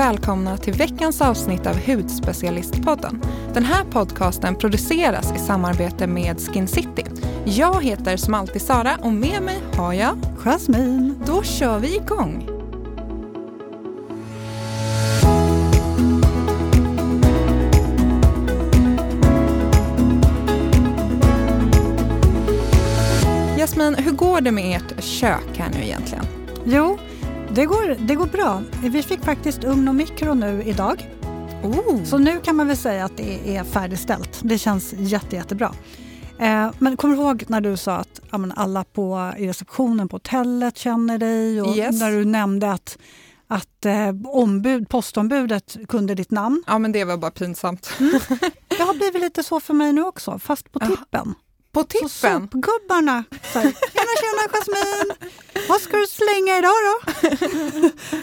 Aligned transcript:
välkomna 0.00 0.56
till 0.56 0.72
veckans 0.72 1.20
avsnitt 1.20 1.66
av 1.66 1.76
Hudspecialistpodden. 1.86 3.22
Den 3.54 3.64
här 3.64 3.84
podcasten 3.84 4.54
produceras 4.54 5.32
i 5.36 5.38
samarbete 5.38 6.06
med 6.06 6.40
Skin 6.40 6.68
City. 6.68 7.04
Jag 7.44 7.84
heter 7.84 8.16
som 8.16 8.34
alltid 8.34 8.62
Sara 8.62 8.96
och 9.02 9.12
med 9.12 9.42
mig 9.42 9.58
har 9.76 9.92
jag 9.92 10.18
Jasmine. 10.44 11.14
Då 11.26 11.42
kör 11.42 11.78
vi 11.78 11.96
igång. 11.96 12.48
Jasmin, 23.58 23.94
hur 23.94 24.12
går 24.12 24.40
det 24.40 24.50
med 24.50 24.76
ert 24.76 25.04
kök 25.04 25.58
här 25.58 25.70
nu 25.70 25.84
egentligen? 25.84 26.24
Jo, 26.64 26.98
det 27.54 27.66
går, 27.66 27.96
det 28.06 28.14
går 28.14 28.26
bra. 28.26 28.62
Vi 28.82 29.02
fick 29.02 29.24
faktiskt 29.24 29.64
ugn 29.64 29.88
och 29.88 29.94
mikro 29.94 30.34
nu 30.34 30.62
idag. 30.66 31.10
Oh. 31.62 32.04
Så 32.04 32.18
nu 32.18 32.40
kan 32.40 32.56
man 32.56 32.66
väl 32.66 32.76
säga 32.76 33.04
att 33.04 33.16
det 33.16 33.56
är 33.56 33.64
färdigställt. 33.64 34.40
Det 34.42 34.58
känns 34.58 34.92
jätte, 34.92 35.36
jättebra. 35.36 35.74
Eh, 36.38 36.70
men 36.78 36.96
kommer 36.96 37.16
du 37.16 37.22
ihåg 37.22 37.44
när 37.48 37.60
du 37.60 37.76
sa 37.76 37.96
att 37.96 38.20
ja, 38.30 38.38
alla 38.56 38.84
på, 38.84 39.32
i 39.38 39.48
receptionen 39.48 40.08
på 40.08 40.14
hotellet 40.16 40.78
känner 40.78 41.18
dig 41.18 41.62
och 41.62 41.76
Yes. 41.76 42.00
när 42.00 42.10
du 42.10 42.24
nämnde 42.24 42.72
att, 42.72 42.98
att 43.48 43.86
eh, 43.86 44.08
ombud, 44.24 44.88
postombudet 44.88 45.76
kunde 45.88 46.14
ditt 46.14 46.30
namn? 46.30 46.62
Ja, 46.66 46.78
men 46.78 46.92
det 46.92 47.04
var 47.04 47.16
bara 47.16 47.30
pinsamt. 47.30 47.90
Det 48.68 48.82
har 48.82 48.94
blivit 48.94 49.20
lite 49.22 49.42
så 49.42 49.60
för 49.60 49.74
mig 49.74 49.92
nu 49.92 50.02
också, 50.02 50.38
fast 50.38 50.72
på 50.72 50.78
tippen. 50.78 51.34
På 51.72 51.80
Så 51.80 51.86
tippen? 51.86 52.08
sopgubbarna 52.08 53.24
så 53.52 53.58
här, 53.58 53.64
Tjena, 53.92 54.12
tjena 54.20 54.48
Jasmine! 54.52 55.14
Vad 55.68 55.80
ska 55.80 55.96
du 55.96 56.06
slänga 56.06 56.58
idag 56.58 56.72
då? 56.86 57.10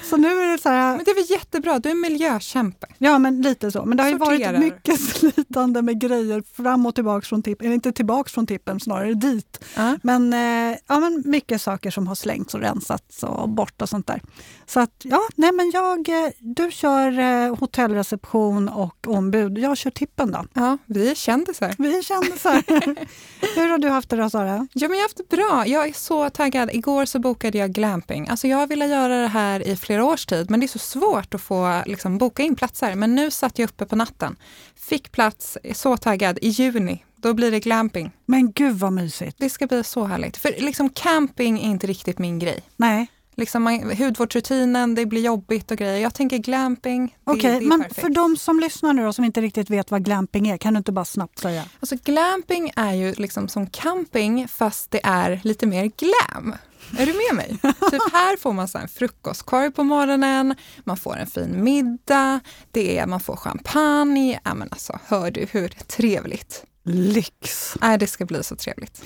så 0.10 0.18
nu 0.18 0.28
är 0.44 0.52
det 0.52 0.58
så 0.62 0.70
här, 0.70 0.96
Men 0.96 1.06
det 1.06 1.12
är 1.12 1.16
väl 1.16 1.30
jättebra, 1.31 1.80
du 1.80 1.90
är 1.90 1.94
miljökämpe. 1.95 2.88
ja 2.98 3.20
men 3.20 3.42
lite 3.42 3.72
så. 3.72 3.86
Men 3.86 3.98
det 3.98 4.03
har 4.03 4.09
ju 4.09 4.18
Sorterar. 4.20 4.53
varit 4.53 4.59
mycket 4.73 5.02
slitande 5.02 5.81
med 5.81 6.02
grejer 6.02 6.44
fram 6.56 6.86
och 6.86 6.95
tillbaka 6.95 7.25
från 7.25 7.44
tippen. 7.44 7.66
Eller 7.68 7.75
inte 7.75 7.92
tillbaks 7.92 8.31
från 8.34 8.48
tippen, 8.48 8.80
snarare 8.80 9.14
dit. 9.14 9.64
Ja. 9.75 9.98
Men, 10.03 10.34
eh, 10.34 10.78
ja, 10.88 11.00
men 11.00 11.23
mycket 11.25 11.62
saker 11.62 11.92
som 11.92 12.08
har 12.08 12.16
slängts 12.16 12.53
och 12.53 12.59
rensats 12.59 13.23
och 13.23 13.50
bort 13.50 13.81
och 13.81 13.90
sånt 13.90 14.08
där. 14.08 14.22
Så 14.66 14.80
att 14.80 14.94
ja, 15.03 15.22
nej 15.36 15.52
men 15.52 15.72
jag, 15.72 16.09
eh, 16.09 16.30
du 16.40 16.72
kör 16.72 17.20
eh, 17.20 17.56
hotellreception 17.56 18.70
och 18.70 19.08
ombud. 19.08 19.58
Jag 19.58 19.78
kör 19.78 19.92
tippen 19.92 20.31
då. 20.31 20.45
Ja, 20.53 20.78
vi 20.86 21.12
är 21.12 21.16
kändisar. 21.16 21.75
Vi 21.78 21.98
är 21.98 22.02
kändisar. 22.02 22.64
Hur 23.40 23.70
har 23.70 23.78
du 23.78 23.90
haft 23.90 24.10
det 24.10 24.16
då 24.16 24.30
Sara? 24.30 24.68
Ja, 24.74 24.88
men 24.88 24.98
jag 24.98 25.04
har 25.04 25.10
haft 25.10 25.18
det 25.18 25.36
bra. 25.36 25.68
Jag 25.68 25.88
är 25.88 25.94
så 25.94 26.30
taggad. 26.30 26.70
Igår 26.74 27.06
så 27.06 27.20
bokade 27.20 27.58
jag 27.58 27.72
glamping. 27.72 28.28
Alltså 28.28 28.48
jag 28.48 28.58
har 28.58 28.68
velat 28.68 28.90
göra 28.90 29.22
det 29.22 29.28
här 29.28 29.68
i 29.68 29.76
flera 29.76 30.06
års 30.06 30.26
tid, 30.26 30.50
men 30.50 30.60
det 30.60 30.66
är 30.66 30.68
så 30.68 30.80
svårt 30.80 31.34
att 31.34 31.42
få 31.42 31.84
liksom, 31.86 32.18
boka 32.18 32.44
in 32.44 32.56
platser. 32.56 32.96
Men 32.96 33.16
nu 33.16 33.32
satt 33.32 33.60
jag 33.60 33.70
uppe 33.70 33.86
på 33.86 33.96
natten, 33.96 34.36
fick 34.76 35.12
plats, 35.12 35.58
är 35.64 35.74
så 35.74 35.98
taggad. 35.98 36.40
I 36.42 36.50
juni, 36.50 37.04
då 37.16 37.34
blir 37.34 37.52
det 37.52 37.60
glamping. 37.60 38.12
Men 38.26 38.52
gud 38.52 38.76
vad 38.76 38.94
mysigt. 38.94 39.38
Det 39.40 39.50
ska 39.50 39.68
bli 39.68 39.84
så 39.84 40.06
härligt. 40.06 40.38
För 40.38 40.54
liksom 40.58 40.90
camping 40.90 41.60
är 41.60 41.70
inte 41.70 41.88
riktigt 41.88 42.20
min 42.20 42.40
grej. 42.40 42.64
Nej, 42.76 43.08
Liksom 43.38 43.64
man, 43.64 43.92
hudvårdsrutinen, 43.98 44.96
det 44.96 45.06
blir 45.06 45.22
jobbigt 45.22 45.72
och 45.72 45.78
grejer. 45.78 45.98
Jag 45.98 46.14
tänker 46.14 46.38
glamping, 46.38 47.18
okej. 47.24 47.42
det 47.52 47.58
är 47.58 47.62
Men 47.62 47.82
perfekt. 47.82 48.02
för 48.02 48.10
de 48.10 48.38
som 48.38 48.60
lyssnar 48.60 48.94
nu 48.94 49.04
då, 49.06 49.14
som 49.14 49.26
inte 49.26 49.42
riktigt 49.42 49.70
vet 49.70 49.92
vad 49.92 50.06
glamping 50.06 50.48
är, 50.48 50.58
kan 50.58 50.74
du 50.74 50.78
inte 50.78 50.92
bara 50.92 51.06
snabbt 51.06 51.40
säga? 51.40 51.64
Alltså 51.80 51.96
glamping 52.04 52.72
är 52.76 52.94
ju 52.94 53.14
liksom 53.14 53.48
som 53.48 53.68
camping 53.68 54.48
fast 54.48 54.92
det 54.92 55.00
är 55.04 55.40
lite 55.44 55.66
mer 55.66 55.92
glam. 55.98 56.56
Är 56.98 57.06
du 57.06 57.14
med 57.14 57.36
mig? 57.36 57.48
typ 57.92 58.12
här 58.12 58.38
får 58.38 58.54
man 58.54 58.68
så 58.68 58.78
en 58.78 58.88
frukostkorg 58.88 59.72
på 59.72 59.84
morgonen, 59.84 60.56
man 60.84 60.98
får 60.98 61.18
en 61.18 61.28
fin 61.28 61.64
middag, 61.64 62.40
det 62.72 62.98
är, 62.98 63.06
man 63.06 63.20
får 63.20 63.36
champagne. 63.36 64.40
Ja, 64.44 64.54
men 64.54 64.68
alltså, 64.72 65.00
hör 65.06 65.31
du 65.31 65.47
hur 65.52 65.68
trevligt? 65.68 66.64
Lyx! 66.84 67.76
Äh, 67.84 67.97
det 67.97 68.08
ska 68.08 68.26
bli 68.26 68.44
så 68.44 68.56
trevligt. 68.56 69.02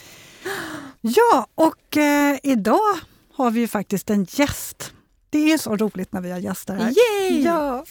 Ja, 1.02 1.48
och 1.56 1.98
eh, 1.98 2.38
idag 2.44 3.00
har 3.44 3.52
vi 3.52 3.60
ju 3.60 3.68
faktiskt 3.68 4.10
en 4.10 4.24
gäst. 4.30 4.94
Det 5.30 5.52
är 5.52 5.58
så 5.58 5.76
roligt 5.76 6.14
när 6.14 6.22
vi 6.22 6.32
har 6.32 6.40
gäster 6.40 6.76
här. 6.76 6.94
Yay! 7.22 7.42
Ja. 7.42 7.86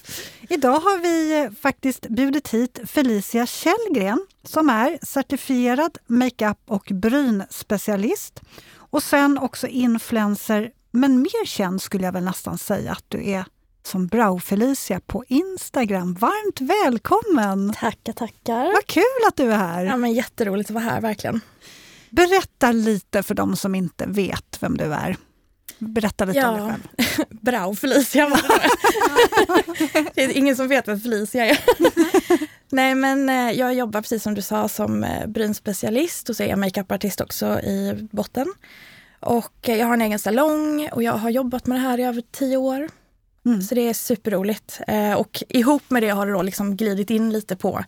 Idag 0.48 0.80
har 0.80 0.98
vi 0.98 1.40
eh, 1.40 1.50
faktiskt 1.60 2.08
bjudit 2.08 2.48
hit 2.48 2.78
Felicia 2.86 3.46
Källgren 3.46 4.26
som 4.44 4.68
är 4.68 4.98
certifierad 5.02 5.98
makeup 6.06 6.58
och 6.66 6.92
brynspecialist 6.94 8.40
och 8.74 9.02
sen 9.02 9.38
också 9.38 9.66
influencer, 9.66 10.70
men 10.90 11.22
mer 11.22 11.46
känd 11.46 11.82
skulle 11.82 12.04
jag 12.04 12.12
väl 12.12 12.24
nästan 12.24 12.58
säga 12.58 12.92
att 12.92 13.04
du 13.08 13.30
är 13.30 13.44
som 13.82 14.06
Brau-Felicia 14.06 15.00
på 15.06 15.24
Instagram. 15.28 16.14
Varmt 16.14 16.60
välkommen! 16.60 17.72
Tackar, 17.72 18.12
tackar. 18.12 18.64
Vad 18.72 18.86
kul 18.86 19.28
att 19.28 19.36
du 19.36 19.52
är 19.52 19.56
här! 19.56 19.84
Ja, 19.84 19.96
men 19.96 20.12
jätteroligt 20.12 20.70
att 20.70 20.74
vara 20.74 20.84
här, 20.84 21.00
verkligen. 21.00 21.40
Berätta 22.10 22.72
lite 22.72 23.22
för 23.22 23.34
de 23.34 23.56
som 23.56 23.74
inte 23.74 24.06
vet 24.06 24.58
vem 24.60 24.76
du 24.76 24.84
är. 24.84 25.16
Berätta 25.78 26.24
lite 26.24 26.46
om 26.46 26.54
dig 26.54 26.64
Ja, 26.66 26.74
själv. 27.16 27.28
bra 27.40 27.74
Felicia 27.74 28.28
var 28.28 28.42
det. 28.42 30.10
det 30.14 30.24
är 30.24 30.36
ingen 30.36 30.56
som 30.56 30.68
vet 30.68 30.88
vem 30.88 31.00
Felicia 31.00 31.46
är. 31.46 31.58
Nej, 32.68 32.94
men 32.94 33.28
eh, 33.28 33.50
jag 33.50 33.74
jobbar 33.74 34.02
precis 34.02 34.22
som 34.22 34.34
du 34.34 34.42
sa 34.42 34.68
som 34.68 35.04
eh, 35.04 35.26
brynspecialist 35.26 36.28
och 36.28 36.36
så 36.36 36.42
är 36.42 36.48
jag 36.48 36.58
makeupartist 36.58 37.20
också 37.20 37.60
i 37.60 38.08
botten. 38.10 38.46
Och 39.20 39.68
eh, 39.68 39.76
jag 39.76 39.86
har 39.86 39.94
en 39.94 40.02
egen 40.02 40.18
salong 40.18 40.88
och 40.92 41.02
jag 41.02 41.12
har 41.12 41.30
jobbat 41.30 41.66
med 41.66 41.76
det 41.76 41.82
här 41.82 41.98
i 41.98 42.04
över 42.04 42.22
tio 42.30 42.56
år. 42.56 42.88
Mm. 43.46 43.62
Så 43.62 43.74
det 43.74 43.88
är 43.88 43.94
superroligt. 43.94 44.80
Och 45.16 45.42
ihop 45.48 45.82
med 45.88 46.02
det 46.02 46.08
har 46.08 46.26
det 46.26 46.32
då 46.32 46.42
liksom 46.42 46.76
glidit 46.76 47.10
in 47.10 47.32
lite 47.32 47.56
på 47.56 47.84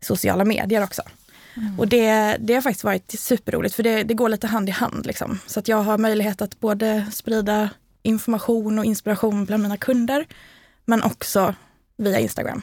sociala 0.00 0.44
medier 0.44 0.84
också. 0.84 1.02
Och 1.78 1.88
det, 1.88 2.36
det 2.40 2.54
har 2.54 2.60
faktiskt 2.60 2.84
varit 2.84 3.20
superroligt 3.20 3.74
för 3.74 3.82
det, 3.82 4.02
det 4.02 4.14
går 4.14 4.28
lite 4.28 4.46
hand 4.46 4.68
i 4.68 4.72
hand. 4.72 5.06
Liksom. 5.06 5.38
Så 5.46 5.60
att 5.60 5.68
jag 5.68 5.82
har 5.82 5.98
möjlighet 5.98 6.42
att 6.42 6.60
både 6.60 7.06
sprida 7.12 7.70
information 8.02 8.78
och 8.78 8.84
inspiration 8.84 9.44
bland 9.44 9.62
mina 9.62 9.76
kunder 9.76 10.26
men 10.84 11.02
också 11.02 11.54
via 11.96 12.18
Instagram. 12.18 12.62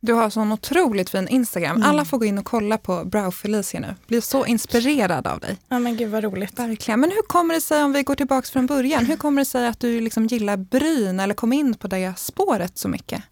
Du 0.00 0.12
har 0.12 0.30
sån 0.30 0.52
otroligt 0.52 1.10
fin 1.10 1.28
Instagram. 1.28 1.82
Alla 1.82 2.04
får 2.04 2.18
gå 2.18 2.24
in 2.24 2.38
och 2.38 2.44
kolla 2.44 2.78
på 2.78 3.04
Brow 3.04 3.30
Felicia 3.30 3.80
nu. 3.80 3.94
Blir 4.06 4.20
så 4.20 4.46
inspirerad 4.46 5.26
av 5.26 5.40
dig. 5.40 5.56
Ja 5.68 5.78
men 5.78 5.96
gud 5.96 6.10
vad 6.10 6.24
roligt. 6.24 6.58
Verkligen. 6.58 7.00
Men 7.00 7.10
hur 7.10 7.22
kommer 7.22 7.54
det 7.54 7.60
sig, 7.60 7.82
om 7.84 7.92
vi 7.92 8.02
går 8.02 8.14
tillbaka 8.14 8.46
från 8.46 8.66
början, 8.66 9.06
hur 9.06 9.16
kommer 9.16 9.40
det 9.40 9.44
sig 9.44 9.66
att 9.68 9.80
du 9.80 10.00
liksom 10.00 10.26
gillar 10.26 10.56
bryn 10.56 11.20
eller 11.20 11.34
kom 11.34 11.52
in 11.52 11.74
på 11.74 11.88
det 11.88 12.14
spåret 12.16 12.78
så 12.78 12.88
mycket? 12.88 13.22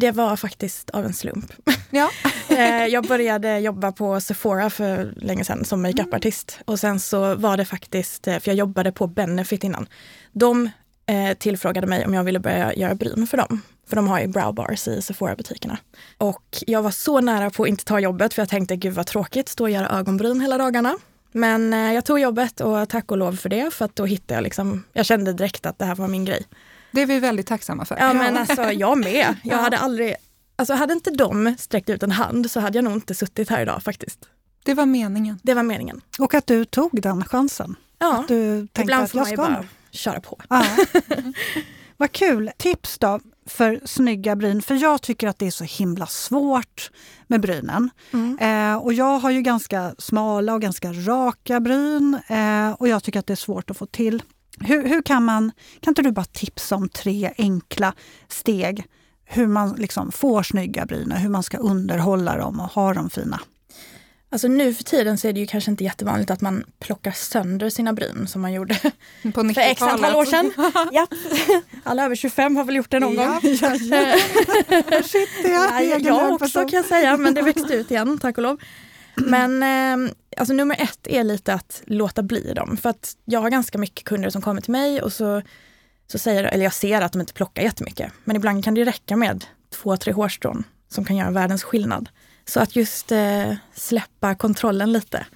Det 0.00 0.10
var 0.10 0.36
faktiskt 0.36 0.90
av 0.90 1.04
en 1.04 1.14
slump. 1.14 1.52
Ja. 1.90 2.10
Eh, 2.50 2.86
jag 2.86 3.06
började 3.06 3.58
jobba 3.58 3.92
på 3.92 4.20
Sephora 4.20 4.70
för 4.70 5.12
länge 5.16 5.44
sedan 5.44 5.64
som 5.64 5.82
makeupartist. 5.82 6.58
Och 6.64 6.80
sen 6.80 7.00
så 7.00 7.34
var 7.34 7.56
det 7.56 7.64
faktiskt, 7.64 8.28
eh, 8.28 8.38
för 8.38 8.50
jag 8.50 8.56
jobbade 8.56 8.92
på 8.92 9.06
Benefit 9.06 9.64
innan. 9.64 9.86
De 10.32 10.70
eh, 11.06 11.36
tillfrågade 11.38 11.86
mig 11.86 12.06
om 12.06 12.14
jag 12.14 12.24
ville 12.24 12.38
börja 12.38 12.74
göra 12.74 12.94
bryn 12.94 13.26
för 13.26 13.36
dem. 13.36 13.62
För 13.88 13.96
de 13.96 14.08
har 14.08 14.20
ju 14.20 14.26
brow 14.26 14.54
bars 14.54 14.88
i 14.88 15.02
Sephora-butikerna. 15.02 15.78
Och 16.18 16.64
jag 16.66 16.82
var 16.82 16.90
så 16.90 17.20
nära 17.20 17.50
på 17.50 17.62
att 17.62 17.68
inte 17.68 17.84
ta 17.84 18.00
jobbet 18.00 18.34
för 18.34 18.42
jag 18.42 18.48
tänkte 18.48 18.76
gud 18.76 18.94
vad 18.94 19.06
tråkigt, 19.06 19.48
stå 19.48 19.64
och 19.64 19.70
göra 19.70 19.88
ögonbryn 19.88 20.40
hela 20.40 20.58
dagarna. 20.58 20.96
Men 21.32 21.72
jag 21.72 22.04
tog 22.04 22.20
jobbet 22.20 22.60
och 22.60 22.88
tack 22.88 23.10
och 23.10 23.18
lov 23.18 23.36
för 23.36 23.48
det 23.48 23.74
för 23.74 23.84
att 23.84 23.96
då 23.96 24.04
hittade 24.04 24.34
jag 24.34 24.44
liksom, 24.44 24.84
jag 24.92 25.06
kände 25.06 25.32
direkt 25.32 25.66
att 25.66 25.78
det 25.78 25.84
här 25.84 25.94
var 25.94 26.08
min 26.08 26.24
grej. 26.24 26.46
Det 26.92 27.02
är 27.02 27.06
vi 27.06 27.20
väldigt 27.20 27.46
tacksamma 27.46 27.84
för. 27.84 27.96
Ja 27.98 28.12
men 28.12 28.36
alltså 28.36 28.62
jag 28.72 28.98
med. 28.98 29.14
Jag 29.14 29.36
Ja. 29.42 29.56
hade 29.56 29.78
aldrig, 29.78 30.14
alltså 30.56 30.74
hade 30.74 30.92
inte 30.92 31.10
de 31.10 31.54
sträckt 31.58 31.88
ut 31.90 32.02
en 32.02 32.10
hand 32.10 32.50
så 32.50 32.60
hade 32.60 32.78
jag 32.78 32.84
nog 32.84 32.92
inte 32.92 33.14
suttit 33.14 33.48
här 33.50 33.62
idag 33.62 33.82
faktiskt. 33.82 34.18
Det 34.64 34.74
var 34.74 34.86
meningen. 34.86 35.38
Det 35.42 35.54
var 35.54 35.62
meningen. 35.62 36.00
Och 36.18 36.34
att 36.34 36.46
du 36.46 36.64
tog 36.64 37.02
den 37.02 37.24
chansen. 37.24 37.74
Ja, 37.98 38.24
Du 38.28 38.58
tänkte 38.60 38.82
ibland 38.82 39.04
att 39.04 39.10
får 39.10 39.18
jag 39.18 39.24
man 39.24 39.30
ju 39.30 39.36
ska 39.36 39.46
bara 39.46 39.64
köra 39.90 40.20
på. 40.20 40.40
Ja. 40.48 40.64
Vad 41.96 42.12
kul! 42.12 42.50
Tips 42.58 42.98
då 42.98 43.20
för 43.46 43.80
snygga 43.84 44.36
bryn, 44.36 44.62
för 44.62 44.74
jag 44.74 45.02
tycker 45.02 45.28
att 45.28 45.38
det 45.38 45.46
är 45.46 45.50
så 45.50 45.64
himla 45.64 46.06
svårt 46.06 46.90
med 47.26 47.40
brynen. 47.40 47.90
Mm. 48.12 48.38
Eh, 48.38 48.76
och 48.82 48.92
jag 48.92 49.18
har 49.18 49.30
ju 49.30 49.42
ganska 49.42 49.94
smala 49.98 50.54
och 50.54 50.60
ganska 50.62 50.92
raka 50.92 51.60
bryn 51.60 52.18
eh, 52.28 52.70
och 52.70 52.88
jag 52.88 53.02
tycker 53.02 53.20
att 53.20 53.26
det 53.26 53.34
är 53.34 53.36
svårt 53.36 53.70
att 53.70 53.76
få 53.76 53.86
till. 53.86 54.22
Hur, 54.60 54.88
hur 54.88 55.02
kan 55.02 55.24
man, 55.24 55.52
kan 55.80 55.90
inte 55.90 56.02
du 56.02 56.12
bara 56.12 56.24
tipsa 56.24 56.76
om 56.76 56.88
tre 56.88 57.30
enkla 57.38 57.94
steg 58.28 58.84
hur 59.24 59.46
man 59.46 59.72
liksom 59.72 60.12
får 60.12 60.42
snygga 60.42 60.86
bryn, 60.86 61.12
hur 61.12 61.28
man 61.28 61.42
ska 61.42 61.58
underhålla 61.58 62.36
dem 62.36 62.60
och 62.60 62.66
ha 62.66 62.94
dem 62.94 63.10
fina? 63.10 63.40
Alltså 64.32 64.48
nu 64.48 64.74
för 64.74 64.84
tiden 64.84 65.18
så 65.18 65.28
är 65.28 65.32
det 65.32 65.40
ju 65.40 65.46
kanske 65.46 65.70
inte 65.70 65.84
jättevanligt 65.84 66.30
att 66.30 66.40
man 66.40 66.64
plockar 66.78 67.10
sönder 67.10 67.70
sina 67.70 67.92
bryn 67.92 68.26
som 68.26 68.42
man 68.42 68.52
gjorde 68.52 68.74
På 69.34 69.54
för 69.54 69.60
x 69.60 69.82
antal 69.82 70.16
år 70.16 70.24
sedan. 70.24 70.52
ja. 70.92 71.06
Alla 71.82 72.04
över 72.04 72.16
25 72.16 72.56
har 72.56 72.64
väl 72.64 72.76
gjort 72.76 72.90
det 72.90 73.00
någon 73.00 73.16
gång. 73.16 73.24
Ja, 73.24 73.40
ja, 73.42 73.76
ja. 73.76 75.02
Shit, 75.02 75.28
det 75.42 75.52
är 75.52 75.70
Nej, 75.70 75.92
egen 75.92 76.04
jag 76.06 76.14
hög 76.14 76.32
också 76.32 76.60
kan 76.60 76.76
jag 76.76 76.84
säga, 76.84 77.16
men 77.16 77.34
det 77.34 77.42
växte 77.42 77.74
ut 77.74 77.90
igen, 77.90 78.18
tack 78.18 78.36
och 78.36 78.42
lov. 78.42 78.60
Men 79.26 79.62
eh, 79.62 80.12
alltså 80.36 80.54
nummer 80.54 80.76
ett 80.82 81.06
är 81.06 81.24
lite 81.24 81.54
att 81.54 81.82
låta 81.86 82.22
bli 82.22 82.52
dem. 82.54 82.76
För 82.76 82.90
att 82.90 83.16
jag 83.24 83.40
har 83.40 83.50
ganska 83.50 83.78
mycket 83.78 84.04
kunder 84.04 84.30
som 84.30 84.42
kommer 84.42 84.60
till 84.60 84.72
mig 84.72 85.02
och 85.02 85.12
så, 85.12 85.42
så 86.06 86.18
säger, 86.18 86.44
eller 86.44 86.64
jag 86.64 86.74
ser 86.74 87.00
att 87.00 87.12
de 87.12 87.20
inte 87.20 87.32
plockar 87.32 87.62
jättemycket, 87.62 88.12
men 88.24 88.36
ibland 88.36 88.64
kan 88.64 88.74
det 88.74 88.84
räcka 88.84 89.16
med 89.16 89.44
två, 89.70 89.96
tre 89.96 90.12
hårstrån 90.12 90.64
som 90.88 91.04
kan 91.04 91.16
göra 91.16 91.30
världens 91.30 91.62
skillnad. 91.62 92.08
Så 92.44 92.60
att 92.60 92.76
just 92.76 93.12
eh, 93.12 93.54
släppa 93.74 94.34
kontrollen 94.34 94.92
lite. 94.92 95.26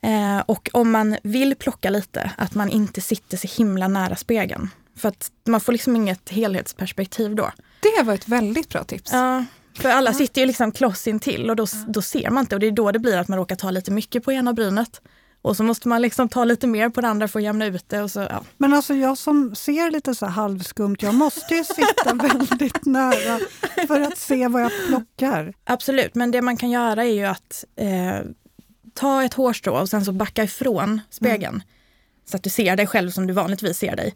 Eh, 0.00 0.38
och 0.46 0.70
om 0.72 0.90
man 0.90 1.16
vill 1.22 1.56
plocka 1.56 1.90
lite, 1.90 2.30
att 2.36 2.54
man 2.54 2.70
inte 2.70 3.00
sitter 3.00 3.36
så 3.36 3.48
himla 3.62 3.88
nära 3.88 4.16
spegeln. 4.16 4.70
För 4.96 5.08
att 5.08 5.30
man 5.46 5.60
får 5.60 5.72
liksom 5.72 5.96
inget 5.96 6.28
helhetsperspektiv 6.28 7.34
då. 7.34 7.50
Det 7.80 8.02
var 8.02 8.14
ett 8.14 8.28
väldigt 8.28 8.68
bra 8.68 8.84
tips. 8.84 9.12
Ja, 9.12 9.44
för 9.76 9.88
alla 9.88 10.12
sitter 10.12 10.40
ju 10.40 10.46
liksom 10.46 10.72
kloss 10.72 11.06
intill 11.06 11.50
och 11.50 11.56
då, 11.56 11.66
då 11.86 12.02
ser 12.02 12.30
man 12.30 12.44
inte 12.44 12.54
och 12.54 12.60
det 12.60 12.66
är 12.66 12.70
då 12.70 12.92
det 12.92 12.98
blir 12.98 13.16
att 13.16 13.28
man 13.28 13.38
råkar 13.38 13.56
ta 13.56 13.70
lite 13.70 13.90
mycket 13.90 14.24
på 14.24 14.32
ena 14.32 14.52
brynet. 14.52 15.00
Och 15.42 15.56
så 15.56 15.62
måste 15.62 15.88
man 15.88 16.02
liksom 16.02 16.28
ta 16.28 16.44
lite 16.44 16.66
mer 16.66 16.88
på 16.88 17.00
det 17.00 17.08
andra 17.08 17.28
för 17.28 17.38
att 17.38 17.44
jämna 17.44 17.66
ut 17.66 17.88
det. 17.88 18.02
Och 18.02 18.10
så, 18.10 18.20
ja. 18.20 18.44
Men 18.58 18.74
alltså 18.74 18.94
jag 18.94 19.18
som 19.18 19.54
ser 19.54 19.90
lite 19.90 20.14
så 20.14 20.26
halvskumt, 20.26 20.96
jag 21.00 21.14
måste 21.14 21.54
ju 21.54 21.64
sitta 21.64 22.14
väldigt 22.14 22.84
nära 22.86 23.40
för 23.86 24.00
att 24.00 24.18
se 24.18 24.48
vad 24.48 24.62
jag 24.62 24.72
plockar. 24.88 25.54
Absolut, 25.64 26.14
men 26.14 26.30
det 26.30 26.42
man 26.42 26.56
kan 26.56 26.70
göra 26.70 27.04
är 27.04 27.12
ju 27.12 27.24
att 27.24 27.64
eh, 27.76 28.18
ta 28.94 29.24
ett 29.24 29.34
hårstrå 29.34 29.80
och 29.80 29.88
sen 29.88 30.04
så 30.04 30.12
backa 30.12 30.44
ifrån 30.44 31.00
spegeln. 31.10 31.54
Mm. 31.54 31.66
Så 32.30 32.36
att 32.36 32.42
du 32.42 32.50
ser 32.50 32.76
dig 32.76 32.86
själv 32.86 33.10
som 33.10 33.26
du 33.26 33.32
vanligtvis 33.32 33.78
ser 33.78 33.96
dig 33.96 34.14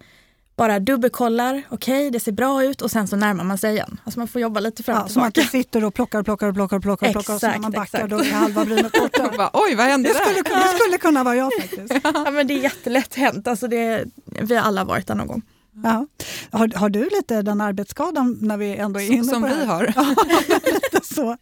bara 0.60 0.80
dubbelkollar, 0.80 1.62
okej 1.70 1.94
okay, 1.94 2.10
det 2.10 2.20
ser 2.20 2.32
bra 2.32 2.64
ut 2.64 2.82
och 2.82 2.90
sen 2.90 3.08
så 3.08 3.16
närmar 3.16 3.44
man 3.44 3.58
sig 3.58 3.72
igen. 3.72 4.00
Alltså 4.04 4.20
man 4.20 4.28
får 4.28 4.40
jobba 4.40 4.60
lite 4.60 4.82
fram 4.82 4.96
och 4.96 5.02
ja, 5.02 5.06
tillbaka. 5.06 5.32
Som 5.32 5.42
att 5.42 5.52
du 5.52 5.58
sitter 5.58 5.84
och 5.84 5.94
plockar, 5.94 6.22
plockar, 6.22 6.52
plockar, 6.52 6.80
plockar, 6.80 7.06
exakt, 7.06 7.26
plockar 7.26 7.34
och 7.34 7.40
så 7.40 7.46
när 7.46 7.58
man 7.58 7.70
backar 7.70 7.98
exakt. 7.98 8.10
då 8.10 8.18
är 8.18 8.32
halva 8.32 8.64
brynet 8.64 8.92
borta. 8.92 9.50
Oj, 9.52 9.74
vad 9.74 9.86
hände 9.86 10.08
det 10.08 10.12
där? 10.12 10.20
Skulle, 10.20 10.60
det 10.60 10.78
skulle 10.78 10.98
kunna 10.98 11.24
vara 11.24 11.36
jag 11.36 11.52
faktiskt. 11.60 11.94
ja, 12.04 12.30
men 12.30 12.46
det 12.46 12.54
är 12.54 12.62
jättelätt 12.62 13.14
hänt. 13.14 13.48
Alltså 13.48 13.68
det, 13.68 14.04
vi 14.24 14.56
har 14.56 14.62
alla 14.62 14.84
varit 14.84 15.06
där 15.06 15.14
någon 15.14 15.26
gång. 15.26 15.42
Ja. 15.84 16.06
Har, 16.50 16.78
har 16.78 16.88
du 16.88 17.08
lite 17.12 17.42
den 17.42 17.60
arbetsskadan 17.60 18.38
när 18.40 18.56
vi 18.56 18.76
ändå 18.76 19.00
är 19.00 19.12
inne 19.12 19.24
Som 19.24 19.42
på 19.42 19.48
det 19.48 19.54
vi 19.54 19.64
har. 19.64 19.86
lite 20.72 21.14
så. 21.14 21.36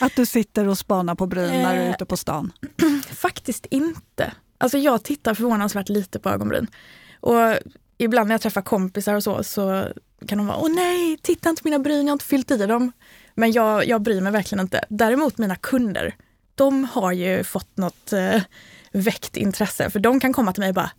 Att 0.00 0.16
du 0.16 0.26
sitter 0.26 0.68
och 0.68 0.78
spanar 0.78 1.14
på 1.14 1.26
bryn 1.26 1.62
när 1.62 1.76
du 1.76 1.80
är 1.80 1.90
ute 1.90 2.04
på 2.04 2.16
stan? 2.16 2.52
Faktiskt 3.14 3.66
inte. 3.66 4.32
Alltså 4.58 4.78
jag 4.78 5.02
tittar 5.02 5.34
förvånansvärt 5.34 5.88
lite 5.88 6.18
på 6.18 6.30
ögonbryn. 6.30 6.66
Och 7.20 7.56
ibland 8.04 8.28
när 8.28 8.34
jag 8.34 8.40
träffar 8.40 8.62
kompisar 8.62 9.14
och 9.14 9.22
så, 9.22 9.44
så 9.44 9.88
kan 10.26 10.38
de 10.38 10.46
vara 10.46 10.58
åh 10.58 10.74
nej, 10.74 11.18
titta 11.22 11.50
inte 11.50 11.62
på 11.62 11.68
mina 11.68 11.78
bryn, 11.78 12.06
jag 12.06 12.06
har 12.06 12.12
inte 12.12 12.24
fyllt 12.24 12.50
i 12.50 12.66
dem. 12.66 12.92
Men 13.34 13.52
jag, 13.52 13.86
jag 13.86 14.02
bryr 14.02 14.20
mig 14.20 14.32
verkligen 14.32 14.62
inte. 14.62 14.84
Däremot 14.88 15.38
mina 15.38 15.56
kunder, 15.56 16.16
de 16.54 16.84
har 16.84 17.12
ju 17.12 17.44
fått 17.44 17.76
något 17.76 18.12
eh, 18.12 18.42
väckt 18.92 19.36
intresse. 19.36 19.90
För 19.90 20.00
de 20.00 20.20
kan 20.20 20.32
komma 20.32 20.52
till 20.52 20.60
mig 20.60 20.68
och 20.68 20.74
bara, 20.74 20.90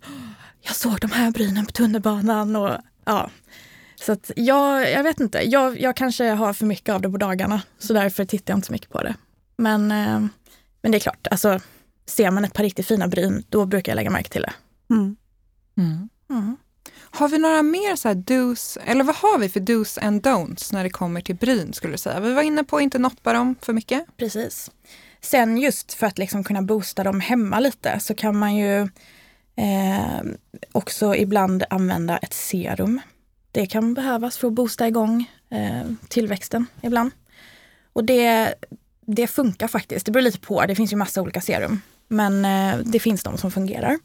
jag 0.60 0.76
såg 0.76 1.00
de 1.00 1.10
här 1.10 1.30
brynen 1.30 1.66
på 1.66 1.72
tunnelbanan. 1.72 2.56
Och, 2.56 2.76
ja. 3.04 3.30
Så 4.00 4.12
att 4.12 4.30
jag, 4.36 4.92
jag 4.92 5.02
vet 5.02 5.20
inte, 5.20 5.50
jag, 5.50 5.80
jag 5.80 5.96
kanske 5.96 6.30
har 6.30 6.52
för 6.52 6.66
mycket 6.66 6.94
av 6.94 7.00
det 7.00 7.10
på 7.10 7.16
dagarna. 7.16 7.62
Så 7.78 7.92
därför 7.92 8.24
tittar 8.24 8.52
jag 8.52 8.58
inte 8.58 8.66
så 8.66 8.72
mycket 8.72 8.90
på 8.90 9.02
det. 9.02 9.14
Men, 9.56 9.90
eh, 9.90 10.20
men 10.82 10.92
det 10.92 10.98
är 10.98 11.00
klart, 11.00 11.26
alltså, 11.30 11.60
ser 12.06 12.30
man 12.30 12.44
ett 12.44 12.54
par 12.54 12.62
riktigt 12.62 12.86
fina 12.86 13.08
bryn, 13.08 13.44
då 13.48 13.66
brukar 13.66 13.92
jag 13.92 13.96
lägga 13.96 14.10
märke 14.10 14.28
till 14.28 14.42
det. 14.42 14.52
Mm. 14.90 15.16
Mm. 15.78 16.08
Mm. 16.30 16.56
Har 17.16 17.28
vi 17.28 17.38
några 17.38 17.62
mer 17.62 17.96
så 17.96 18.08
här 18.08 18.14
dos, 18.14 18.78
eller 18.84 19.04
vad 19.04 19.16
har 19.16 19.38
vi 19.38 19.48
för 19.48 19.60
dos 19.60 19.98
and 19.98 20.26
don'ts 20.26 20.72
när 20.72 20.84
det 20.84 20.90
kommer 20.90 21.20
till 21.20 21.36
bryn 21.36 21.72
skulle 21.72 21.94
du 21.94 21.98
säga? 21.98 22.20
Vi 22.20 22.32
var 22.32 22.42
inne 22.42 22.64
på 22.64 22.76
att 22.76 22.82
inte 22.82 22.98
noppa 22.98 23.32
dem 23.32 23.54
för 23.62 23.72
mycket. 23.72 24.16
Precis. 24.16 24.70
Sen 25.20 25.58
just 25.58 25.94
för 25.94 26.06
att 26.06 26.18
liksom 26.18 26.44
kunna 26.44 26.62
boosta 26.62 27.04
dem 27.04 27.20
hemma 27.20 27.60
lite 27.60 28.00
så 28.00 28.14
kan 28.14 28.38
man 28.38 28.56
ju 28.56 28.80
eh, 29.56 30.20
också 30.72 31.16
ibland 31.16 31.64
använda 31.70 32.16
ett 32.18 32.34
serum. 32.34 33.00
Det 33.52 33.66
kan 33.66 33.94
behövas 33.94 34.38
för 34.38 34.48
att 34.48 34.54
boosta 34.54 34.88
igång 34.88 35.30
eh, 35.50 35.90
tillväxten 36.08 36.66
ibland. 36.82 37.10
Och 37.92 38.04
det, 38.04 38.54
det 39.06 39.26
funkar 39.26 39.68
faktiskt. 39.68 40.06
Det 40.06 40.12
beror 40.12 40.22
lite 40.22 40.40
på. 40.40 40.66
Det 40.66 40.74
finns 40.74 40.92
ju 40.92 40.96
massa 40.96 41.22
olika 41.22 41.40
serum. 41.40 41.80
Men 42.08 42.44
eh, 42.44 42.78
det 42.84 42.98
finns 42.98 43.22
de 43.22 43.38
som 43.38 43.50
fungerar. 43.50 43.98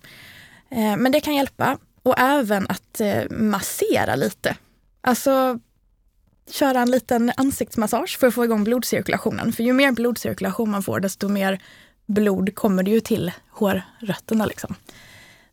Eh, 0.69 0.97
men 0.97 1.11
det 1.11 1.19
kan 1.19 1.35
hjälpa. 1.35 1.77
Och 2.03 2.19
även 2.19 2.67
att 2.69 3.01
eh, 3.01 3.29
massera 3.29 4.15
lite. 4.15 4.55
Alltså 5.01 5.59
köra 6.51 6.81
en 6.81 6.91
liten 6.91 7.31
ansiktsmassage 7.37 8.19
för 8.19 8.27
att 8.27 8.33
få 8.33 8.45
igång 8.45 8.63
blodcirkulationen. 8.63 9.53
För 9.53 9.63
ju 9.63 9.73
mer 9.73 9.91
blodcirkulation 9.91 10.69
man 10.69 10.83
får, 10.83 10.99
desto 10.99 11.27
mer 11.27 11.61
blod 12.05 12.55
kommer 12.55 12.83
det 12.83 12.91
ju 12.91 12.99
till 12.99 13.31
hårrötterna. 13.49 14.45
Liksom. 14.45 14.75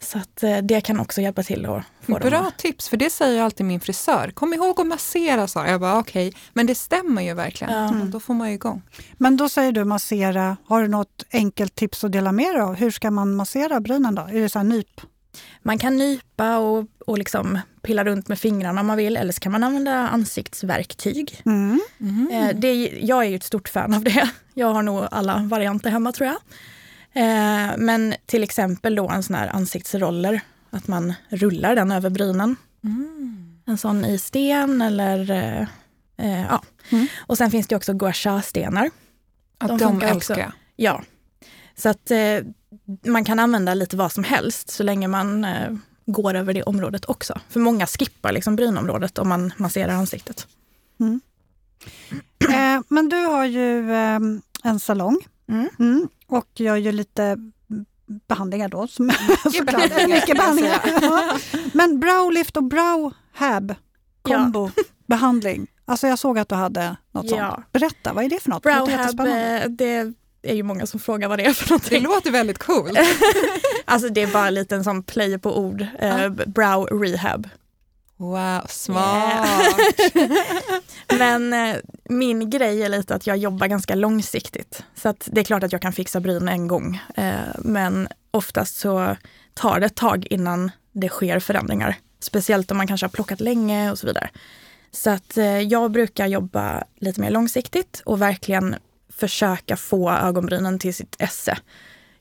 Så 0.01 0.19
att 0.19 0.43
eh, 0.43 0.59
det 0.59 0.81
kan 0.81 1.01
också 1.01 1.21
hjälpa 1.21 1.43
till 1.43 1.67
att 1.67 1.85
få 2.01 2.13
Bra 2.13 2.31
dem. 2.31 2.51
tips, 2.57 2.89
för 2.89 2.97
det 2.97 3.11
säger 3.11 3.43
alltid 3.43 3.67
min 3.67 3.81
frisör. 3.81 4.31
Kom 4.35 4.55
ihåg 4.55 4.81
att 4.81 4.87
massera, 4.87 5.47
sa 5.47 5.67
jag. 5.67 5.81
bara 5.81 5.99
okej, 5.99 6.29
okay. 6.29 6.41
men 6.53 6.67
det 6.67 6.75
stämmer 6.75 7.23
ju 7.23 7.35
verkligen. 7.35 7.73
Ja. 7.73 7.89
Mm. 7.89 8.11
Då 8.11 8.21
får 8.21 8.35
man 8.35 8.49
ju 8.49 8.55
igång. 8.55 8.83
Men 9.17 9.37
då 9.37 9.49
säger 9.49 9.73
du 9.73 9.85
massera. 9.85 10.57
Har 10.65 10.83
du 10.83 10.89
något 10.89 11.25
enkelt 11.33 11.75
tips 11.75 12.05
att 12.05 12.13
dela 12.13 12.33
med 12.33 12.55
dig 12.55 12.63
av? 12.63 12.75
Hur 12.75 12.91
ska 12.91 13.11
man 13.11 13.35
massera 13.35 13.81
brynen 13.81 14.15
då? 14.15 14.23
Är 14.23 14.41
det 14.41 14.49
så 14.49 14.59
här 14.59 14.65
nyp? 14.65 15.01
Man 15.63 15.79
kan 15.79 15.97
nypa 15.97 16.59
och, 16.59 16.87
och 17.07 17.19
liksom 17.19 17.59
pilla 17.83 18.05
runt 18.05 18.29
med 18.29 18.39
fingrarna 18.39 18.81
om 18.81 18.87
man 18.87 18.97
vill 18.97 19.17
eller 19.17 19.33
så 19.33 19.41
kan 19.41 19.53
man 19.53 19.65
använda 19.65 20.09
ansiktsverktyg. 20.09 21.43
Mm. 21.47 21.81
Mm. 22.01 22.29
Eh, 22.31 22.57
det, 22.57 22.75
jag 23.03 23.25
är 23.25 23.29
ju 23.29 23.37
ett 23.37 23.45
stort 23.45 23.69
fan 23.69 23.95
av 23.95 24.05
det. 24.05 24.31
Jag 24.55 24.73
har 24.73 24.83
nog 24.83 25.09
alla 25.11 25.39
varianter 25.39 25.91
hemma 25.91 26.13
tror 26.13 26.27
jag. 26.27 26.37
Eh, 27.13 27.77
men 27.77 28.15
till 28.27 28.43
exempel 28.43 28.95
då 28.95 29.09
en 29.09 29.23
sån 29.23 29.37
här 29.37 29.49
ansiktsroller, 29.49 30.41
att 30.71 30.89
man 30.89 31.15
rullar 31.29 31.77
den 31.77 31.93
över 31.93 32.11
brynen. 32.11 32.57
Mm. 32.85 33.61
En 33.67 33.79
sån 33.79 34.05
i 34.05 34.19
sten 34.19 34.83
eller 34.83 35.31
eh, 35.31 35.63
eh 36.17 36.47
ja. 36.51 36.63
Mm. 36.91 37.07
Och 37.19 37.39
sen 37.39 37.51
finns 37.51 37.67
det 37.67 37.77
också 37.77 37.93
gua 37.93 38.13
sha-stenar. 38.13 38.91
de, 39.59 39.79
de 39.79 40.03
älskar 40.03 40.39
jag. 40.39 40.53
Ja. 40.77 41.03
Så 41.77 41.89
att 41.89 42.11
man 43.07 43.25
kan 43.25 43.39
använda 43.39 43.75
lite 43.75 43.97
vad 43.97 44.13
som 44.13 44.25
helst 44.25 44.71
så 44.71 44.83
länge 44.83 45.09
man 45.09 45.45
eh, 45.45 45.73
går 46.07 46.35
över 46.35 46.55
det 46.55 46.63
området 46.63 47.05
också. 47.05 47.41
För 47.49 47.61
många 47.61 47.87
skippar 47.87 48.33
liksom 48.33 48.57
brynområdet 48.57 49.19
om 49.19 49.29
man 49.29 49.53
masserar 49.57 49.93
ansiktet. 49.93 50.47
Mm. 51.01 51.21
Eh, 52.51 52.81
men 52.89 53.09
du 53.09 53.17
har 53.25 53.45
ju 53.45 53.93
eh, 53.93 54.21
en 54.63 54.81
salong 54.81 55.19
mm. 55.49 55.69
Mm, 55.79 56.09
och 56.27 56.49
gör 56.55 56.77
ju 56.77 56.93
lite 56.93 57.37
behandlingar 58.29 58.69
då. 58.69 58.89
Som, 58.89 59.07
behandlingar. 59.67 60.09
mycket 60.09 60.37
behandlingar. 60.37 60.81
ja. 61.03 61.39
Men 61.73 62.01
browlift 62.01 62.57
och 62.57 62.65
browhab 62.65 63.75
kombo 64.23 64.71
ja. 64.77 64.83
behandling. 65.07 65.67
Alltså 65.85 66.07
jag 66.07 66.19
såg 66.19 66.39
att 66.39 66.49
du 66.49 66.55
hade 66.55 66.97
något 67.13 67.31
ja. 67.31 67.55
sånt. 67.55 67.73
Berätta, 67.73 68.13
vad 68.13 68.25
är 68.25 68.29
det 68.29 68.41
för 68.41 68.51
något? 68.51 68.63
Browhab, 68.63 69.21
eh, 69.21 69.69
det 69.69 70.13
är 70.43 70.55
ju 70.55 70.63
många 70.63 70.87
som 70.87 71.01
frågar 71.01 71.29
vad 71.29 71.39
det 71.39 71.45
är 71.45 71.53
för 71.53 71.71
någonting. 71.71 72.03
Det 72.03 72.09
låter 72.09 72.31
väldigt 72.31 72.59
coolt. 72.59 72.99
alltså 73.85 74.09
det 74.09 74.23
är 74.23 74.27
bara 74.27 74.49
en 74.49 74.55
liten 74.55 74.85
sån 74.85 75.03
play 75.03 75.39
på 75.39 75.59
ord. 75.59 75.87
Eh, 75.99 76.29
brow 76.29 76.87
rehab. 76.87 77.49
Wow, 78.17 78.63
smart! 78.69 80.13
Men 81.19 81.53
eh, 81.53 81.77
min 82.05 82.51
grej 82.51 82.83
är 82.83 82.89
lite 82.89 83.15
att 83.15 83.27
jag 83.27 83.37
jobbar 83.37 83.67
ganska 83.67 83.95
långsiktigt. 83.95 84.85
Så 84.95 85.09
att 85.09 85.29
det 85.33 85.41
är 85.41 85.45
klart 85.45 85.63
att 85.63 85.73
jag 85.73 85.83
kan 85.83 85.93
fixa 85.93 86.21
bryn 86.21 86.49
en 86.49 86.69
gång. 86.69 87.01
Eh, 87.17 87.33
men 87.59 88.09
oftast 88.31 88.77
så 88.77 89.17
tar 89.55 89.81
det 89.81 89.87
ett 89.87 89.95
tag 89.95 90.27
innan 90.31 90.71
det 90.93 91.09
sker 91.09 91.39
förändringar. 91.39 91.97
Speciellt 92.21 92.71
om 92.71 92.77
man 92.77 92.87
kanske 92.87 93.07
har 93.07 93.11
plockat 93.11 93.41
länge 93.41 93.91
och 93.91 93.99
så 93.99 94.07
vidare. 94.07 94.31
Så 94.91 95.11
att 95.11 95.37
eh, 95.37 95.61
jag 95.61 95.91
brukar 95.91 96.27
jobba 96.27 96.85
lite 96.97 97.21
mer 97.21 97.31
långsiktigt 97.31 98.03
och 98.05 98.23
verkligen 98.23 98.77
försöka 99.19 99.77
få 99.77 100.11
ögonbrynen 100.11 100.79
till 100.79 100.95
sitt 100.95 101.17
esse. 101.19 101.59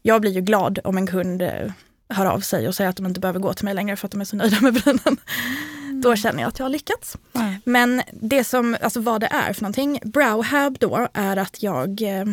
Jag 0.01 0.21
blir 0.21 0.31
ju 0.31 0.41
glad 0.41 0.79
om 0.83 0.97
en 0.97 1.07
kund 1.07 1.41
eh, 1.41 1.71
hör 2.09 2.25
av 2.25 2.39
sig 2.39 2.67
och 2.67 2.75
säger 2.75 2.89
att 2.89 2.95
de 2.95 3.05
inte 3.05 3.19
behöver 3.19 3.39
gå 3.39 3.53
till 3.53 3.65
mig 3.65 3.73
längre 3.73 3.95
för 3.95 4.07
att 4.07 4.11
de 4.11 4.21
är 4.21 4.25
så 4.25 4.35
nöjda 4.35 4.61
med 4.61 4.73
brynen. 4.73 5.17
Mm. 5.83 6.01
Då 6.01 6.15
känner 6.15 6.41
jag 6.41 6.47
att 6.47 6.59
jag 6.59 6.65
har 6.65 6.69
lyckats. 6.69 7.17
Mm. 7.33 7.55
Men 7.65 8.01
det 8.11 8.43
som, 8.43 8.77
alltså 8.81 8.99
vad 8.99 9.21
det 9.21 9.27
är 9.27 9.53
för 9.53 9.61
någonting, 9.61 9.99
Browhab 10.03 10.77
då 10.79 11.07
är 11.13 11.37
att 11.37 11.63
jag, 11.63 12.01
eh, 12.01 12.25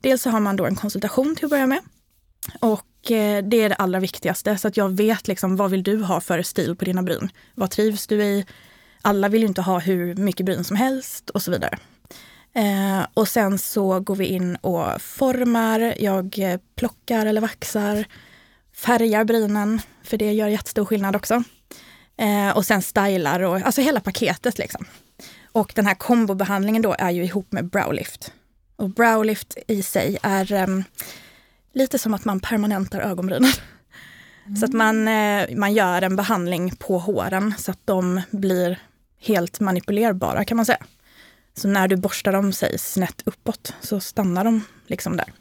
dels 0.00 0.22
så 0.22 0.30
har 0.30 0.40
man 0.40 0.56
då 0.56 0.66
en 0.66 0.76
konsultation 0.76 1.36
till 1.36 1.44
att 1.44 1.50
börja 1.50 1.66
med. 1.66 1.80
Och 2.60 3.10
eh, 3.10 3.44
det 3.44 3.56
är 3.56 3.68
det 3.68 3.74
allra 3.74 4.00
viktigaste 4.00 4.58
så 4.58 4.68
att 4.68 4.76
jag 4.76 4.88
vet 4.96 5.28
liksom 5.28 5.56
vad 5.56 5.70
vill 5.70 5.82
du 5.82 6.02
ha 6.02 6.20
för 6.20 6.42
stil 6.42 6.76
på 6.76 6.84
dina 6.84 7.02
bryn? 7.02 7.30
Vad 7.54 7.70
trivs 7.70 8.06
du 8.06 8.22
i? 8.24 8.46
Alla 9.02 9.28
vill 9.28 9.42
ju 9.42 9.48
inte 9.48 9.62
ha 9.62 9.78
hur 9.78 10.14
mycket 10.14 10.46
bryn 10.46 10.64
som 10.64 10.76
helst 10.76 11.30
och 11.30 11.42
så 11.42 11.50
vidare. 11.50 11.78
Eh, 12.54 13.06
och 13.14 13.28
sen 13.28 13.58
så 13.58 14.00
går 14.00 14.16
vi 14.16 14.26
in 14.26 14.56
och 14.56 15.02
formar, 15.02 15.94
jag 15.98 16.38
eh, 16.38 16.60
plockar 16.76 17.26
eller 17.26 17.40
vaxar, 17.40 18.04
färgar 18.72 19.24
brynen, 19.24 19.80
för 20.02 20.16
det 20.16 20.32
gör 20.32 20.48
jättestor 20.48 20.84
skillnad 20.84 21.16
också. 21.16 21.42
Eh, 22.16 22.56
och 22.56 22.66
sen 22.66 22.82
stylar 22.82 23.40
och 23.40 23.56
alltså 23.56 23.80
hela 23.80 24.00
paketet 24.00 24.58
liksom. 24.58 24.84
Och 25.52 25.72
den 25.74 25.86
här 25.86 25.94
kombobehandlingen 25.94 26.82
då 26.82 26.96
är 26.98 27.10
ju 27.10 27.24
ihop 27.24 27.52
med 27.52 27.70
browlift. 27.70 28.32
Och 28.76 28.90
browlift 28.90 29.58
i 29.66 29.82
sig 29.82 30.18
är 30.22 30.52
um, 30.52 30.84
lite 31.74 31.98
som 31.98 32.14
att 32.14 32.24
man 32.24 32.40
permanentar 32.40 33.00
ögonbrynen. 33.00 33.52
Så 34.58 34.64
att 34.64 34.72
man, 34.72 35.08
eh, 35.08 35.56
man 35.56 35.72
gör 35.72 36.02
en 36.02 36.16
behandling 36.16 36.76
på 36.76 36.98
håren 36.98 37.54
så 37.58 37.70
att 37.70 37.80
de 37.84 38.20
blir 38.30 38.78
helt 39.20 39.60
manipulerbara 39.60 40.44
kan 40.44 40.56
man 40.56 40.66
säga. 40.66 40.86
Så 41.54 41.68
när 41.68 41.88
du 41.88 41.96
borstar 41.96 42.32
dem, 42.32 42.52
säg 42.52 42.78
snett 42.78 43.22
uppåt, 43.24 43.74
så 43.80 44.00
stannar 44.00 44.44
de 44.44 44.64
liksom 44.86 45.16
där. 45.16 45.32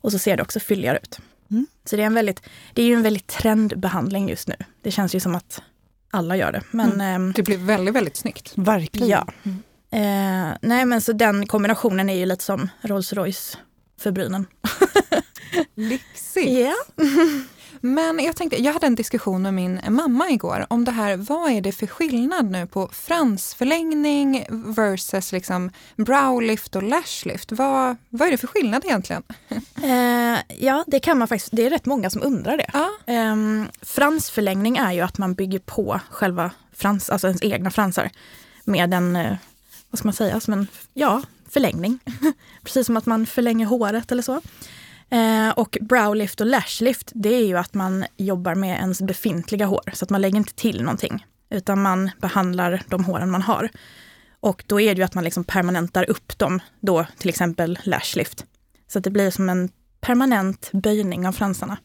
Och 0.00 0.12
så 0.12 0.18
ser 0.18 0.36
det 0.36 0.42
också 0.42 0.60
fylligare 0.60 0.98
ut. 1.02 1.18
Mm. 1.50 1.66
Så 1.84 1.96
det 1.96 2.02
är, 2.02 2.06
en 2.06 2.14
väldigt, 2.14 2.42
det 2.74 2.82
är 2.82 2.86
ju 2.86 2.94
en 2.94 3.02
väldigt 3.02 3.26
trendbehandling 3.26 4.28
just 4.28 4.48
nu. 4.48 4.54
Det 4.82 4.90
känns 4.90 5.14
ju 5.14 5.20
som 5.20 5.34
att 5.34 5.62
alla 6.10 6.36
gör 6.36 6.52
det. 6.52 6.62
Men 6.70 7.00
ehm, 7.00 7.32
Det 7.32 7.42
blir 7.42 7.58
väldigt, 7.58 7.94
väldigt 7.94 8.16
snyggt. 8.16 8.52
Verkligen. 8.56 9.08
ja. 9.08 9.26
Eh, 9.98 10.56
nej 10.62 10.84
men 10.84 11.00
så 11.00 11.12
den 11.12 11.46
kombinationen 11.46 12.10
är 12.10 12.14
ju 12.16 12.26
lite 12.26 12.44
som 12.44 12.68
Rolls 12.80 13.12
Royce 13.12 13.58
för 14.00 14.10
brynen. 14.10 14.46
Lyxigt. 15.74 16.50
Ja. 16.58 16.74
Men 17.84 18.24
jag 18.24 18.36
tänkte, 18.36 18.62
jag 18.62 18.72
hade 18.72 18.86
en 18.86 18.94
diskussion 18.94 19.42
med 19.42 19.54
min 19.54 19.80
mamma 19.88 20.30
igår 20.30 20.66
om 20.68 20.84
det 20.84 20.90
här, 20.90 21.16
vad 21.16 21.50
är 21.50 21.60
det 21.60 21.72
för 21.72 21.86
skillnad 21.86 22.50
nu 22.50 22.66
på 22.66 22.88
fransförlängning 22.88 24.46
versus 24.50 25.32
liksom 25.32 25.70
browlift 25.96 26.76
och 26.76 26.82
lashlift? 26.82 27.52
Vad, 27.52 27.96
vad 28.08 28.28
är 28.28 28.30
det 28.30 28.38
för 28.38 28.46
skillnad 28.46 28.84
egentligen? 28.84 29.22
Eh, 29.82 30.38
ja, 30.58 30.84
det 30.86 31.00
kan 31.00 31.18
man 31.18 31.28
faktiskt. 31.28 31.52
Det 31.52 31.66
är 31.66 31.70
rätt 31.70 31.86
många 31.86 32.10
som 32.10 32.22
undrar 32.22 32.56
det. 32.56 32.70
Ja. 32.72 32.90
Um, 33.06 33.68
fransförlängning 33.82 34.76
är 34.76 34.92
ju 34.92 35.00
att 35.00 35.18
man 35.18 35.34
bygger 35.34 35.58
på 35.58 36.00
själva 36.10 36.50
frans, 36.72 37.10
alltså 37.10 37.26
ens 37.26 37.42
egna 37.42 37.70
fransar 37.70 38.10
med 38.64 38.94
en, 38.94 39.16
eh, 39.16 39.36
vad 39.90 39.98
ska 39.98 40.08
man 40.08 40.14
säga, 40.14 40.40
som 40.40 40.52
en 40.52 40.66
ja, 40.94 41.22
förlängning. 41.48 41.98
Precis 42.62 42.86
som 42.86 42.96
att 42.96 43.06
man 43.06 43.26
förlänger 43.26 43.66
håret 43.66 44.12
eller 44.12 44.22
så. 44.22 44.40
Eh, 45.12 45.50
och 45.50 45.78
browlift 45.80 46.40
och 46.40 46.46
lashlift, 46.46 47.12
det 47.14 47.34
är 47.34 47.46
ju 47.46 47.58
att 47.58 47.74
man 47.74 48.04
jobbar 48.16 48.54
med 48.54 48.78
ens 48.78 49.02
befintliga 49.02 49.66
hår. 49.66 49.90
Så 49.92 50.04
att 50.04 50.10
man 50.10 50.20
lägger 50.20 50.36
inte 50.36 50.54
till 50.54 50.82
någonting, 50.82 51.26
utan 51.50 51.82
man 51.82 52.10
behandlar 52.20 52.82
de 52.88 53.04
håren 53.04 53.30
man 53.30 53.42
har. 53.42 53.68
Och 54.40 54.64
då 54.66 54.80
är 54.80 54.94
det 54.94 54.98
ju 54.98 55.04
att 55.04 55.14
man 55.14 55.24
liksom 55.24 55.44
permanentar 55.44 56.10
upp 56.10 56.38
dem, 56.38 56.60
då 56.80 57.06
till 57.18 57.28
exempel 57.28 57.78
lashlift. 57.84 58.44
Så 58.88 58.98
att 58.98 59.04
det 59.04 59.10
blir 59.10 59.30
som 59.30 59.48
en 59.48 59.68
permanent 60.00 60.70
böjning 60.72 61.26
av 61.26 61.32
fransarna. 61.32 61.76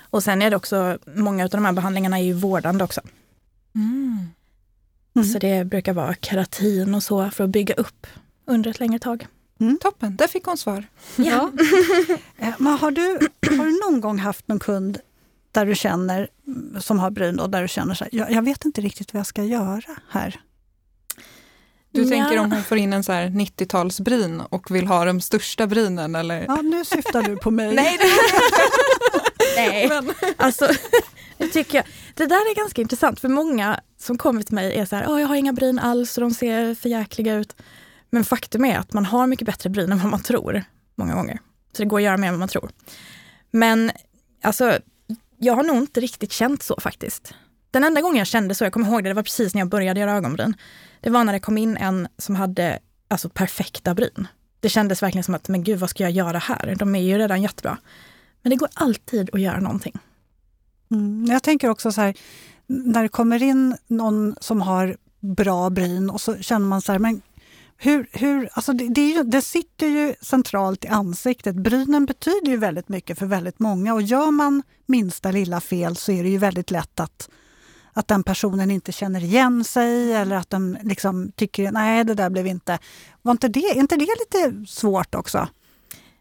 Och 0.00 0.22
sen 0.22 0.42
är 0.42 0.50
det 0.50 0.56
också, 0.56 0.98
många 1.14 1.44
av 1.44 1.50
de 1.50 1.64
här 1.64 1.72
behandlingarna 1.72 2.18
är 2.18 2.22
ju 2.22 2.32
vårdande 2.32 2.84
också. 2.84 3.00
Mm. 3.74 4.28
Så 5.32 5.38
det 5.38 5.64
brukar 5.64 5.92
vara 5.92 6.14
keratin 6.14 6.94
och 6.94 7.02
så 7.02 7.30
för 7.30 7.44
att 7.44 7.50
bygga 7.50 7.74
upp 7.74 8.06
under 8.46 8.70
ett 8.70 8.80
längre 8.80 8.98
tag. 8.98 9.26
Toppen, 9.80 10.16
där 10.16 10.26
fick 10.26 10.44
hon 10.44 10.56
svar. 10.58 10.84
Ja. 11.16 11.50
Eh, 12.38 12.48
Men 12.58 12.72
har, 12.78 12.90
du, 12.90 13.18
har 13.58 13.64
du 13.64 13.90
någon 13.90 14.00
gång 14.00 14.18
haft 14.18 14.48
någon 14.48 14.58
kund 14.58 14.98
där 15.52 15.66
du 15.66 15.74
känner, 15.74 16.28
mm, 16.46 16.80
som 16.80 16.98
har 16.98 17.10
bryn, 17.10 17.40
och 17.40 17.50
där 17.50 17.62
du 17.62 17.68
känner 17.68 17.94
så 17.94 18.04
här, 18.04 18.10
jag, 18.14 18.30
jag 18.32 18.42
vet 18.44 18.64
inte 18.64 18.80
riktigt 18.80 19.12
vad 19.14 19.18
jag 19.20 19.26
ska 19.26 19.44
göra 19.44 19.82
här? 20.10 20.40
Du 21.92 22.02
Ja. 22.02 22.08
tänker 22.08 22.38
om 22.38 22.52
hon 22.52 22.62
får 22.64 22.78
in 22.78 22.92
en 22.92 23.04
så 23.04 23.12
här 23.12 23.26
90-talsbryn 23.26 24.40
och 24.50 24.70
vill 24.70 24.86
ha 24.86 25.04
de 25.04 25.20
största 25.20 25.66
brynen 25.66 26.14
eller? 26.14 26.44
Ja, 26.48 26.56
nu 26.62 26.84
syftar 26.84 27.22
du 27.22 27.36
på 27.36 27.50
mig. 27.50 27.74
Nej, 27.74 27.98
Nej, 29.56 29.88
men, 29.88 30.10
alltså 30.36 30.68
det 31.38 31.46
tycker 31.48 31.78
jag. 31.78 31.84
Det 32.14 32.26
där 32.26 32.50
är 32.50 32.54
ganska 32.56 32.82
intressant 32.82 33.20
för 33.20 33.28
många 33.28 33.80
som 33.98 34.18
kommer 34.18 34.42
till 34.42 34.54
mig 34.54 34.74
är 34.76 34.84
så 34.84 34.96
här, 34.96 35.04
"Åh, 35.08 35.20
jag 35.20 35.28
har 35.28 35.34
inga 35.36 35.52
bryn 35.52 35.78
alls 35.78 36.18
och 36.18 36.20
de 36.20 36.30
ser 36.34 36.74
för 36.74 36.88
jäkliga 36.88 37.34
ut. 37.34 37.56
Men 38.10 38.24
faktum 38.24 38.64
är 38.64 38.78
att 38.78 38.92
man 38.92 39.04
har 39.04 39.26
mycket 39.26 39.46
bättre 39.46 39.70
bryn 39.70 39.92
än 39.92 39.98
vad 39.98 40.10
man 40.10 40.22
tror 40.22 40.64
många 40.94 41.14
gånger. 41.14 41.38
Så 41.72 41.82
det 41.82 41.88
går 41.88 41.98
att 41.98 42.04
göra 42.04 42.16
mer 42.16 42.28
än 42.28 42.34
vad 42.34 42.38
man 42.38 42.48
tror. 42.48 42.70
Men 43.50 43.90
alltså, 44.42 44.78
jag 45.38 45.54
har 45.54 45.62
nog 45.62 45.76
inte 45.76 46.00
riktigt 46.00 46.32
känt 46.32 46.62
så 46.62 46.80
faktiskt. 46.80 47.34
Den 47.70 47.84
enda 47.84 48.00
gången 48.00 48.18
jag 48.18 48.26
kände 48.26 48.54
så, 48.54 48.64
jag 48.64 48.72
kommer 48.72 48.88
ihåg 48.88 49.04
det, 49.04 49.10
det 49.10 49.14
var 49.14 49.22
precis 49.22 49.54
när 49.54 49.60
jag 49.60 49.68
började 49.68 50.00
göra 50.00 50.12
ögonbryn. 50.12 50.54
Det 51.00 51.10
var 51.10 51.24
när 51.24 51.32
det 51.32 51.40
kom 51.40 51.58
in 51.58 51.76
en 51.76 52.08
som 52.18 52.36
hade 52.36 52.78
alltså 53.08 53.28
perfekta 53.28 53.94
bryn. 53.94 54.28
Det 54.60 54.68
kändes 54.68 55.02
verkligen 55.02 55.24
som 55.24 55.34
att, 55.34 55.48
men 55.48 55.64
gud 55.64 55.78
vad 55.78 55.90
ska 55.90 56.02
jag 56.02 56.12
göra 56.12 56.38
här? 56.38 56.74
De 56.78 56.94
är 56.94 57.00
ju 57.00 57.18
redan 57.18 57.42
jättebra. 57.42 57.78
Men 58.42 58.50
det 58.50 58.56
går 58.56 58.68
alltid 58.74 59.30
att 59.32 59.40
göra 59.40 59.60
någonting. 59.60 59.98
Mm. 60.90 61.26
Jag 61.26 61.42
tänker 61.42 61.68
också 61.68 61.92
så 61.92 62.00
här, 62.00 62.14
när 62.66 63.02
det 63.02 63.08
kommer 63.08 63.42
in 63.42 63.76
någon 63.86 64.34
som 64.40 64.60
har 64.60 64.96
bra 65.20 65.70
bryn 65.70 66.10
och 66.10 66.20
så 66.20 66.36
känner 66.36 66.66
man 66.66 66.82
så 66.82 66.92
här, 66.92 66.98
men 66.98 67.22
hur, 67.82 68.08
hur, 68.12 68.48
alltså 68.52 68.72
det, 68.72 68.88
det, 68.88 69.00
är 69.00 69.16
ju, 69.16 69.22
det 69.22 69.42
sitter 69.42 69.86
ju 69.86 70.14
centralt 70.20 70.84
i 70.84 70.88
ansiktet. 70.88 71.56
Brynen 71.56 72.06
betyder 72.06 72.50
ju 72.50 72.56
väldigt 72.56 72.88
mycket 72.88 73.18
för 73.18 73.26
väldigt 73.26 73.58
många 73.58 73.94
och 73.94 74.02
gör 74.02 74.30
man 74.30 74.62
minsta 74.86 75.30
lilla 75.30 75.60
fel 75.60 75.96
så 75.96 76.12
är 76.12 76.22
det 76.22 76.28
ju 76.28 76.38
väldigt 76.38 76.70
lätt 76.70 77.00
att, 77.00 77.30
att 77.92 78.08
den 78.08 78.22
personen 78.22 78.70
inte 78.70 78.92
känner 78.92 79.24
igen 79.24 79.64
sig 79.64 80.12
eller 80.12 80.36
att 80.36 80.50
de 80.50 80.78
liksom 80.82 81.32
tycker 81.36 81.72
nej 81.72 82.04
det 82.04 82.14
där 82.14 82.30
blev 82.30 82.46
inte... 82.46 82.78
Var 83.22 83.32
inte 83.32 83.48
det, 83.48 83.70
är 83.70 83.76
inte 83.76 83.96
det 83.96 84.08
lite 84.20 84.66
svårt 84.66 85.14
också? 85.14 85.48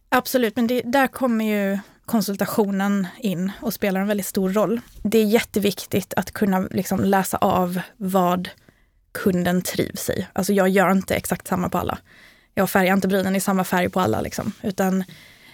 Absolut, 0.09 0.55
men 0.55 0.67
det, 0.67 0.81
där 0.81 1.07
kommer 1.07 1.45
ju 1.45 1.79
konsultationen 2.05 3.07
in 3.17 3.51
och 3.61 3.73
spelar 3.73 4.01
en 4.01 4.07
väldigt 4.07 4.25
stor 4.25 4.49
roll. 4.49 4.81
Det 5.03 5.17
är 5.17 5.25
jätteviktigt 5.25 6.13
att 6.13 6.31
kunna 6.31 6.59
liksom 6.59 6.99
läsa 6.99 7.37
av 7.37 7.79
vad 7.97 8.49
kunden 9.11 9.61
trivs 9.61 10.09
i. 10.09 10.27
Alltså 10.33 10.53
jag 10.53 10.69
gör 10.69 10.91
inte 10.91 11.15
exakt 11.15 11.47
samma 11.47 11.69
på 11.69 11.77
alla. 11.77 11.97
Jag 12.53 12.69
färgar 12.69 12.93
inte 12.93 13.07
brynen 13.07 13.35
i 13.35 13.39
samma 13.39 13.63
färg 13.63 13.89
på 13.89 13.99
alla, 13.99 14.21
liksom. 14.21 14.51
utan 14.61 15.03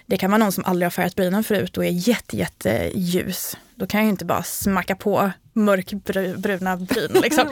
det 0.05 0.17
kan 0.17 0.31
vara 0.31 0.37
någon 0.37 0.51
som 0.51 0.65
aldrig 0.65 0.85
har 0.85 0.91
färgat 0.91 1.15
brynen 1.15 1.43
förut 1.43 1.77
och 1.77 1.85
är 1.85 1.89
jätte, 1.89 2.37
jätte 2.37 2.91
ljus. 2.95 3.57
Då 3.75 3.87
kan 3.87 3.99
jag 3.99 4.05
ju 4.05 4.09
inte 4.09 4.25
bara 4.25 4.43
smacka 4.43 4.95
på 4.95 5.31
mörkbruna 5.53 6.77
bryn. 6.77 7.21
Liksom. 7.21 7.47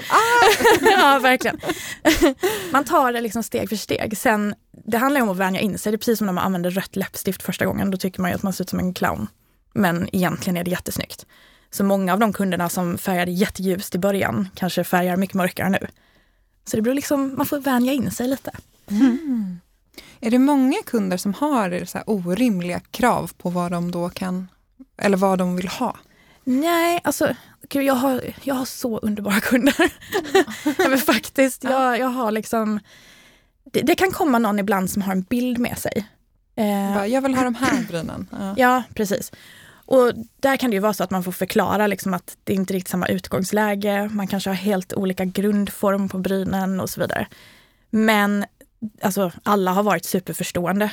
ja, 0.82 1.20
verkligen. 1.22 1.60
Man 2.72 2.84
tar 2.84 3.14
det 3.14 3.22
liksom 3.22 3.44
steg 3.44 3.70
för 3.70 3.76
steg. 3.76 4.18
Sen, 4.18 4.56
det 4.86 4.98
handlar 4.98 5.22
om 5.22 5.30
att 5.30 5.38
vänja 5.38 5.60
in 5.60 5.78
sig. 5.78 5.92
Det 5.92 5.96
är 5.96 5.98
precis 5.98 6.18
som 6.18 6.26
när 6.26 6.34
man 6.34 6.44
använder 6.44 6.70
rött 6.70 6.96
läppstift 6.96 7.44
första 7.44 7.66
gången. 7.66 7.92
Då 7.92 7.98
tycker 7.98 8.22
man 8.22 8.34
att 8.34 8.44
man 8.44 8.54
ser 8.54 8.64
ut 8.64 8.70
som 8.70 8.80
en 8.80 8.94
clown. 8.94 9.28
Men 9.74 10.10
egentligen 10.16 10.58
är 10.58 10.64
det 10.64 10.72
jättesnyggt. 10.72 11.26
Så 11.74 11.84
många 11.84 12.14
av 12.14 12.20
de 12.20 12.34
kunderna 12.34 12.70
som 12.70 12.98
färgade 12.98 13.32
jätteljust 13.32 13.96
i 13.96 13.98
början 13.98 14.50
kanske 14.56 14.84
färgar 14.84 15.18
mycket 15.18 15.34
mörkare 15.36 15.70
nu. 15.70 15.88
Så 16.66 16.76
det 16.76 16.82
blir 16.82 16.94
liksom, 16.94 17.34
man 17.38 17.46
får 17.46 17.60
vänja 17.60 17.94
in 17.94 18.12
sig 18.12 18.28
lite. 18.28 18.52
är 20.20 20.32
det 20.32 20.40
många 20.40 20.78
kunder 20.86 21.18
som 21.18 21.34
har 21.34 21.86
så 21.86 22.00
orimliga 22.06 22.80
krav 22.80 23.32
på 23.38 23.50
vad 23.50 23.72
de 23.72 23.92
då 23.92 24.10
kan, 24.10 24.48
eller 24.98 25.18
vad 25.18 25.38
de 25.40 25.56
vill 25.56 25.68
ha? 25.68 25.98
Nej, 26.44 27.02
alltså 27.04 27.36
gud, 27.70 27.84
jag, 27.84 27.94
har, 27.96 28.22
jag 28.44 28.56
har 28.56 28.66
så 28.66 28.98
underbara 29.00 29.40
kunder. 29.40 29.76
ja, 30.78 30.90
men 30.90 30.98
faktiskt, 30.98 31.64
jag, 31.64 32.00
jag 32.00 32.08
har 32.08 32.32
liksom... 32.32 32.80
Det, 33.72 33.82
det 33.82 33.96
kan 33.96 34.12
komma 34.12 34.40
någon 34.40 34.60
ibland 34.60 34.90
som 34.90 35.02
har 35.02 35.12
en 35.12 35.22
bild 35.22 35.58
med 35.58 35.78
sig. 35.78 36.08
Eh, 36.56 37.06
Jag 37.06 37.22
vill 37.22 37.36
ha 37.36 37.44
de 37.44 37.56
här 37.56 37.84
brynen. 37.88 38.28
Ja. 38.32 38.54
Ja, 38.58 38.84
precis. 38.94 39.32
Och 39.94 40.14
där 40.40 40.58
kan 40.58 40.70
det 40.70 40.76
ju 40.76 40.80
vara 40.80 40.94
så 40.94 41.04
att 41.04 41.12
man 41.12 41.24
får 41.24 41.32
förklara 41.32 41.88
liksom 41.88 42.14
att 42.14 42.38
det 42.44 42.54
är 42.54 42.58
inte 42.58 42.74
riktigt 42.74 42.90
samma 42.92 43.08
utgångsläge. 43.08 44.10
Man 44.14 44.28
kanske 44.28 44.50
har 44.50 44.56
helt 44.56 44.94
olika 44.94 45.26
grundform 45.26 46.10
på 46.10 46.18
brynen 46.18 46.80
och 46.80 46.90
så 46.90 47.02
vidare. 47.02 47.28
Men 47.90 48.46
alltså, 49.02 49.32
alla 49.44 49.72
har 49.72 49.84
varit 49.84 50.06
superförstående. 50.06 50.92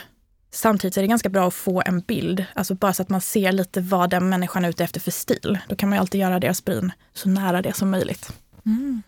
Samtidigt 0.53 0.97
är 0.97 1.03
det 1.03 1.09
ganska 1.09 1.29
bra 1.29 1.49
att 1.49 1.55
få 1.55 1.83
en 1.87 2.01
bild, 2.01 2.45
alltså 2.55 2.75
bara 2.75 2.93
så 2.93 3.03
att 3.03 3.09
man 3.09 3.21
ser 3.21 3.53
lite 3.53 3.81
vad 3.81 4.11
den 4.11 4.29
människan 4.29 4.65
är 4.65 4.69
ute 4.69 4.85
efter 4.85 5.01
för 5.01 5.11
stil. 5.11 5.59
Då 5.69 5.77
kan 5.77 5.89
man 5.89 5.97
ju 5.97 6.01
alltid 6.01 6.21
göra 6.21 6.41
deras 6.41 6.65
bryn 6.65 6.93
så 7.13 7.29
nära 7.29 7.63
det 7.63 7.77
som 7.77 7.91
möjligt. 7.91 8.33
Mm. 8.67 9.03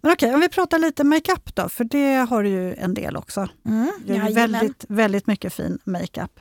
Men 0.00 0.12
okej, 0.12 0.34
om 0.34 0.40
vi 0.40 0.48
pratar 0.48 0.78
lite 0.78 1.04
makeup 1.04 1.54
då, 1.54 1.68
för 1.68 1.84
det 1.84 2.14
har 2.14 2.42
du 2.42 2.48
ju 2.48 2.74
en 2.74 2.94
del 2.94 3.16
också. 3.16 3.48
Mm, 3.66 3.92
Det 4.06 4.16
är 4.16 4.34
väldigt, 4.34 4.84
väldigt 4.88 5.26
mycket 5.26 5.52
fin 5.52 5.78
makeup. 5.84 6.40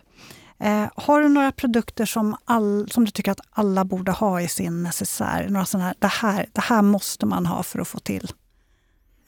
Eh, 0.61 0.89
har 0.95 1.21
du 1.21 1.29
några 1.29 1.51
produkter 1.51 2.05
som, 2.05 2.35
all, 2.45 2.89
som 2.91 3.05
du 3.05 3.11
tycker 3.11 3.31
att 3.31 3.39
alla 3.51 3.85
borde 3.85 4.11
ha 4.11 4.41
i 4.41 4.47
sin 4.47 4.83
necessär? 4.83 5.49
Några 5.49 5.65
sådana 5.65 5.85
här, 5.85 5.95
det 5.99 6.07
här, 6.07 6.45
det 6.51 6.61
här 6.61 6.81
måste 6.81 7.25
man 7.25 7.45
ha 7.45 7.63
för 7.63 7.79
att 7.79 7.87
få 7.87 7.99
till 7.99 8.31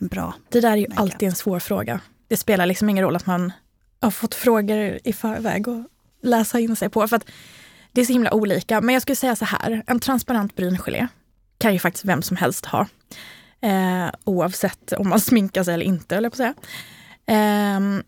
en 0.01 0.07
bra... 0.07 0.33
Det 0.49 0.59
där 0.59 0.71
är 0.71 0.75
ju 0.75 0.87
alltid 0.95 1.29
en 1.29 1.35
svår 1.35 1.59
fråga. 1.59 1.99
Det 2.27 2.37
spelar 2.37 2.65
liksom 2.65 2.89
ingen 2.89 3.03
roll 3.03 3.15
att 3.15 3.25
man 3.25 3.51
har 3.99 4.11
fått 4.11 4.35
frågor 4.35 4.99
i 5.03 5.13
förväg 5.13 5.67
och 5.67 5.83
läsa 6.21 6.59
in 6.59 6.75
sig 6.75 6.89
på. 6.89 7.07
För 7.07 7.15
att 7.15 7.25
det 7.91 8.01
är 8.01 8.05
så 8.05 8.13
himla 8.13 8.33
olika. 8.33 8.81
Men 8.81 8.93
jag 8.93 9.01
skulle 9.01 9.15
säga 9.15 9.35
så 9.35 9.45
här, 9.45 9.83
en 9.87 9.99
transparent 9.99 10.55
bryngelé 10.55 11.07
kan 11.57 11.73
ju 11.73 11.79
faktiskt 11.79 12.05
vem 12.05 12.21
som 12.21 12.37
helst 12.37 12.65
ha. 12.65 12.87
Eh, 13.61 14.09
oavsett 14.23 14.93
om 14.93 15.09
man 15.09 15.19
sminkar 15.29 15.63
sig 15.63 15.73
eller 15.73 15.85
inte, 15.85 16.15
eller 16.15 16.29
på 16.29 16.33
att 16.33 16.37
säga. 16.37 16.53
Ehm, 17.25 18.03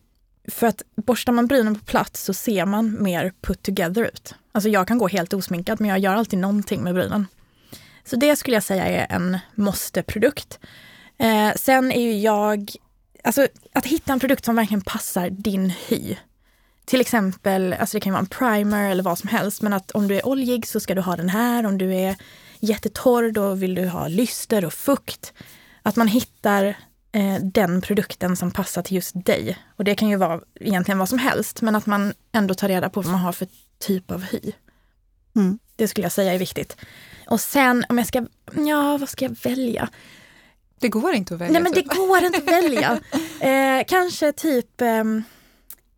för 0.48 0.68
att 0.68 0.82
borstar 0.96 1.34
man 1.34 1.48
brynen 1.48 1.75
på 1.75 1.86
plats 1.86 2.24
så 2.24 2.34
ser 2.34 2.66
man 2.66 3.04
mer 3.04 3.34
put 3.42 3.64
together 3.64 4.04
ut. 4.04 4.36
Alltså 4.52 4.70
jag 4.70 4.88
kan 4.88 4.98
gå 4.98 5.08
helt 5.08 5.34
osminkad 5.34 5.82
men 5.82 5.90
jag 5.90 6.00
gör 6.00 6.16
alltid 6.16 6.40
någonting 6.40 6.84
med 6.84 6.94
brynen. 6.94 7.28
Så 8.04 8.16
det 8.16 8.36
skulle 8.36 8.56
jag 8.56 8.64
säga 8.64 8.86
är 8.86 9.16
en 9.16 9.38
måste-produkt. 9.56 10.60
Eh, 11.18 11.54
sen 11.56 11.92
är 11.92 12.02
ju 12.02 12.20
jag, 12.20 12.72
alltså 13.24 13.48
att 13.74 13.86
hitta 13.86 14.14
en 14.14 14.20
produkt 14.20 14.46
som 14.46 14.56
verkligen 14.56 14.82
passar 14.82 15.30
din 15.30 15.70
hy. 15.88 16.16
till 16.86 17.02
exempel, 17.02 17.74
alltså 17.74 17.98
det 17.98 18.02
kan 18.02 18.14
vara 18.14 18.20
en 18.20 18.28
primer 18.28 18.90
eller 18.90 19.04
vad 19.04 19.20
som 19.20 19.30
helst, 19.30 19.62
men 19.62 19.74
att 19.74 19.92
om 19.92 20.08
du 20.08 20.16
är 20.16 20.28
oljig 20.28 20.68
så 20.68 20.80
ska 20.80 20.96
du 20.96 21.02
ha 21.02 21.16
den 21.16 21.30
här. 21.30 21.66
Om 21.66 21.78
du 21.78 21.96
är 21.96 22.16
jättetorr 22.60 23.32
då 23.32 23.54
vill 23.54 23.75
du 23.75 23.88
ha 23.88 24.08
lyster 24.08 24.66
och 24.66 24.74
fukt. 24.74 25.34
Att 25.82 25.96
man 25.96 26.08
hittar 26.08 26.78
eh, 27.15 27.41
den 27.41 27.81
produkten 27.81 28.36
som 28.36 28.51
passar 28.51 28.81
till 28.81 28.95
just 28.95 29.25
dig. 29.25 29.57
Och 29.75 29.84
det 29.84 29.95
kan 29.95 30.10
ju 30.10 30.15
vara 30.15 30.41
egentligen 30.60 31.00
vad 31.00 31.10
som 31.10 31.19
helst, 31.19 31.62
men 31.62 31.75
att 31.75 31.86
man 31.86 32.13
ändå 32.31 32.53
tar 32.53 32.67
reda 32.67 32.89
på 32.89 33.01
vad 33.01 33.12
man 33.12 33.22
har 33.22 33.31
för 33.31 33.48
typ 33.79 34.12
av 34.12 34.22
hy. 34.24 34.39
Mm. 35.36 35.60
Det 35.75 35.88
skulle 35.88 36.05
jag 36.05 36.12
säga 36.12 36.34
är 36.34 36.39
viktigt. 36.39 36.77
Och 37.27 37.41
sen 37.41 37.86
om 37.89 37.98
jag 37.98 38.07
ska, 38.07 38.25
ja 38.55 38.98
vad 38.98 39.10
ska 39.10 39.25
jag 39.25 39.38
välja? 39.43 39.89
Det 40.79 40.89
går 40.89 41.13
inte 41.13 41.34
att 41.34 41.39
välja. 41.39 41.53
Nej 41.53 41.62
men 41.62 41.72
det 41.72 41.81
typ. 41.81 41.95
går 41.95 42.24
inte 42.24 42.38
att 42.38 42.48
välja. 42.48 43.00
Eh, 43.39 43.84
kanske 43.88 44.31
typ 44.31 44.81
ehm, 44.81 45.24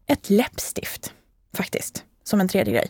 ett 0.07 0.29
läppstift 0.29 1.13
faktiskt, 1.53 2.03
som 2.23 2.41
en 2.41 2.47
tredje 2.47 2.73
grej. 2.73 2.89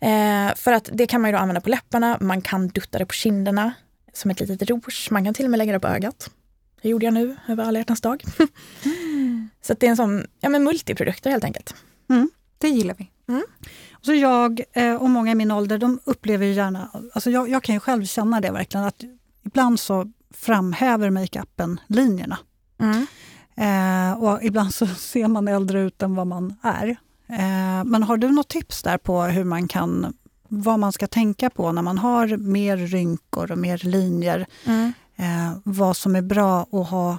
Eh, 0.00 0.54
för 0.54 0.72
att 0.72 0.88
det 0.92 1.06
kan 1.06 1.20
man 1.20 1.30
ju 1.30 1.36
använda 1.36 1.60
på 1.60 1.68
läpparna, 1.68 2.18
man 2.20 2.42
kan 2.42 2.68
dutta 2.68 2.98
det 2.98 3.06
på 3.06 3.12
kinderna 3.12 3.72
som 4.12 4.30
ett 4.30 4.40
litet 4.40 4.70
rouge, 4.70 5.08
man 5.10 5.24
kan 5.24 5.34
till 5.34 5.44
och 5.44 5.50
med 5.50 5.58
lägga 5.58 5.72
det 5.72 5.80
på 5.80 5.88
ögat. 5.88 6.30
Det 6.82 6.88
gjorde 6.88 7.04
jag 7.04 7.14
nu 7.14 7.36
över 7.48 7.64
alla 7.64 7.78
hjärtans 7.78 8.00
dag. 8.00 8.24
Så 9.62 9.72
att 9.72 9.80
det 9.80 9.86
är 9.86 9.90
en 9.90 9.96
sån, 9.96 10.26
ja 10.40 10.48
men 10.48 10.64
multiprodukter 10.64 11.30
helt 11.30 11.44
enkelt. 11.44 11.74
Det 12.58 12.68
gillar 12.68 12.94
vi. 12.98 13.10
Så 14.02 14.14
jag 14.14 14.60
eh, 14.72 14.94
och 14.94 15.10
många 15.10 15.32
i 15.32 15.34
min 15.34 15.50
ålder, 15.50 15.78
de 15.78 16.00
upplever 16.04 16.46
gärna... 16.46 16.90
Alltså 17.12 17.30
jag, 17.30 17.48
jag 17.48 17.62
kan 17.62 17.74
ju 17.74 17.80
själv 17.80 18.04
känna 18.04 18.40
det 18.40 18.50
verkligen, 18.50 18.86
att 18.86 19.04
ibland 19.44 19.80
så 19.80 20.12
framhäver 20.34 21.10
makeupen 21.10 21.80
linjerna. 21.86 22.38
Mm. 22.78 23.06
Eh, 23.56 24.22
och 24.22 24.42
ibland 24.42 24.74
så 24.74 24.86
ser 24.96 25.28
man 25.28 25.48
äldre 25.48 25.80
ut 25.80 26.02
än 26.02 26.14
vad 26.14 26.26
man 26.26 26.54
är. 26.62 26.88
Eh, 27.28 27.84
men 27.84 28.02
har 28.02 28.16
du 28.16 28.30
något 28.30 28.48
tips 28.48 28.82
där 28.82 28.98
på 28.98 29.22
hur 29.22 29.44
man 29.44 29.68
kan, 29.68 30.14
vad 30.48 30.78
man 30.78 30.92
ska 30.92 31.06
tänka 31.06 31.50
på 31.50 31.72
när 31.72 31.82
man 31.82 31.98
har 31.98 32.36
mer 32.36 32.76
rynkor 32.76 33.52
och 33.52 33.58
mer 33.58 33.80
linjer? 33.84 34.46
Mm. 34.64 34.92
Eh, 35.20 35.52
vad 35.64 35.96
som 35.96 36.16
är 36.16 36.22
bra 36.22 36.66
att 36.72 36.88
ha 36.88 37.18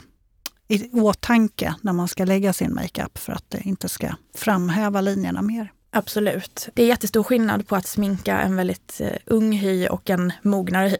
i 0.67 0.89
åtanke 0.91 1.75
när 1.81 1.93
man 1.93 2.07
ska 2.07 2.25
lägga 2.25 2.53
sin 2.53 2.73
makeup 2.73 3.17
för 3.17 3.33
att 3.33 3.49
det 3.49 3.61
inte 3.61 3.89
ska 3.89 4.15
framhäva 4.35 5.01
linjerna 5.01 5.41
mer. 5.41 5.71
Absolut. 5.91 6.69
Det 6.73 6.83
är 6.83 6.87
jättestor 6.87 7.23
skillnad 7.23 7.67
på 7.67 7.75
att 7.75 7.87
sminka 7.87 8.39
en 8.39 8.55
väldigt 8.55 9.01
eh, 9.01 9.17
ung 9.25 9.51
hy 9.51 9.87
och 9.87 10.09
en 10.09 10.33
mognare 10.41 10.87
hy. 10.87 10.97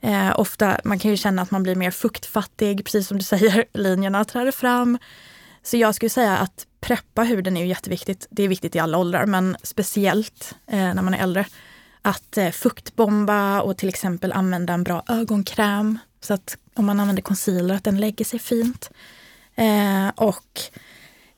Eh, 0.00 0.40
ofta, 0.40 0.80
man 0.84 0.98
kan 0.98 1.10
ju 1.10 1.16
känna 1.16 1.42
att 1.42 1.50
man 1.50 1.62
blir 1.62 1.74
mer 1.74 1.90
fuktfattig, 1.90 2.84
precis 2.84 3.08
som 3.08 3.18
du 3.18 3.24
säger, 3.24 3.64
linjerna 3.72 4.24
träder 4.24 4.52
fram. 4.52 4.98
Så 5.62 5.76
jag 5.76 5.94
skulle 5.94 6.10
säga 6.10 6.36
att 6.36 6.66
preppa 6.80 7.22
huden 7.22 7.56
är 7.56 7.60
ju 7.60 7.66
jätteviktigt. 7.66 8.26
Det 8.30 8.42
är 8.42 8.48
viktigt 8.48 8.76
i 8.76 8.78
alla 8.78 8.98
åldrar, 8.98 9.26
men 9.26 9.56
speciellt 9.62 10.54
eh, 10.66 10.94
när 10.94 11.02
man 11.02 11.14
är 11.14 11.22
äldre. 11.22 11.46
Att 12.02 12.38
eh, 12.38 12.50
fuktbomba 12.50 13.60
och 13.60 13.76
till 13.76 13.88
exempel 13.88 14.32
använda 14.32 14.72
en 14.72 14.84
bra 14.84 15.02
ögonkräm. 15.08 15.98
Så 16.24 16.34
att 16.34 16.56
om 16.74 16.86
man 16.86 17.00
använder 17.00 17.22
concealer, 17.22 17.74
att 17.74 17.84
den 17.84 18.00
lägger 18.00 18.24
sig 18.24 18.38
fint. 18.38 18.90
Eh, 19.54 20.08
och 20.08 20.60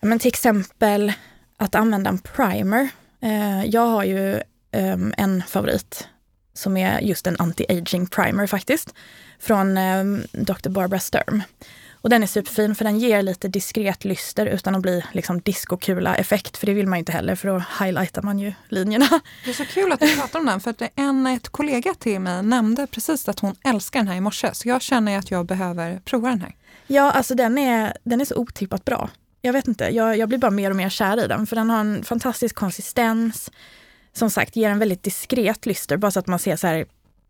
ja, 0.01 0.09
men 0.09 0.19
till 0.19 0.29
exempel 0.29 1.13
att 1.57 1.75
använda 1.75 2.11
en 2.11 2.19
primer. 2.19 2.89
Eh, 3.21 3.65
jag 3.65 3.87
har 3.87 4.05
ju 4.05 4.35
eh, 4.71 4.99
en 5.17 5.43
favorit 5.49 6.09
som 6.55 6.77
är 6.77 7.01
just 7.01 7.27
en 7.27 7.37
anti-aging 7.37 8.07
primer 8.07 8.47
faktiskt. 8.47 8.95
Från 9.39 9.79
ehm, 9.79 10.23
Dr. 10.33 10.69
Barbara 10.69 11.01
Sturm. 11.01 11.43
Och 12.05 12.11
den 12.11 12.23
är 12.23 12.27
superfin 12.27 12.75
för 12.75 12.85
den 12.85 12.99
ger 12.99 13.23
lite 13.23 13.49
diskret 13.49 14.05
lyster 14.05 14.47
utan 14.47 14.75
att 14.75 14.83
bli 14.83 15.05
liksom 15.13 15.41
discokula-effekt. 15.41 16.57
För 16.57 16.67
det 16.67 16.75
vill 16.75 16.87
man 16.87 16.99
ju 16.99 17.01
inte 17.01 17.13
heller 17.13 17.35
för 17.35 17.49
då 17.49 17.63
highlightar 17.85 18.23
man 18.23 18.39
ju 18.39 18.53
linjerna. 18.69 19.09
Det 19.45 19.51
är 19.51 19.55
så 19.55 19.65
kul 19.65 19.93
att 19.93 20.01
du 20.01 20.17
pratar 20.17 20.39
om 20.39 20.47
den 20.47 20.61
för 20.61 20.71
att 20.71 20.83
en 20.97 21.27
ett 21.27 21.49
kollega 21.49 21.95
till 21.95 22.21
mig 22.21 22.43
nämnde 22.43 22.87
precis 22.87 23.29
att 23.29 23.41
hon 23.41 23.55
älskar 23.65 24.01
den 24.01 24.09
här 24.09 24.17
i 24.17 24.21
morse. 24.21 24.55
Så 24.55 24.69
jag 24.69 24.83
känner 24.83 25.19
att 25.19 25.31
jag 25.31 25.47
behöver 25.47 26.01
prova 26.05 26.29
den 26.29 26.41
här. 26.41 26.55
Ja, 26.87 27.11
alltså 27.11 27.35
den 27.35 27.59
är, 27.59 27.97
den 28.05 28.21
är 28.21 28.25
så 28.25 28.37
otippat 28.37 28.85
bra. 28.85 29.11
Jag 29.43 29.53
vet 29.53 29.69
inte, 29.69 29.85
jag, 29.85 30.19
jag 30.19 30.29
blir 30.29 30.39
bara 30.39 30.51
mer 30.51 30.71
och 30.71 30.77
mer 30.77 30.89
kär 30.89 31.25
i 31.25 31.29
den 31.29 31.47
för 31.47 31.57
den 31.57 31.71
har 31.71 31.81
en 31.81 32.05
fantastisk 32.05 32.55
konsistens. 32.57 33.51
Som 34.13 34.31
sagt, 34.31 34.57
ger 34.57 34.71
en 34.71 34.79
väldigt 34.79 35.03
diskret 35.03 35.67
lyster 35.67 35.97
bara 35.97 36.11
så 36.11 36.19
att 36.19 36.27
man 36.27 36.39
ser 36.39 36.57
så 36.57 36.67
här 36.67 36.87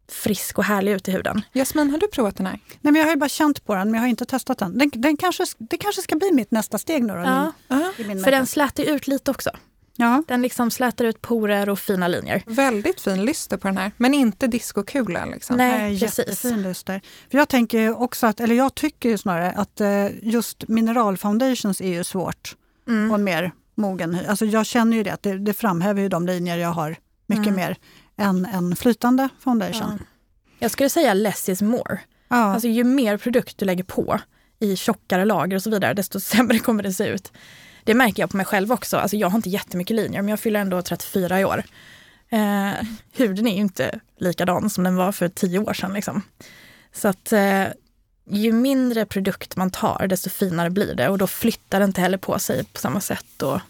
frisk 0.08 0.58
och 0.58 0.64
härlig 0.64 0.92
ut 0.92 1.08
i 1.08 1.12
huden. 1.12 1.42
Jasmin, 1.52 1.90
har 1.90 1.98
du 1.98 2.08
provat 2.08 2.36
den 2.36 2.46
här? 2.46 2.58
Nej, 2.80 2.92
men 2.92 2.94
jag 2.94 3.04
har 3.04 3.10
ju 3.10 3.16
bara 3.18 3.28
känt 3.28 3.64
på 3.64 3.74
den, 3.74 3.90
men 3.90 3.94
jag 3.94 4.00
har 4.02 4.08
inte 4.08 4.24
testat 4.24 4.58
den. 4.58 4.78
den, 4.78 4.90
den 4.94 5.16
kanske, 5.16 5.44
det 5.58 5.76
kanske 5.78 6.02
ska 6.02 6.16
bli 6.16 6.32
mitt 6.32 6.50
nästa 6.50 6.78
steg 6.78 7.02
nu 7.04 7.12
då, 7.12 7.20
Ja, 7.68 7.92
min 7.98 8.24
för 8.24 8.30
den 8.30 8.46
slätar 8.46 8.84
ut 8.84 9.06
lite 9.06 9.30
också. 9.30 9.50
ja. 9.96 10.22
Den 10.28 10.42
liksom 10.42 10.70
slätar 10.70 11.04
ut 11.04 11.20
porer 11.20 11.68
och 11.68 11.78
fina 11.78 12.08
linjer. 12.08 12.42
Väldigt 12.46 13.00
fin 13.00 13.24
lyster 13.24 13.56
på 13.56 13.68
den 13.68 13.76
här, 13.76 13.92
men 13.96 14.14
inte 14.14 14.46
discokula. 14.46 15.24
Liksom. 15.24 15.56
Nej, 15.56 15.78
Nej, 15.78 16.00
precis. 16.00 16.18
jättefin 16.18 16.62
lyster. 16.62 17.00
För 17.30 17.38
jag 17.38 17.48
tänker 17.48 18.02
också 18.02 18.26
att, 18.26 18.40
eller 18.40 18.54
jag 18.54 18.74
tycker 18.74 19.08
ju 19.08 19.18
snarare 19.18 19.50
att 19.50 19.80
eh, 19.80 20.06
just 20.22 20.68
mineralfoundations 20.68 21.80
är 21.80 21.88
ju 21.88 22.04
svårt 22.04 22.56
Mm. 22.88 23.10
och 23.10 23.20
mer 23.20 23.50
mogen. 23.76 24.18
Alltså 24.28 24.44
jag 24.46 24.66
känner 24.66 24.96
ju 24.96 25.02
det, 25.02 25.10
att 25.10 25.22
det, 25.22 25.38
det 25.38 25.52
framhäver 25.52 26.02
ju 26.02 26.08
de 26.08 26.26
linjer 26.26 26.56
jag 26.56 26.68
har 26.68 26.96
mycket 27.26 27.46
Mm. 27.46 27.56
mer 27.56 27.76
än 28.16 28.46
en 28.46 28.76
flytande 28.76 29.28
foundation. 29.40 29.98
Ja. 29.98 30.06
Jag 30.58 30.70
skulle 30.70 30.90
säga 30.90 31.14
less 31.14 31.48
is 31.48 31.62
more. 31.62 31.98
Ja. 32.28 32.36
Alltså 32.36 32.68
ju 32.68 32.84
mer 32.84 33.16
produkt 33.16 33.58
du 33.58 33.64
lägger 33.64 33.84
på 33.84 34.20
i 34.58 34.76
tjockare 34.76 35.24
lager 35.24 35.56
och 35.56 35.62
så 35.62 35.70
vidare, 35.70 35.94
desto 35.94 36.20
sämre 36.20 36.58
kommer 36.58 36.82
det 36.82 36.92
se 36.92 37.06
ut. 37.06 37.32
Det 37.84 37.94
märker 37.94 38.22
jag 38.22 38.30
på 38.30 38.36
mig 38.36 38.46
själv 38.46 38.72
också. 38.72 38.96
Alltså 38.96 39.16
jag 39.16 39.30
har 39.30 39.36
inte 39.36 39.50
jättemycket 39.50 39.96
linjer, 39.96 40.22
men 40.22 40.28
jag 40.28 40.40
fyller 40.40 40.60
ändå 40.60 40.82
34 40.82 41.40
i 41.40 41.44
år. 41.44 41.62
Eh, 42.28 42.72
huden 43.12 43.46
är 43.46 43.54
ju 43.54 43.60
inte 43.60 44.00
likadan 44.18 44.70
som 44.70 44.84
den 44.84 44.96
var 44.96 45.12
för 45.12 45.28
tio 45.28 45.58
år 45.58 45.72
sedan. 45.72 45.92
Liksom. 45.92 46.22
Så 46.92 47.08
att 47.08 47.32
eh, 47.32 47.64
ju 48.30 48.52
mindre 48.52 49.06
produkt 49.06 49.56
man 49.56 49.70
tar, 49.70 50.06
desto 50.06 50.30
finare 50.30 50.70
blir 50.70 50.94
det. 50.94 51.08
Och 51.08 51.18
då 51.18 51.26
flyttar 51.26 51.78
det 51.78 51.84
inte 51.84 52.00
heller 52.00 52.18
på 52.18 52.38
sig 52.38 52.64
på 52.64 52.80
samma 52.80 53.00
sätt. 53.00 53.42
Och, 53.42 53.60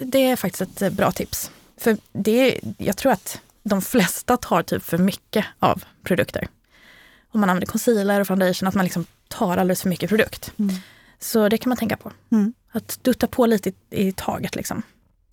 det 0.00 0.18
är 0.18 0.36
faktiskt 0.36 0.82
ett 0.82 0.92
bra 0.92 1.12
tips. 1.12 1.50
För 1.76 1.96
det, 2.12 2.60
jag 2.78 2.96
tror 2.96 3.12
att 3.12 3.40
de 3.62 3.82
flesta 3.82 4.36
tar 4.36 4.62
typ 4.62 4.82
för 4.82 4.98
mycket 4.98 5.44
av 5.58 5.84
produkter. 6.02 6.48
Om 7.32 7.40
man 7.40 7.50
använder 7.50 7.66
concealer 7.66 8.20
och 8.20 8.26
foundation, 8.26 8.68
att 8.68 8.74
man 8.74 8.84
liksom 8.84 9.06
tar 9.28 9.56
alldeles 9.56 9.82
för 9.82 9.88
mycket 9.88 10.08
produkt. 10.08 10.52
Mm. 10.58 10.74
Så 11.18 11.48
det 11.48 11.58
kan 11.58 11.70
man 11.70 11.76
tänka 11.76 11.96
på. 11.96 12.12
Mm. 12.32 12.52
Att 12.72 12.98
dutta 13.02 13.26
på 13.26 13.46
lite 13.46 13.68
i, 13.70 13.74
i 13.90 14.12
taget. 14.12 14.56
Liksom. 14.56 14.82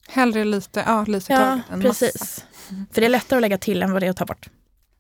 Hellre 0.08 0.44
lite, 0.44 0.84
ja, 0.86 1.06
lite 1.08 1.34
Ja, 1.34 1.40
taget 1.40 1.64
än 1.72 1.80
massa. 1.88 2.06
precis. 2.06 2.46
För 2.92 3.02
det 3.02 3.08
är 3.08 3.10
lättare 3.10 3.38
att 3.38 3.42
lägga 3.42 3.58
till 3.58 3.84
än 3.84 3.92
vad 3.92 4.02
det 4.02 4.06
är 4.06 4.10
att 4.12 4.18
ta 4.18 4.26
bort. 4.26 4.48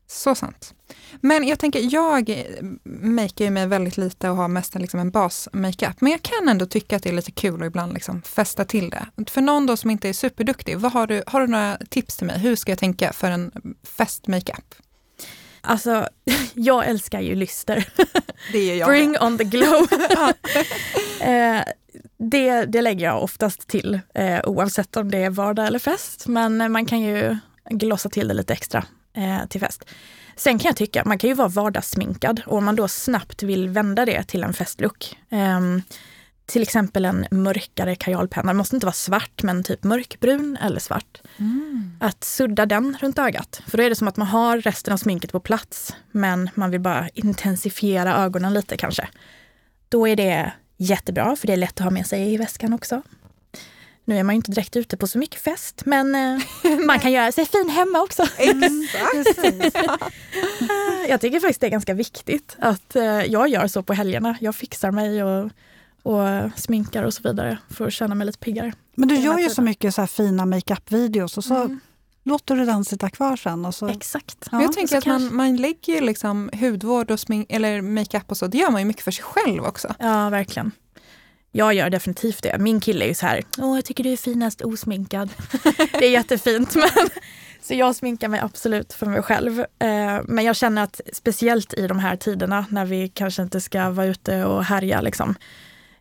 Så 0.07 0.35
sant. 0.35 0.73
Men 1.21 1.47
jag 1.47 1.59
tänker, 1.59 1.93
jag 1.93 2.45
makear 2.83 3.47
ju 3.47 3.51
mig 3.51 3.67
väldigt 3.67 3.97
lite 3.97 4.29
och 4.29 4.35
har 4.35 4.47
mest 4.47 4.75
en, 4.75 4.81
liksom 4.81 4.99
en 4.99 5.11
bas-makeup. 5.11 6.01
Men 6.01 6.11
jag 6.11 6.21
kan 6.21 6.49
ändå 6.49 6.65
tycka 6.65 6.95
att 6.95 7.03
det 7.03 7.09
är 7.09 7.13
lite 7.13 7.31
kul 7.31 7.61
att 7.61 7.67
ibland 7.67 7.93
liksom 7.93 8.21
fästa 8.21 8.65
till 8.65 8.89
det. 8.89 9.05
För 9.29 9.41
någon 9.41 9.65
då 9.65 9.77
som 9.77 9.89
inte 9.89 10.09
är 10.09 10.13
superduktig, 10.13 10.77
vad 10.77 10.91
har, 10.91 11.07
du, 11.07 11.23
har 11.27 11.41
du 11.41 11.47
några 11.47 11.77
tips 11.89 12.17
till 12.17 12.27
mig? 12.27 12.39
Hur 12.39 12.55
ska 12.55 12.71
jag 12.71 12.79
tänka 12.79 13.13
för 13.13 13.31
en 13.31 13.51
fest-makeup? 13.97 14.75
Alltså, 15.61 16.07
jag 16.53 16.87
älskar 16.87 17.21
ju 17.21 17.35
lyster. 17.35 17.89
Det 18.51 18.71
är 18.71 18.75
jag. 18.75 18.87
Bring 18.89 19.17
on 19.21 19.37
the 19.37 19.43
glow. 19.43 19.87
eh, 21.21 21.61
det, 22.17 22.65
det 22.65 22.81
lägger 22.81 23.05
jag 23.05 23.23
oftast 23.23 23.67
till, 23.67 23.99
eh, 24.13 24.39
oavsett 24.43 24.97
om 24.97 25.11
det 25.11 25.17
är 25.17 25.29
vardag 25.29 25.67
eller 25.67 25.79
fest. 25.79 26.27
Men 26.27 26.71
man 26.71 26.85
kan 26.85 26.99
ju 27.01 27.37
glossa 27.69 28.09
till 28.09 28.27
det 28.27 28.33
lite 28.33 28.53
extra 28.53 28.85
eh, 29.17 29.47
till 29.47 29.61
fest. 29.61 29.85
Sen 30.35 30.59
kan 30.59 30.69
jag 30.69 30.75
tycka, 30.75 31.03
man 31.05 31.17
kan 31.17 31.27
ju 31.27 31.33
vara 31.33 31.47
vardagssminkad 31.47 32.41
och 32.45 32.57
om 32.57 32.65
man 32.65 32.75
då 32.75 32.87
snabbt 32.87 33.43
vill 33.43 33.69
vända 33.69 34.05
det 34.05 34.23
till 34.23 34.43
en 34.43 34.53
festlook. 34.53 35.17
ehm, 35.29 35.81
till 36.45 36.61
exempel 36.61 37.05
en 37.05 37.25
mörkare 37.31 37.95
kajalpenna, 37.95 38.53
det 38.53 38.57
måste 38.57 38.75
inte 38.75 38.85
vara 38.85 38.93
svart 38.93 39.43
men 39.43 39.63
typ 39.63 39.83
mörkbrun 39.83 40.57
eller 40.61 40.79
svart. 40.79 41.21
Mm. 41.37 41.97
Att 41.99 42.23
sudda 42.23 42.65
den 42.65 42.97
runt 43.01 43.19
ögat. 43.19 43.61
För 43.67 43.77
då 43.77 43.83
är 43.83 43.89
det 43.89 43.95
som 43.95 44.07
att 44.07 44.17
man 44.17 44.27
har 44.27 44.57
resten 44.57 44.93
av 44.93 44.97
sminket 44.97 45.31
på 45.31 45.39
plats 45.39 45.95
men 46.11 46.49
man 46.53 46.71
vill 46.71 46.79
bara 46.79 47.09
intensifiera 47.13 48.15
ögonen 48.15 48.53
lite 48.53 48.77
kanske. 48.77 49.07
Då 49.89 50.07
är 50.07 50.15
det 50.15 50.53
jättebra 50.77 51.35
för 51.35 51.47
det 51.47 51.53
är 51.53 51.57
lätt 51.57 51.79
att 51.79 51.83
ha 51.83 51.91
med 51.91 52.05
sig 52.05 52.33
i 52.33 52.37
väskan 52.37 52.73
också. 52.73 53.01
Nu 54.07 54.17
är 54.17 54.23
man 54.23 54.35
ju 54.35 54.37
inte 54.37 54.51
direkt 54.51 54.75
ute 54.75 54.97
på 54.97 55.07
så 55.07 55.17
mycket 55.17 55.41
fest 55.41 55.81
men 55.85 56.15
eh, 56.15 56.41
man 56.85 56.99
kan 56.99 57.11
göra 57.11 57.31
sig 57.31 57.45
fin 57.45 57.69
hemma 57.69 58.01
också. 58.01 58.25
Precis. 59.13 59.73
Jag 61.09 61.21
tycker 61.21 61.39
faktiskt 61.39 61.61
det 61.61 61.67
är 61.67 61.71
ganska 61.71 61.93
viktigt 61.93 62.55
att 62.59 62.95
eh, 62.95 63.03
jag 63.03 63.47
gör 63.47 63.67
så 63.67 63.83
på 63.83 63.93
helgerna. 63.93 64.37
Jag 64.41 64.55
fixar 64.55 64.91
mig 64.91 65.23
och, 65.23 65.49
och 66.03 66.23
sminkar 66.55 67.03
och 67.03 67.13
så 67.13 67.21
vidare 67.23 67.57
för 67.69 67.87
att 67.87 67.93
känna 67.93 68.15
mig 68.15 68.27
lite 68.27 68.39
piggare. 68.39 68.73
Men 68.95 69.07
du 69.09 69.15
gör 69.15 69.37
ju 69.39 69.49
så 69.49 69.61
mycket 69.61 69.95
så 69.95 70.01
här 70.01 70.07
fina 70.07 70.45
makeup-videos 70.45 71.37
och 71.37 71.43
så 71.43 71.55
Mm, 71.55 71.79
låter 72.23 72.55
du 72.55 72.65
den 72.65 72.85
sitta 72.85 73.09
kvar 73.09 73.35
sen. 73.35 73.65
Och 73.65 73.75
så, 73.75 73.87
exakt. 73.87 74.37
Ja, 74.41 74.47
Men 74.51 74.61
jag 74.61 74.73
tänker 74.73 74.87
så 74.87 74.97
att 74.97 75.21
man, 75.21 75.35
man 75.35 75.55
lägger 75.55 75.93
ju 75.93 76.01
liksom 76.01 76.49
hudvård 76.53 77.11
och 77.11 77.19
smink, 77.19 77.45
eller 77.49 77.81
makeup 77.81 78.31
och 78.31 78.37
så, 78.37 78.47
det 78.47 78.57
gör 78.57 78.71
man 78.71 78.81
ju 78.81 78.85
mycket 78.85 79.03
för 79.03 79.11
sig 79.11 79.23
själv 79.23 79.63
också. 79.63 79.95
Ja, 79.99 80.29
verkligen. 80.29 80.71
Jag 81.57 81.73
gör 81.73 81.89
definitivt 81.89 82.43
det. 82.43 82.57
Min 82.59 82.79
kille 82.79 83.05
är 83.05 83.07
ju 83.07 83.13
så 83.13 83.25
här, 83.25 83.43
åh 83.57 83.77
jag 83.77 83.85
tycker 83.85 84.03
du 84.03 84.11
är 84.11 84.17
finast 84.17 84.61
osminkad. 84.61 85.29
det 85.91 86.05
är 86.05 86.11
jättefint. 86.11 86.75
Men, 86.75 86.89
så 87.61 87.73
jag 87.73 87.95
sminkar 87.95 88.27
mig 88.27 88.39
absolut 88.39 88.93
för 88.93 89.05
mig 89.05 89.21
själv. 89.21 89.59
Eh, 89.59 90.21
men 90.23 90.45
jag 90.45 90.55
känner 90.55 90.83
att 90.83 91.01
speciellt 91.13 91.73
i 91.73 91.87
de 91.87 91.99
här 91.99 92.15
tiderna 92.15 92.65
när 92.69 92.85
vi 92.85 93.09
kanske 93.09 93.41
inte 93.41 93.61
ska 93.61 93.89
vara 93.89 94.05
ute 94.05 94.45
och 94.45 94.65
härja 94.65 95.01
liksom. 95.01 95.35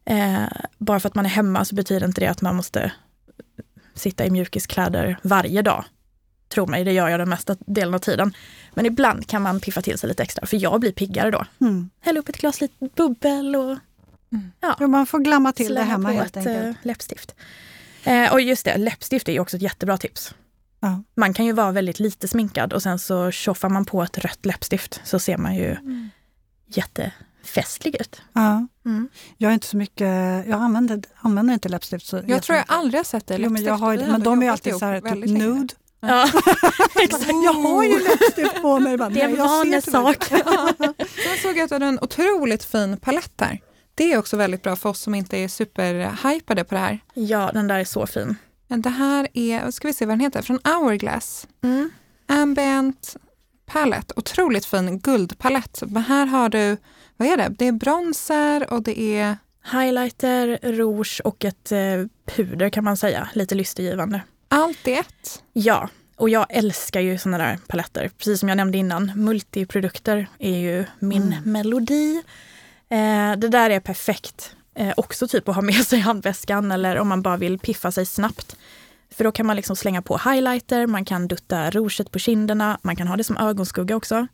Eh, 0.04 0.44
bara 0.78 1.00
för 1.00 1.08
att 1.08 1.14
man 1.14 1.24
är 1.24 1.30
hemma 1.30 1.64
så 1.64 1.74
betyder 1.74 2.06
inte 2.06 2.20
det 2.20 2.26
att 2.26 2.42
man 2.42 2.56
måste 2.56 2.92
sitta 3.94 4.26
i 4.26 4.30
mjukiskläder 4.30 5.18
varje 5.22 5.62
dag. 5.62 5.84
Tro 6.48 6.66
mig, 6.66 6.84
det 6.84 6.92
gör 6.92 7.08
jag 7.08 7.20
den 7.20 7.28
mesta 7.28 7.56
delen 7.66 7.94
av 7.94 7.98
tiden. 7.98 8.32
Men 8.74 8.86
ibland 8.86 9.26
kan 9.26 9.42
man 9.42 9.60
piffa 9.60 9.82
till 9.82 9.98
sig 9.98 10.08
lite 10.08 10.22
extra, 10.22 10.46
för 10.46 10.62
jag 10.62 10.80
blir 10.80 10.92
piggare 10.92 11.30
då. 11.30 11.44
Mm. 11.60 11.90
Hälla 12.00 12.20
upp 12.20 12.28
ett 12.28 12.38
glas 12.38 12.60
lite 12.60 12.88
bubbel 12.96 13.56
och 13.56 13.78
Ja, 14.61 14.87
man 14.87 15.07
får 15.07 15.18
glamma 15.18 15.53
till 15.53 15.66
det 15.68 15.75
slänga 15.75 15.90
hemma 15.90 16.09
på 16.09 16.14
helt 16.14 16.37
ett 16.37 16.46
enkelt. 16.46 16.66
eh, 16.66 16.87
läppstift. 16.87 17.35
Eh, 18.05 18.33
och 18.33 18.40
just 18.40 18.64
det, 18.64 18.77
läppstift 18.77 19.29
är 19.29 19.33
ju 19.33 19.40
också 19.40 19.57
ett 19.57 19.62
jättebra 19.62 19.99
tips. 19.99 20.35
Ja. 20.81 21.03
Man 21.16 21.35
kan 21.35 21.46
ju 21.46 21.53
vara 21.53 21.72
väldigt 21.72 22.01
lite 22.01 22.29
sminkad 22.29 22.72
och 22.72 22.83
sen 22.83 22.99
så 22.99 23.31
tjoffar 23.31 23.68
man 23.68 23.85
på 23.85 24.03
ett 24.03 24.18
rött 24.18 24.46
läppstift 24.46 25.01
så 25.05 25.18
ser 25.18 25.37
man 25.37 25.55
ju 25.55 25.77
jättefestlig 26.66 27.96
ut. 28.01 28.22
Ja. 28.33 28.66
Mm. 28.85 29.09
Jag 29.37 29.49
är 29.51 29.55
inte 29.55 29.66
så 29.66 29.77
mycket, 29.77 30.07
jag 30.46 30.53
använder, 30.62 31.03
använder 31.20 31.55
inte 31.55 31.68
läppstift. 31.68 32.07
Så 32.07 32.22
Jag 32.27 32.42
tror 32.42 32.57
jag 32.57 32.64
aldrig 32.68 32.99
har 32.99 33.05
sett 33.05 33.31
i 33.31 33.37
Jo, 33.38 33.51
men, 33.51 33.64
jag 33.64 33.75
har, 33.75 33.96
men 33.96 34.22
de 34.22 34.42
är 34.42 34.51
alltid 34.51 34.75
så 34.77 34.85
här, 34.85 35.01
typ 35.01 35.11
länge. 35.14 35.38
nude. 35.38 35.75
Ja, 36.01 36.31
exakt. 37.03 37.27
Jag 37.44 37.53
har 37.53 37.85
ju 37.85 37.99
läppstift 38.09 38.62
på 38.62 38.79
mig. 38.79 38.96
Det 38.96 39.05
är 39.05 39.29
en 39.29 39.35
jag 39.37 39.66
ser 39.83 39.90
vanesak. 39.90 40.25
Sen 41.25 41.37
såg 41.42 41.57
jag 41.57 41.64
att 41.64 41.68
du 41.68 41.75
hade 41.75 41.87
en 41.87 41.99
otroligt 42.01 42.64
fin 42.64 42.96
palett 42.96 43.40
här. 43.40 43.61
Det 43.96 44.12
är 44.12 44.18
också 44.18 44.37
väldigt 44.37 44.62
bra 44.62 44.76
för 44.76 44.88
oss 44.88 45.00
som 45.00 45.14
inte 45.14 45.37
är 45.38 45.48
superhypade 45.48 46.64
på 46.64 46.74
det 46.74 46.80
här. 46.80 46.98
Ja, 47.14 47.50
den 47.54 47.66
där 47.68 47.78
är 47.78 47.85
så 47.85 48.06
fin. 48.06 48.37
Men 48.68 48.82
Det 48.82 48.90
här 48.90 49.28
är, 49.32 49.70
ska 49.70 49.88
vi 49.88 49.94
se 49.94 50.06
vad 50.06 50.12
den 50.12 50.20
heter, 50.20 50.42
från 50.42 50.59
Hourglass. 50.64 51.46
Mm. 51.64 51.90
Ambient 52.26 53.16
palette, 53.66 54.14
otroligt 54.16 54.64
fin 54.64 54.98
guldpalett. 54.98 55.82
Men 55.87 56.02
här 56.02 56.26
har 56.26 56.48
du, 56.48 56.76
vad 57.16 57.28
är 57.28 57.37
det? 57.37 57.54
Det 57.59 57.66
är 57.66 57.72
bronzer 57.72 58.72
och 58.72 58.82
det 58.82 59.00
är 59.00 59.37
Highlighter, 59.72 60.59
rouge 60.62 61.20
och 61.24 61.44
ett 61.44 61.72
eh, 61.72 61.78
puder 62.37 62.70
kan 62.70 62.85
man 62.85 62.96
säga, 62.96 63.28
lite 63.32 63.54
lystergivande. 63.54 64.20
allt 64.48 64.88
i 64.88 64.92
ett. 64.92 65.42
Ja, 65.52 65.88
och 66.16 66.28
jag 66.28 66.46
älskar 66.48 67.00
ju 67.00 67.18
såna 67.18 67.38
där 67.38 67.59
paletter. 67.66 68.11
Precis 68.18 68.40
som 68.40 68.48
jag 68.48 68.56
nämnde 68.56 68.78
innan, 68.78 69.12
multiprodukter 69.16 70.26
är 70.38 70.59
ju 70.59 70.85
min 70.98 71.22
Mm. 71.22 71.52
melodi. 71.52 72.22
Eh, 72.88 73.37
det 73.37 73.49
där 73.49 73.70
är 73.70 73.81
perfekt. 73.81 74.57
Eh, 74.75 74.92
också 74.96 75.29
typ 75.29 75.49
att 75.49 75.55
ha 75.55 75.62
med 75.62 75.75
sig 75.87 75.99
handväskan 75.99 76.72
eller 76.72 76.99
om 76.99 77.09
man 77.09 77.22
bara 77.22 77.37
vill 77.37 77.59
piffa 77.59 77.92
sig 77.92 78.07
snabbt. 78.07 78.57
För 79.11 79.25
då 79.25 79.33
kan 79.33 79.46
man 79.46 79.57
liksom 79.57 79.77
slänga 79.77 80.03
på 80.03 80.18
highlighter, 80.25 80.87
man 80.87 81.05
kan 81.05 81.29
dutta 81.29 81.70
rouget 81.70 82.11
på 82.11 82.18
kinderna, 82.18 82.79
man 82.83 82.96
kan 82.96 83.09
ha 83.09 83.16
det 83.16 83.25
som 83.25 83.37
ögonskugga 83.37 83.96
också. 83.96 84.27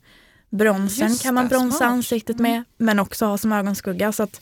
Bronsen 0.49 1.09
Just 1.09 1.23
kan 1.23 1.33
man 1.33 1.47
bronsa 1.47 1.77
smart. 1.77 1.89
ansiktet 1.89 2.39
med, 2.39 2.63
men 2.77 2.99
också 2.99 3.25
ha 3.25 3.37
som 3.37 3.53
ögonskugga. 3.53 4.11
Så 4.11 4.23
att 4.23 4.41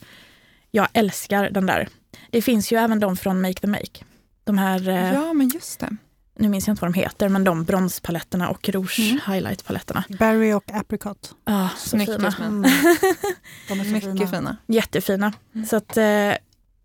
jag 0.70 0.88
älskar 0.92 1.50
den 1.50 1.66
där. 1.66 1.88
Det 2.30 2.42
finns 2.42 2.72
ju 2.72 2.76
även 2.78 3.00
de 3.00 3.16
från 3.16 3.40
Make 3.40 3.60
the 3.60 3.66
Make. 3.66 4.04
De 4.44 4.58
här 4.58 4.88
eh, 4.88 5.12
Ja, 5.14 5.32
men 5.32 5.48
just 5.48 5.80
det. 5.80 5.96
Nu 6.42 6.48
minns 6.48 6.66
jag 6.66 6.72
inte 6.72 6.80
vad 6.84 6.92
de 6.94 6.98
heter, 7.00 7.28
men 7.28 7.44
de 7.44 7.64
bronspaletterna 7.64 8.48
och 8.48 8.68
rouge 8.68 8.98
Mm. 9.00 9.20
highlight-paletterna. 9.26 10.04
Berry 10.18 10.52
och 10.52 10.64
apricot. 10.72 11.34
Ah, 11.44 11.68
så 11.76 11.88
Snyggt 11.88 12.12
fina. 12.12 12.34
Mm. 12.40 12.62
De 13.68 13.80
är 13.80 13.84
så 13.84 13.90
Mycket 14.10 14.30
fina. 14.30 14.56
Jättefina. 14.66 15.32
Mm. 15.54 15.66
Så 15.66 15.76
att 15.76 15.96
eh, 15.96 16.04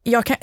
jag, 0.04 0.26
kan, 0.26 0.38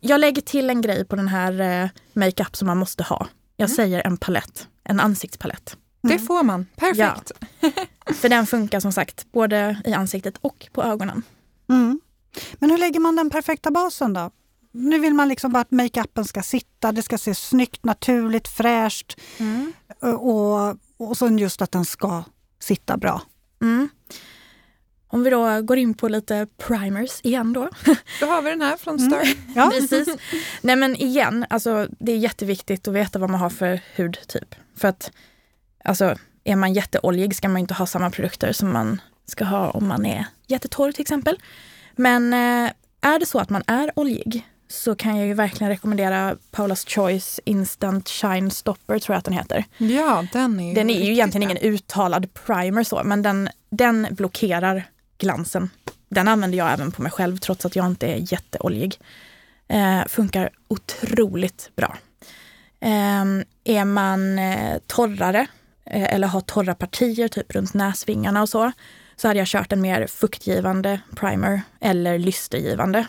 jag 0.00 0.20
lägger 0.20 0.42
till 0.42 0.70
en 0.70 0.80
grej 0.80 1.04
på 1.04 1.16
den 1.16 1.28
här 1.28 1.60
eh, 1.84 1.88
makeup 2.12 2.56
som 2.56 2.66
man 2.66 2.76
måste 2.78 3.02
ha. 3.02 3.26
Jag 3.56 3.66
Mm. 3.70 3.76
säger 3.76 4.06
en 4.06 4.16
palett, 4.16 4.68
en 4.84 5.00
ansiktspalett. 5.00 5.76
Det 6.02 6.14
Mm. 6.14 6.26
får 6.26 6.42
man. 6.42 6.66
Perfekt. 6.76 7.32
För 8.14 8.28
den 8.28 8.46
funkar 8.46 8.80
som 8.80 8.92
sagt 8.92 9.26
både 9.32 9.76
i 9.84 9.92
ansiktet 9.92 10.34
och 10.40 10.66
på 10.72 10.82
ögonen. 10.82 11.22
Mm. 11.68 12.00
Men 12.58 12.70
hur 12.70 12.78
lägger 12.78 13.00
man 13.00 13.16
den 13.16 13.30
perfekta 13.30 13.70
basen 13.70 14.12
då? 14.12 14.30
Nu 14.72 14.98
vill 14.98 15.14
man 15.14 15.28
liksom 15.28 15.52
bara 15.52 15.60
att 15.60 15.70
makeupen 15.70 16.24
ska 16.24 16.42
sitta, 16.42 16.92
det 16.92 17.02
ska 17.02 17.18
se 17.18 17.34
snyggt, 17.34 17.84
naturligt, 17.84 18.48
fräscht 18.48 19.20
och, 20.02 20.76
och 21.08 21.16
sen 21.18 21.38
just 21.38 21.62
att 21.62 21.72
den 21.72 21.84
ska 21.84 22.24
sitta 22.60 22.96
bra. 22.96 23.22
Mm. 23.62 23.88
Om 25.10 25.22
vi 25.24 25.30
då 25.30 25.62
går 25.62 25.78
in 25.78 25.94
på 25.94 26.08
lite 26.08 26.46
primers 26.56 27.20
igen 27.22 27.52
då. 27.52 27.68
Då 28.20 28.26
har 28.26 28.42
vi 28.42 28.50
den 28.50 28.62
här 28.62 28.76
från 28.76 28.96
Mm. 28.98 29.10
Star. 29.10 29.28
Ja. 29.54 29.70
Precis. 29.70 30.08
Nej 30.60 30.76
men 30.76 30.96
igen, 30.96 31.46
alltså, 31.50 31.88
det 32.00 32.12
är 32.12 32.16
jätteviktigt 32.16 32.88
att 32.88 32.94
veta 32.94 33.18
vad 33.18 33.30
man 33.30 33.40
har 33.40 33.50
för 33.50 33.80
hudtyp. 33.96 34.54
För 34.76 34.88
att 34.88 35.10
alltså, 35.84 36.16
är 36.44 36.56
man 36.56 36.72
jätteoljig 36.72 37.36
ska 37.36 37.48
man 37.48 37.58
inte 37.58 37.74
ha 37.74 37.86
samma 37.86 38.10
produkter 38.10 38.52
som 38.52 38.72
man 38.72 39.00
ska 39.26 39.44
ha 39.44 39.70
om 39.70 39.88
man 39.88 40.06
är 40.06 40.26
jättetorr 40.46 40.92
till 40.92 41.02
exempel. 41.02 41.38
Men 41.96 42.32
eh, 42.32 42.72
är 43.00 43.18
det 43.18 43.26
så 43.26 43.38
att 43.38 43.50
man 43.50 43.62
är 43.66 43.92
oljig 43.96 44.46
så 44.68 44.94
kan 44.94 45.16
jag 45.16 45.26
ju 45.26 45.34
verkligen 45.34 45.68
rekommendera 45.68 46.36
Paula's 46.50 46.88
Choice 46.88 47.40
Instant 47.44 48.08
Shine 48.08 48.50
Stopper 48.50 48.98
tror 48.98 49.14
jag 49.14 49.18
att 49.18 49.24
den 49.24 49.34
heter. 49.34 49.64
Ja, 49.78 50.26
den 50.32 50.60
är 50.60 50.68
ju 50.68 50.74
Den 50.74 50.90
är 50.90 51.04
ju 51.04 51.12
egentligen 51.12 51.42
ingen 51.42 51.56
uttalad 51.56 52.34
primer 52.34 52.84
så, 52.84 53.02
men 53.04 53.22
den, 53.22 53.48
den 53.70 54.06
blockerar 54.10 54.84
glansen. 55.18 55.70
Den 56.08 56.28
använder 56.28 56.58
jag 56.58 56.72
även 56.72 56.92
på 56.92 57.02
mig 57.02 57.12
själv 57.12 57.36
trots 57.36 57.66
att 57.66 57.76
jag 57.76 57.86
inte 57.86 58.06
är 58.06 58.32
jätteoljig. 58.32 58.98
Eh, 59.68 60.04
funkar 60.06 60.50
otroligt 60.68 61.70
bra. 61.76 61.96
Eh, 62.80 63.24
är 63.64 63.84
man 63.84 64.38
eh, 64.38 64.78
torrare 64.86 65.46
eh, 65.86 66.14
eller 66.14 66.28
har 66.28 66.40
torra 66.40 66.74
partier 66.74 67.28
typ 67.28 67.54
runt 67.54 67.74
näsvingarna 67.74 68.42
och 68.42 68.48
så, 68.48 68.72
så 69.16 69.28
hade 69.28 69.38
jag 69.38 69.48
kört 69.48 69.72
en 69.72 69.80
mer 69.80 70.06
fuktgivande 70.06 71.00
primer 71.16 71.62
eller 71.80 72.18
lystergivande. 72.18 73.06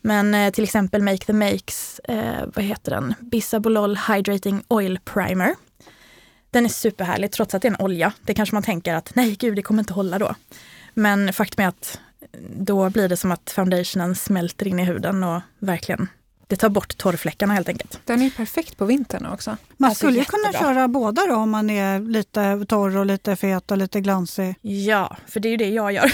Men 0.00 0.34
eh, 0.34 0.50
till 0.50 0.64
exempel 0.64 1.02
Make 1.02 1.24
the 1.24 1.32
Makes, 1.32 2.00
eh, 2.04 2.46
vad 2.54 2.64
heter 2.64 2.90
den? 2.90 3.14
Bisabolol 3.20 3.96
Hydrating 3.96 4.62
Oil 4.68 4.98
Primer. 5.04 5.54
Den 6.50 6.64
är 6.64 6.68
superhärlig 6.68 7.32
trots 7.32 7.54
att 7.54 7.62
det 7.62 7.68
är 7.68 7.72
en 7.72 7.80
olja. 7.80 8.12
Det 8.22 8.34
kanske 8.34 8.56
man 8.56 8.62
tänker 8.62 8.94
att 8.94 9.14
nej 9.14 9.36
gud, 9.36 9.56
det 9.56 9.62
kommer 9.62 9.82
inte 9.82 9.92
hålla 9.92 10.18
då. 10.18 10.34
Men 10.94 11.32
faktum 11.32 11.64
är 11.64 11.68
att 11.68 12.00
då 12.56 12.90
blir 12.90 13.08
det 13.08 13.16
som 13.16 13.32
att 13.32 13.50
foundationen 13.50 14.14
smälter 14.14 14.68
in 14.68 14.78
i 14.78 14.84
huden 14.84 15.24
och 15.24 15.40
verkligen, 15.58 16.08
det 16.50 16.56
tar 16.56 16.68
bort 16.68 16.96
torrfläckarna 16.96 17.54
helt 17.54 17.68
enkelt. 17.68 18.00
Den 18.04 18.22
är 18.22 18.30
perfekt 18.30 18.76
på 18.76 18.84
vintern 18.84 19.26
också. 19.26 19.56
Man 19.76 19.88
Alltså, 19.88 20.06
skulle 20.06 20.18
ju 20.18 20.24
kunna 20.24 20.52
köra 20.52 20.88
båda 20.88 21.26
då 21.26 21.34
om 21.34 21.50
man 21.50 21.70
är 21.70 22.00
lite 22.00 22.66
torr 22.68 22.96
och 22.96 23.06
lite 23.06 23.36
fet 23.36 23.70
och 23.70 23.76
lite 23.76 24.00
glansig. 24.00 24.54
Ja, 24.60 25.16
för 25.26 25.40
det 25.40 25.48
är 25.48 25.50
ju 25.50 25.56
det 25.56 25.68
jag 25.68 25.92
gör. 25.92 26.12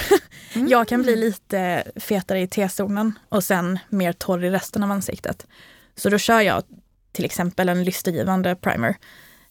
Mm. 0.53 0.67
Jag 0.71 0.87
kan 0.87 1.01
bli 1.01 1.15
lite 1.15 1.83
fetare 1.95 2.41
i 2.41 2.47
T-zonen 2.47 3.19
och 3.29 3.43
sen 3.43 3.79
mer 3.89 4.13
torr 4.13 4.43
i 4.43 4.49
resten 4.49 4.83
av 4.83 4.91
ansiktet. 4.91 5.47
Så 5.95 6.09
då 6.09 6.17
kör 6.17 6.41
jag 6.41 6.63
till 7.11 7.25
exempel 7.25 7.69
en 7.69 7.83
lystergivande 7.83 8.55
primer 8.55 8.95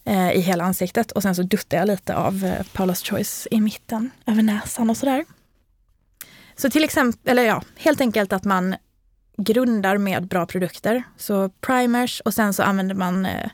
eh, 0.05 0.33
i 0.33 0.41
hela 0.41 0.65
ansiktet 0.65 1.13
och 1.13 1.23
sen 1.23 1.35
så 1.35 1.43
duttar 1.43 1.77
jag 1.79 1.87
lite 1.87 2.17
av 2.17 2.45
eh, 2.45 2.65
Paula's 2.73 3.11
Choice 3.11 3.49
i 3.51 3.61
mitten, 3.61 4.11
över 4.27 4.43
näsan 4.43 4.91
och 4.91 4.97
sådär. 4.97 5.25
Så 6.57 6.71
till 6.71 6.85
exempel, 6.85 7.31
eller 7.31 7.43
ja, 7.43 7.63
helt 7.77 8.01
enkelt 8.01 8.33
att 8.33 8.45
man 8.45 8.77
grundar 9.37 9.99
med 9.99 10.27
bra 10.27 10.47
produkter. 10.47 11.03
Så 11.17 11.49
primers 11.49 12.21
och 12.21 12.35
sen 12.35 12.53
så 12.55 12.63
använder 12.63 12.95
man 12.95 13.27
eh, 13.27 13.51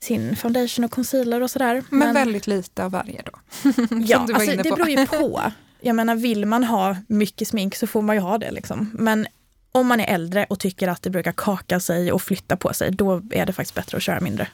sin 0.00 0.36
foundation 0.36 0.84
och 0.84 0.90
concealer 0.90 1.42
och 1.42 1.50
sådär. 1.50 1.82
Men, 1.90 2.14
väldigt 2.14 2.46
lite 2.46 2.84
av 2.84 2.90
varje 2.90 3.22
då. 3.22 3.32
Ja, 4.06 4.18
alltså, 4.34 4.56
det 4.56 4.62
beror 4.62 4.88
ju 4.88 5.06
på. 5.06 5.42
Jag 5.80 5.96
menar, 5.96 6.14
vill 6.14 6.46
man 6.46 6.64
ha 6.64 6.96
mycket 7.06 7.48
smink 7.48 7.74
så 7.74 7.86
får 7.86 8.02
man 8.02 8.16
ju 8.16 8.22
ha 8.22 8.38
det. 8.38 8.50
Liksom. 8.50 8.90
Men 8.94 9.26
om 9.72 9.86
man 9.86 10.00
är 10.00 10.14
äldre 10.14 10.46
och 10.48 10.58
tycker 10.58 10.88
att 10.88 11.02
det 11.02 11.10
brukar 11.10 11.32
kaka 11.32 11.80
sig 11.80 12.12
och 12.12 12.22
flytta 12.22 12.56
på 12.56 12.72
sig, 12.72 12.90
då 12.90 13.22
är 13.30 13.46
det 13.46 13.52
faktiskt 13.52 13.74
bättre 13.74 13.96
att 13.96 14.02
köra 14.02 14.20
mindre. 14.20 14.48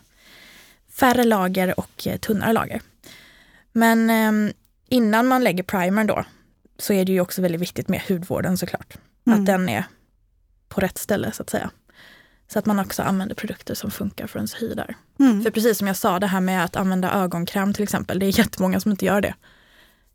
Färre 0.93 1.25
lager 1.25 1.81
och 1.81 2.07
eh, 2.07 2.17
tunnare 2.17 2.53
lager. 2.53 2.81
Men 3.73 4.11
eh, 4.11 4.53
innan 4.89 5.27
man 5.27 5.45
lägger 5.45 5.63
primern 5.63 6.07
då, 6.07 6.25
så 6.79 6.93
är 6.93 7.05
det 7.05 7.13
ju 7.13 7.21
också 7.21 7.43
väldigt 7.43 7.61
viktigt 7.61 7.89
med 7.89 8.01
hudvården 8.09 8.59
såklart. 8.59 8.97
Mm. 9.27 9.39
Att 9.39 9.47
den 9.47 9.69
är 9.69 9.85
på 10.69 10.81
rätt 10.81 10.99
ställe 10.99 11.33
så 11.33 11.43
att 11.43 11.51
säga. 11.51 11.71
Så 12.49 12.59
att 12.59 12.67
man 12.67 12.79
också 12.79 13.03
använder 13.03 13.35
produkter 13.35 13.75
som 13.75 13.91
funkar 13.91 14.27
för 14.27 14.39
ens 14.39 14.55
hy 14.63 14.75
där. 14.75 14.97
Mm. 15.19 15.43
För 15.43 15.51
precis 15.51 15.79
som 15.79 15.87
jag 15.87 15.97
sa, 15.97 16.19
det 16.21 16.27
här 16.27 16.41
med 16.41 16.65
att 16.65 16.77
använda 16.77 17.13
ögonkräm 17.13 17.73
till 17.75 17.83
exempel, 17.83 18.19
det 18.19 18.27
är 18.27 18.39
jättemånga 18.39 18.81
som 18.81 18.91
inte 18.91 19.05
gör 19.05 19.21
det. 19.21 19.35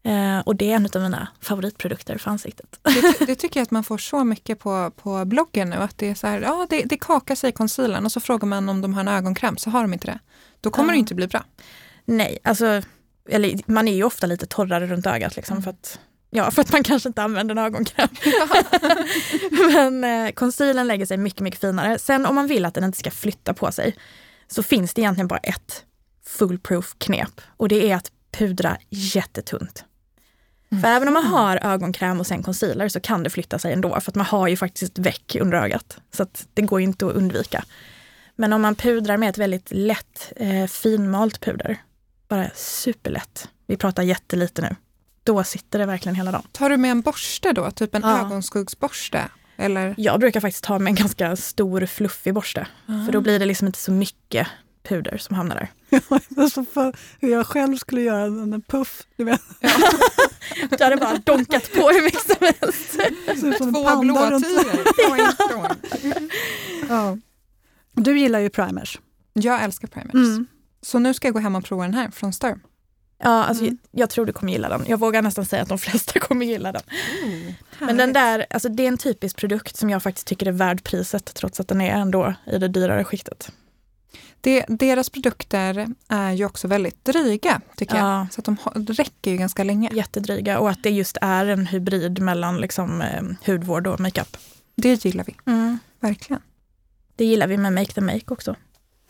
Eh, 0.03 0.39
och 0.39 0.55
det 0.55 0.71
är 0.71 0.75
en 0.75 0.85
av 0.95 1.01
mina 1.01 1.27
favoritprodukter 1.41 2.17
för 2.17 2.31
ansiktet. 2.31 2.79
Det, 2.81 3.25
det 3.25 3.35
tycker 3.35 3.59
jag 3.59 3.63
att 3.63 3.71
man 3.71 3.83
får 3.83 3.97
så 3.97 4.23
mycket 4.23 4.59
på, 4.59 4.91
på 4.95 5.25
bloggen 5.25 5.69
nu. 5.69 5.75
Att 5.75 5.97
det 5.97 6.09
är 6.09 6.15
så 6.15 6.27
här, 6.27 6.41
ja 6.41 6.67
det, 6.69 6.83
det 6.83 6.97
kakar 6.97 7.35
sig 7.35 7.49
i 7.49 7.53
concealern 7.53 8.05
och 8.05 8.11
så 8.11 8.19
frågar 8.19 8.47
man 8.47 8.69
om 8.69 8.81
de 8.81 8.93
har 8.93 9.01
en 9.01 9.07
ögonkräm 9.07 9.57
så 9.57 9.69
har 9.69 9.81
de 9.81 9.93
inte 9.93 10.07
det. 10.07 10.19
Då 10.61 10.69
kommer 10.69 10.89
Ja. 10.89 10.93
det 10.93 10.99
inte 10.99 11.15
bli 11.15 11.27
bra. 11.27 11.43
Nej, 12.05 12.37
alltså, 12.43 12.81
eller 13.29 13.59
man 13.71 13.87
är 13.87 13.93
ju 13.95 14.03
ofta 14.03 14.27
lite 14.27 14.45
torrare 14.45 14.87
runt 14.87 15.05
ögat 15.05 15.35
liksom 15.35 15.53
Mm. 15.53 15.63
för 15.63 15.69
att 15.71 15.99
Ja, 16.33 16.51
för 16.51 16.61
att 16.61 16.71
man 16.71 16.83
kanske 16.83 17.09
inte 17.09 17.23
använder 17.23 17.55
en 17.55 17.65
ögonkräm. 17.65 18.07
Men 19.73 20.03
eh, 20.03 20.31
concealern 20.31 20.87
lägger 20.87 21.05
sig 21.05 21.17
mycket, 21.17 21.41
mycket 21.41 21.61
finare. 21.61 21.99
Sen 21.99 22.25
om 22.25 22.35
man 22.35 22.47
vill 22.47 22.65
att 22.65 22.73
den 22.73 22.83
inte 22.83 22.97
ska 22.97 23.11
flytta 23.11 23.53
på 23.53 23.71
sig 23.71 23.95
så 24.47 24.63
finns 24.63 24.93
det 24.93 25.01
egentligen 25.01 25.27
bara 25.27 25.39
ett 25.39 25.85
foolproof 26.25 26.95
knep 26.97 27.41
och 27.57 27.69
det 27.69 27.91
är 27.91 27.95
att 27.95 28.11
pudra 28.31 28.77
jättetunt. 28.89 29.85
För 30.81 30.87
även 30.87 31.07
om 31.07 31.13
man 31.13 31.25
har 31.25 31.57
ögonkräm 31.57 32.19
och 32.19 32.27
sen 32.27 32.43
concealer 32.43 32.89
så 32.89 32.99
kan 32.99 33.23
det 33.23 33.29
flytta 33.29 33.59
sig 33.59 33.73
ändå 33.73 33.99
för 33.99 34.11
att 34.11 34.15
man 34.15 34.25
har 34.25 34.47
ju 34.47 34.57
faktiskt 34.57 34.99
väck 34.99 35.35
under 35.41 35.57
ögat. 35.57 35.97
Så 36.11 36.23
att 36.23 36.47
det 36.53 36.61
går 36.61 36.81
inte 36.81 37.07
att 37.07 37.13
undvika. 37.13 37.63
Men 38.35 38.53
om 38.53 38.61
man 38.61 38.75
pudrar 38.75 39.17
med 39.17 39.29
ett 39.29 39.37
väldigt 39.37 39.67
lätt 39.71 40.33
eh, 40.35 40.67
finmalt 40.67 41.39
puder, 41.39 41.77
bara 42.27 42.49
superlätt, 42.55 43.49
vi 43.67 43.77
pratar 43.77 44.03
jättelite 44.03 44.61
nu, 44.61 44.75
då 45.23 45.43
sitter 45.43 45.79
det 45.79 45.85
verkligen 45.85 46.15
hela 46.15 46.31
dagen. 46.31 46.43
Tar 46.51 46.69
du 46.69 46.77
med 46.77 46.91
en 46.91 47.01
borste 47.01 47.53
då, 47.53 47.71
typ 47.71 47.95
en 47.95 48.01
Ja. 48.01 48.19
ögonskuggsborste? 48.19 49.27
Eller? 49.57 49.95
Jag 49.97 50.19
brukar 50.19 50.39
faktiskt 50.39 50.63
ta 50.63 50.79
med 50.79 50.91
en 50.91 50.95
ganska 50.95 51.35
stor 51.35 51.85
fluffig 51.85 52.33
borste, 52.33 52.67
för 53.05 53.11
då 53.11 53.21
blir 53.21 53.39
det 53.39 53.45
liksom 53.45 53.67
inte 53.67 53.79
så 53.79 53.91
mycket 53.91 54.47
puder 54.83 55.17
som 55.17 55.35
hamnar 55.35 55.55
där. 55.55 55.71
Alltså 56.37 56.65
för 56.65 56.95
hur 57.19 57.31
jag 57.31 57.47
själv 57.47 57.77
skulle 57.77 58.01
göra 58.01 58.23
en 58.23 58.61
puff. 58.61 59.03
Du 59.17 59.23
vet, 59.23 59.41
Då 60.77 60.83
hade 60.83 60.97
bara 60.97 61.17
donkat 61.17 61.71
på 61.73 61.89
hur 61.89 62.03
mycket 62.03 62.21
som 62.21 62.35
helst. 62.61 62.91
som 63.59 63.73
Två 63.73 63.99
blåtiror. 64.01 65.31
Ja. 66.89 67.17
Du 67.93 68.19
gillar 68.19 68.39
ju 68.39 68.49
primers. 68.49 68.99
Jag 69.33 69.63
älskar 69.63 69.87
primers. 69.87 70.13
Mm. 70.13 70.47
Så 70.81 70.99
nu 70.99 71.13
ska 71.13 71.27
jag 71.27 71.33
gå 71.33 71.39
hem 71.39 71.55
och 71.55 71.63
prova 71.65 71.83
den 71.83 71.93
här 71.93 72.11
från 72.11 72.33
Star. 72.33 72.59
Ja, 73.23 73.43
alltså, 73.43 73.63
Mm. 73.63 73.77
jag 73.91 74.09
tror 74.09 74.25
du 74.25 74.33
kommer 74.33 74.51
gilla 74.51 74.69
den. 74.69 74.83
Jag 74.87 74.99
vågar 74.99 75.21
nästan 75.21 75.45
säga 75.45 75.61
att 75.61 75.69
de 75.69 75.77
flesta 75.87 76.19
kommer 76.19 76.45
gilla 76.45 76.71
den. 76.71 76.81
Men 77.79 77.97
den 77.97 78.13
där, 78.13 78.45
alltså, 78.49 78.69
det 78.69 78.83
är 78.83 78.87
en 78.87 78.97
typisk 78.97 79.37
produkt 79.37 79.75
som 79.77 79.89
jag 79.89 80.03
faktiskt 80.03 80.27
tycker 80.27 80.45
är 80.45 80.51
värd 80.51 80.83
priset 80.83 81.33
trots 81.33 81.59
att 81.59 81.67
den 81.67 81.81
är 81.81 81.91
ändå 81.91 82.33
i 82.51 82.57
det 82.57 82.67
dyrare 82.67 83.03
skiktet. 83.03 83.51
Det, 84.41 84.65
deras 84.67 85.09
produkter 85.09 85.87
är 86.07 86.31
ju 86.31 86.45
också 86.45 86.67
väldigt 86.67 87.05
dryga, 87.05 87.61
tycker 87.75 87.95
jag. 87.95 88.05
Ja. 88.05 88.27
Så 88.31 88.41
att 88.41 88.45
de 88.45 88.57
räcker 88.93 89.31
ju 89.31 89.37
ganska 89.37 89.63
länge. 89.63 89.89
Jättedryga 89.93 90.59
och 90.59 90.69
att 90.69 90.83
det 90.83 90.89
just 90.89 91.17
är 91.21 91.45
en 91.45 91.65
hybrid 91.65 92.19
mellan 92.21 92.57
liksom, 92.57 93.01
eh, 93.01 93.23
hudvård 93.45 93.87
och 93.87 93.99
makeup. 93.99 94.37
Det 94.75 95.05
gillar 95.05 95.23
vi, 95.23 95.35
verkligen. 95.99 96.41
Det 97.15 97.25
gillar 97.25 97.47
vi 97.47 97.57
med 97.57 97.73
Make 97.73 97.91
the 97.93 98.01
Make 98.01 98.21
också. 98.27 98.55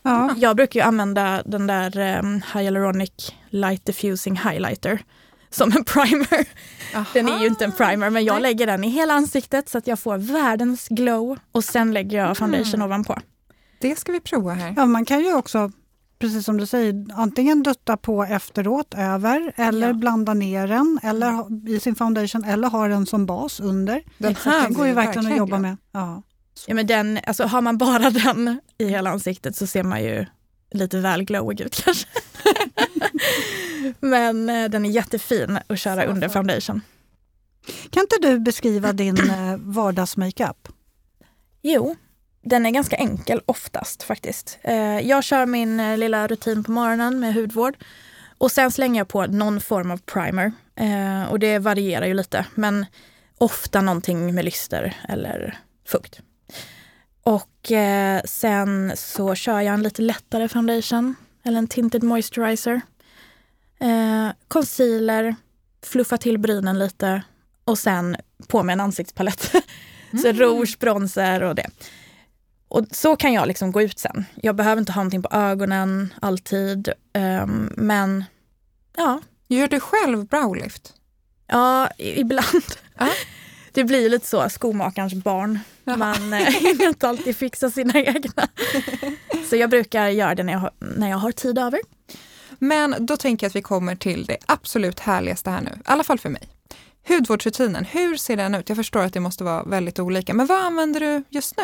Ja. 0.04 0.36
Jag 0.38 0.56
brukar 0.56 0.80
ju 0.80 0.84
använda 0.86 1.44
den 1.46 1.68
där 1.68 2.20
um, 2.20 2.42
Hyaluronic 2.54 3.34
Light 3.52 3.86
Diffusing 3.86 4.36
Highlighter 4.38 5.04
som 5.50 5.72
en 5.78 5.84
primer. 5.86 6.48
Den 7.14 7.30
är 7.30 7.40
ju 7.40 7.48
inte 7.48 7.66
en 7.66 7.72
primer 7.72 8.10
men 8.10 8.26
jag 8.26 8.42
lägger 8.42 8.68
den 8.68 8.84
i 8.84 8.90
hela 8.90 9.14
ansiktet 9.14 9.70
så 9.70 9.78
att 9.78 9.88
jag 9.88 10.00
får 10.00 10.18
världens 10.18 10.88
glow 10.88 11.38
och 11.52 11.64
sen 11.64 11.94
lägger 11.94 12.18
jag 12.18 12.38
foundation 12.38 12.74
Mm. 12.76 12.86
ovanpå. 12.86 13.18
Det 13.80 13.96
ska 14.00 14.12
vi 14.12 14.20
prova 14.20 14.54
här. 14.54 14.74
ja, 14.78 14.86
man 14.86 15.06
kan 15.06 15.20
ju 15.20 15.34
också, 15.34 15.72
precis 16.20 16.46
som 16.46 16.58
du 16.58 16.66
säger, 16.66 17.06
antingen 17.16 17.64
dutta 17.64 17.98
på 17.98 18.24
efteråt 18.24 18.94
över 18.98 19.54
eller 19.56 19.88
Ja. 19.88 19.94
blanda 19.94 20.34
ner 20.34 20.68
den 20.68 21.00
eller 21.04 21.32
ha, 21.32 21.50
i 21.68 21.80
sin 21.80 21.96
foundation 21.96 22.44
eller 22.44 22.68
ha 22.68 22.88
den 22.88 23.06
som 23.06 23.26
bas 23.26 23.60
under. 23.60 24.04
Den 24.18 24.36
här 24.46 24.70
går 24.70 24.88
ju 24.88 24.94
blir 24.94 25.04
verkligen 25.04 25.32
att 25.32 25.38
jobba 25.38 25.60
med. 25.60 25.78
Ja. 25.92 26.24
Ja, 26.68 26.74
men 26.74 26.88
den, 26.88 27.20
alltså, 27.28 27.44
har 27.44 27.62
man 27.62 27.78
bara 27.78 28.10
den 28.10 28.60
i 28.78 28.86
hela 28.88 29.10
ansiktet 29.10 29.56
så 29.56 29.68
ser 29.68 29.84
man 29.84 30.04
ju 30.04 30.26
lite 30.72 31.00
väl 31.00 31.24
glowig 31.24 31.62
ut 31.62 31.84
kanske. 31.84 32.08
men 34.00 34.50
eh, 34.50 34.70
den 34.70 34.86
är 34.86 34.90
jättefin 34.90 35.60
att 35.68 35.80
köra 35.80 36.06
under 36.06 36.30
foundation. 36.30 36.82
Kan 37.90 38.02
inte 38.02 38.18
du 38.22 38.40
beskriva 38.40 38.94
din 38.94 39.30
eh, 39.30 39.58
vardagsmakeup? 39.58 40.68
Jo, 41.62 41.96
den 42.44 42.66
är 42.66 42.70
ganska 42.70 42.96
enkel 42.96 43.42
oftast 43.46 44.04
faktiskt. 44.04 44.60
Eh, 44.62 45.00
jag 45.00 45.24
kör 45.24 45.46
min 45.46 46.00
lilla 46.00 46.28
rutin 46.28 46.64
på 46.64 46.72
morgonen 46.72 47.20
med 47.20 47.34
hudvård 47.34 47.78
och 48.38 48.52
sen 48.52 48.72
slänger 48.72 49.00
jag 49.00 49.08
på 49.08 49.26
någon 49.26 49.62
form 49.62 49.92
av 49.92 49.98
primer. 49.98 50.52
Och 51.30 51.40
det 51.40 51.60
varierar 51.60 52.06
ju 52.06 52.14
lite, 52.14 52.46
men 52.56 52.86
ofta 53.38 53.82
någonting 53.82 54.36
med 54.36 54.46
lyster 54.46 54.98
eller 55.10 55.58
fukt. 55.88 56.22
Och 57.24 57.72
eh, 57.72 58.22
sen 58.26 58.92
så 58.96 59.36
kör 59.36 59.60
jag 59.62 59.74
en 59.74 59.84
lite 59.84 60.02
lättare 60.02 60.48
foundation 60.48 61.16
eller 61.44 61.58
en 61.58 61.68
tinted 61.68 62.04
moisturizer. 62.04 62.82
Eh, 63.80 64.30
concealer, 64.48 65.36
fluffa 65.86 66.18
till 66.18 66.38
brynen 66.38 66.80
lite 66.80 67.24
och 67.66 67.80
sen 67.80 68.16
på 68.48 68.64
med 68.64 68.74
en 68.74 68.80
ansiktspalett. 68.82 69.52
Så 70.22 70.32
rouge, 70.32 70.78
bronzer 70.80 71.44
och 71.44 71.56
det. 71.56 71.70
Och 72.68 72.86
så 72.92 73.16
kan 73.16 73.34
jag 73.34 73.48
liksom 73.48 73.72
gå 73.72 73.82
ut 73.82 74.00
sen. 74.00 74.26
Jag 74.36 74.56
behöver 74.56 74.80
inte 74.80 74.92
ha 74.92 75.00
någonting 75.02 75.22
på 75.24 75.30
ögonen 75.32 76.14
alltid. 76.22 76.90
ehm, 77.14 77.74
men 77.78 78.24
ja, 78.98 79.22
Gör 79.48 79.68
du 79.68 79.80
själv 79.80 80.26
browlift? 80.26 80.94
ja 81.48 81.90
ibland. 81.98 82.64
Ja. 83.00 83.08
Det 83.74 83.84
blir 83.84 84.10
lite 84.10 84.28
så, 84.28 84.50
skomakarens 84.50 85.14
barn. 85.14 85.60
Man 85.84 86.34
eh, 86.34 86.40
hinner 86.40 86.88
inte 86.88 87.10
alltid 87.10 87.36
fixa 87.36 87.70
sina 87.70 88.00
egna. 88.00 88.48
Så 89.50 89.56
jag 89.56 89.70
brukar 89.70 90.08
göra 90.08 90.36
det 90.36 90.44
när 90.44 90.54
jag 90.54 90.60
har, 90.60 90.72
när 90.80 91.10
jag 91.10 91.18
har 91.18 91.32
tid 91.32 91.58
över. 91.58 91.80
Men 92.60 92.96
då 93.06 93.18
tänker 93.18 93.46
jag 93.46 93.50
att 93.50 93.56
vi 93.56 93.62
kommer 93.62 93.96
till 93.96 94.26
det 94.26 94.38
absolut 94.46 95.00
härligaste 95.00 95.50
här 95.50 95.62
nu, 95.62 95.72
i 95.72 95.82
alla 95.84 96.04
fall 96.04 96.20
för 96.20 96.30
mig. 96.30 96.50
Hudvårdsrutinen, 97.08 97.86
hur 97.86 98.18
ser 98.18 98.38
den 98.38 98.56
ut? 98.56 98.70
Jag 98.70 98.76
förstår 98.76 99.02
att 99.02 99.14
det 99.14 99.20
måste 99.20 99.44
vara 99.44 99.64
väldigt 99.64 100.00
olika, 100.00 100.34
men 100.34 100.46
vad 100.46 100.66
använder 100.66 101.00
du 101.00 101.24
just 101.30 101.58
nu? 101.58 101.64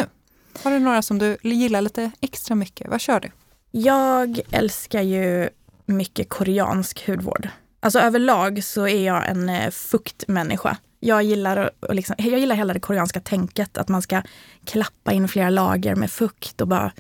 Har 0.64 0.72
du 0.72 0.80
några 0.80 1.02
som 1.02 1.20
du 1.20 1.38
gillar 1.42 1.82
lite 1.82 2.12
extra 2.22 2.56
mycket? 2.56 2.90
Vad 2.90 3.02
kör 3.02 3.20
du? 3.20 3.32
Jag 3.72 4.40
älskar 4.52 5.02
ju 5.02 5.50
mycket 5.86 6.30
koreansk 6.30 7.08
hudvård. 7.08 7.50
Alltså 7.80 8.00
överlag 8.00 8.64
så 8.64 8.88
är 8.88 9.06
jag 9.06 9.30
en 9.30 9.50
eh, 9.50 9.72
fuktmänniska. 9.72 10.78
Jag 11.00 11.24
gillar, 11.24 11.70
och 11.80 11.96
liksom, 11.96 12.16
jag 12.18 12.40
gillar 12.40 12.56
hela 12.56 12.74
det 12.74 12.80
koreanska 12.80 13.20
tänket, 13.20 13.78
att 13.78 13.88
man 13.88 14.02
ska 14.02 14.22
klappa 14.66 15.12
in 15.12 15.28
flera 15.28 15.50
lager 15.50 15.96
med 15.96 16.12
fukt 16.12 16.62
och 16.62 16.68
bara 16.68 16.92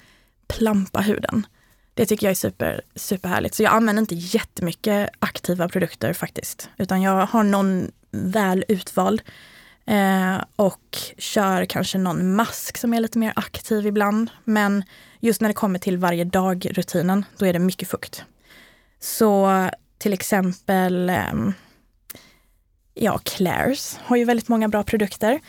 plampa 0.47 1.01
huden. 1.01 1.47
Det 1.93 2.05
tycker 2.05 2.27
jag 2.27 2.31
är 2.31 2.35
super, 2.35 2.81
superhärligt. 2.95 3.55
Så 3.55 3.63
jag 3.63 3.73
använder 3.73 4.01
inte 4.01 4.15
jättemycket 4.15 5.09
aktiva 5.19 5.69
produkter 5.69 6.13
faktiskt, 6.13 6.69
utan 6.77 7.01
jag 7.01 7.25
har 7.25 7.43
någon 7.43 7.91
väl 8.11 8.65
utvald 8.67 9.21
eh, 9.85 10.37
och 10.55 10.97
kör 11.17 11.65
kanske 11.65 11.97
någon 11.97 12.35
mask 12.35 12.77
som 12.77 12.93
är 12.93 12.99
lite 12.99 13.19
mer 13.19 13.33
aktiv 13.35 13.87
ibland. 13.87 14.29
Men 14.43 14.83
just 15.19 15.41
när 15.41 15.47
det 15.47 15.53
kommer 15.53 15.79
till 15.79 15.97
varje 15.97 16.23
dag-rutinen, 16.23 17.25
då 17.37 17.45
är 17.45 17.53
det 17.53 17.59
mycket 17.59 17.89
fukt. 17.89 18.23
Så 18.99 19.69
till 19.97 20.13
exempel, 20.13 21.09
eh, 21.09 21.33
ja, 22.99 23.19
Claire's 23.23 23.97
har 24.03 24.15
ju 24.15 24.23
väldigt 24.23 24.47
många 24.47 24.67
bra 24.67 24.83
produkter. 24.83 25.39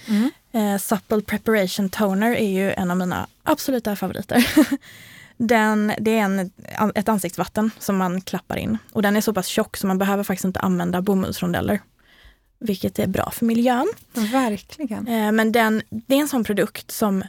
Eh, 0.53 0.79
Supple 0.79 1.21
Preparation 1.21 1.89
Toner 1.89 2.35
är 2.35 2.49
ju 2.49 2.73
en 2.73 2.91
av 2.91 2.97
mina 2.97 3.27
absoluta 3.43 3.97
favoriter. 3.97 4.47
Den, 5.37 5.93
det 5.99 6.19
är 6.19 6.23
en, 6.23 6.51
ett 6.95 7.09
ansiktsvatten 7.09 7.71
som 7.79 7.97
man 7.97 8.21
klappar 8.21 8.57
in 8.57 8.79
och 8.93 9.03
den 9.03 9.17
är 9.17 9.21
så 9.21 9.35
pass 9.35 9.47
tjock 9.47 9.77
så 9.77 9.87
man 9.87 9.99
behöver 9.99 10.25
faktiskt 10.25 10.45
inte 10.45 10.61
använda 10.61 11.03
bomullsrondeller. 11.03 11.81
Vilket 12.61 12.99
är 12.99 13.07
bra 13.07 13.31
för 13.31 13.45
miljön. 13.45 13.89
Verkligen. 14.15 15.09
Eh, 15.09 15.33
men 15.33 15.53
den, 15.53 15.83
det 15.91 16.15
är 16.15 16.21
en 16.21 16.29
sån 16.29 16.45
produkt 16.45 16.91
som, 16.91 17.25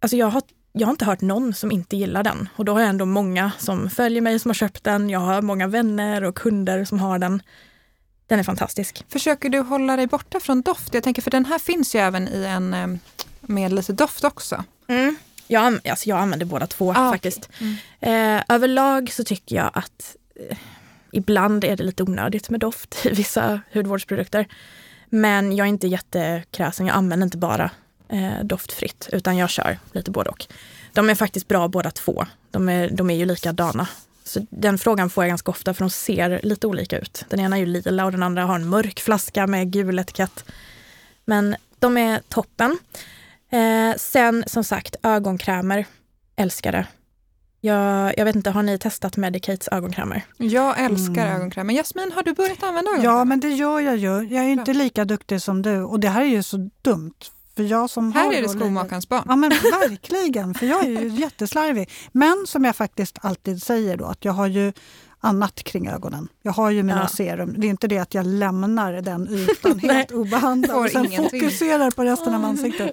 alltså 0.00 0.16
jag 0.16 0.26
har, 0.26 0.42
jag 0.72 0.86
har 0.86 0.90
inte 0.90 1.04
hört 1.04 1.20
någon 1.20 1.54
som 1.54 1.72
inte 1.72 1.96
gillar 1.96 2.22
den. 2.22 2.48
Och 2.56 2.64
då 2.64 2.72
har 2.72 2.80
jag 2.80 2.88
ändå 2.88 3.04
många 3.04 3.52
som 3.58 3.90
följer 3.90 4.22
mig 4.22 4.38
som 4.38 4.48
har 4.48 4.54
köpt 4.54 4.84
den. 4.84 5.10
Jag 5.10 5.20
har 5.20 5.42
många 5.42 5.66
vänner 5.66 6.24
och 6.24 6.36
kunder 6.36 6.84
som 6.84 6.98
har 6.98 7.18
den. 7.18 7.42
Den 8.32 8.38
är 8.38 8.42
fantastisk. 8.42 9.04
Försöker 9.08 9.48
du 9.48 9.58
hålla 9.60 9.96
dig 9.96 10.06
borta 10.06 10.40
från 10.40 10.62
doft? 10.62 10.94
Jag 10.94 11.02
tänker 11.02 11.22
för 11.22 11.30
den 11.30 11.44
här 11.44 11.58
finns 11.58 11.94
ju 11.94 11.98
även 11.98 12.28
i 12.28 12.44
en 12.44 12.74
eh, 12.74 12.86
med 13.40 13.72
lite 13.72 13.92
doft 13.92 14.24
också. 14.24 14.64
Jag, 15.46 15.62
an- 15.64 15.80
alltså 15.90 16.08
jag 16.08 16.18
använder 16.18 16.46
båda 16.46 16.66
två 16.66 16.90
Ah, 16.96 17.12
faktiskt. 17.12 17.48
okej. 17.54 17.76
Eh, 18.36 18.42
överlag 18.48 19.12
så 19.12 19.24
tycker 19.24 19.56
jag 19.56 19.70
att 19.74 20.16
eh, 20.50 20.56
ibland 21.12 21.64
är 21.64 21.76
det 21.76 21.82
lite 21.84 22.02
onödigt 22.02 22.50
med 22.50 22.60
doft 22.60 23.06
i 23.06 23.08
vissa 23.08 23.60
hudvårdsprodukter. 23.72 24.46
Men 25.08 25.56
jag 25.56 25.64
är 25.64 25.68
inte 25.68 25.86
jättekräsen, 25.86 26.86
jag 26.86 26.96
använder 26.96 27.24
inte 27.24 27.38
bara 27.38 27.70
eh, 28.08 28.44
doftfritt 28.44 29.08
utan 29.12 29.36
jag 29.36 29.50
kör 29.50 29.78
lite 29.92 30.10
både 30.10 30.30
och. 30.30 30.46
De 30.92 31.10
är 31.10 31.14
faktiskt 31.14 31.48
bra 31.48 31.68
båda 31.68 31.90
två. 31.90 32.26
De 32.50 32.68
är, 32.68 32.90
de 32.90 33.10
är 33.10 33.14
ju 33.14 33.24
likadana. 33.26 33.88
Så 34.24 34.46
den 34.50 34.78
frågan 34.78 35.10
får 35.10 35.24
jag 35.24 35.28
ganska 35.28 35.50
ofta 35.50 35.74
för 35.74 35.84
de 35.84 35.90
ser 35.90 36.40
lite 36.42 36.66
olika 36.66 36.98
ut. 36.98 37.24
Den 37.28 37.40
ena 37.40 37.56
är 37.56 37.60
ju 37.60 37.66
lila 37.66 38.04
och 38.04 38.12
den 38.12 38.22
andra 38.22 38.44
har 38.44 38.54
en 38.54 38.68
mörk 38.68 39.00
flaska 39.00 39.46
med 39.46 39.72
gul 39.72 39.98
etikett. 39.98 40.44
Men 41.24 41.56
de 41.78 41.96
är 41.98 42.20
toppen. 42.28 42.78
Eh, 43.50 43.96
sen 43.96 44.44
som 44.46 44.64
sagt 44.64 44.96
ögonkrämer, 45.02 45.86
älskar 46.36 46.72
det. 46.72 46.86
Jag, 47.64 48.18
jag 48.18 48.24
vet 48.24 48.36
inte, 48.36 48.50
har 48.50 48.62
ni 48.62 48.78
testat 48.78 49.16
Medicates 49.16 49.68
ögonkrämer? 49.68 50.22
Jag 50.36 50.80
älskar 50.80 51.22
Mm. 51.26 51.36
ögonkräm. 51.36 51.66
Men 51.66 51.76
Jasmin, 51.76 52.12
har 52.12 52.22
du 52.22 52.34
börjat 52.34 52.62
använda 52.62 52.90
ögonkräm? 52.90 53.12
Ja, 53.14 53.24
men 53.24 53.40
det 53.40 53.48
gör 53.48 53.80
jag 53.80 53.96
ju. 53.96 54.08
Jag 54.34 54.44
är 54.44 54.48
inte 54.48 54.72
lika 54.74 55.04
duktig 55.04 55.42
som 55.42 55.62
du 55.62 55.82
och 55.82 56.00
det 56.00 56.08
här 56.08 56.20
är 56.22 56.26
ju 56.28 56.42
så 56.42 56.70
dumt. 56.82 57.14
För 57.56 57.62
jag 57.62 57.90
som 57.90 58.12
Här 58.12 58.32
är 58.32 58.42
det 58.42 58.48
skomakarens 58.48 59.08
barn. 59.08 59.24
Ja 59.28 59.36
men 59.36 59.50
verkligen, 59.80 60.54
för 60.54 60.66
jag 60.66 60.84
är 60.84 60.88
ju 60.88 61.08
jätteslarvig. 61.20 61.90
Men 62.12 62.44
som 62.46 62.64
jag 62.64 62.76
faktiskt 62.76 63.18
alltid 63.22 63.62
säger 63.62 63.96
då, 63.96 64.04
att 64.04 64.24
jag 64.24 64.32
har 64.32 64.46
ju 64.46 64.72
annat 65.24 65.62
kring 65.64 65.88
ögonen. 65.88 66.28
Jag 66.42 66.52
har 66.52 66.70
ju 66.70 66.82
mina 66.82 67.00
Ja. 67.00 67.08
serum. 67.08 67.54
Det 67.58 67.66
är 67.66 67.70
inte 67.70 67.88
det 67.88 67.98
att 67.98 68.14
jag 68.14 68.26
lämnar 68.26 68.92
den 68.92 69.28
ytan 69.50 69.78
helt 69.78 70.10
obehandlad 70.10 70.76
och 70.84 70.90
sen 70.90 71.10
fokuserar 71.10 71.90
på 71.90 72.04
resten 72.04 72.34
av 72.34 72.44
ansiktet. 72.44 72.92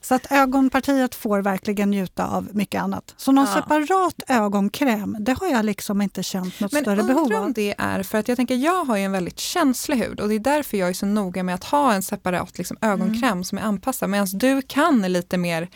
Så 0.00 0.14
att 0.14 0.32
ögonpartiet 0.32 1.14
får 1.14 1.38
verkligen 1.42 1.90
njuta 1.90 2.26
av 2.26 2.48
mycket 2.52 2.82
annat. 2.82 3.14
Så 3.16 3.32
någon 3.32 3.46
Ja. 3.54 3.54
separat 3.54 4.14
ögonkräm, 4.28 5.16
det 5.20 5.32
har 5.40 5.46
jag 5.46 5.64
liksom 5.64 6.02
inte 6.02 6.22
känt 6.22 6.60
något 6.60 6.72
Men 6.72 6.82
större 6.82 7.02
behov 7.02 7.22
undrar 7.22 7.38
om 7.38 7.44
av. 7.46 7.52
det 7.52 7.74
är 7.78 8.02
för 8.02 8.18
att 8.18 8.28
jag 8.28 8.36
tänker 8.36 8.54
jag 8.54 8.84
har 8.84 8.96
ju 8.96 9.04
en 9.04 9.12
väldigt 9.12 9.38
känslig 9.38 9.96
hud 9.96 10.20
och 10.20 10.28
det 10.28 10.34
är 10.34 10.38
därför 10.38 10.76
jag 10.76 10.88
är 10.88 10.92
så 10.92 11.06
noga 11.06 11.42
med 11.42 11.54
att 11.54 11.64
ha 11.64 11.92
en 11.92 12.02
separat 12.02 12.58
liksom, 12.58 12.76
ögonkräm 12.80 13.24
Mm. 13.32 13.44
som 13.44 13.58
är 13.58 13.62
anpassad. 13.62 14.10
Medan 14.10 14.26
du 14.32 14.62
kan 14.62 15.02
lite 15.02 15.36
mer 15.38 15.68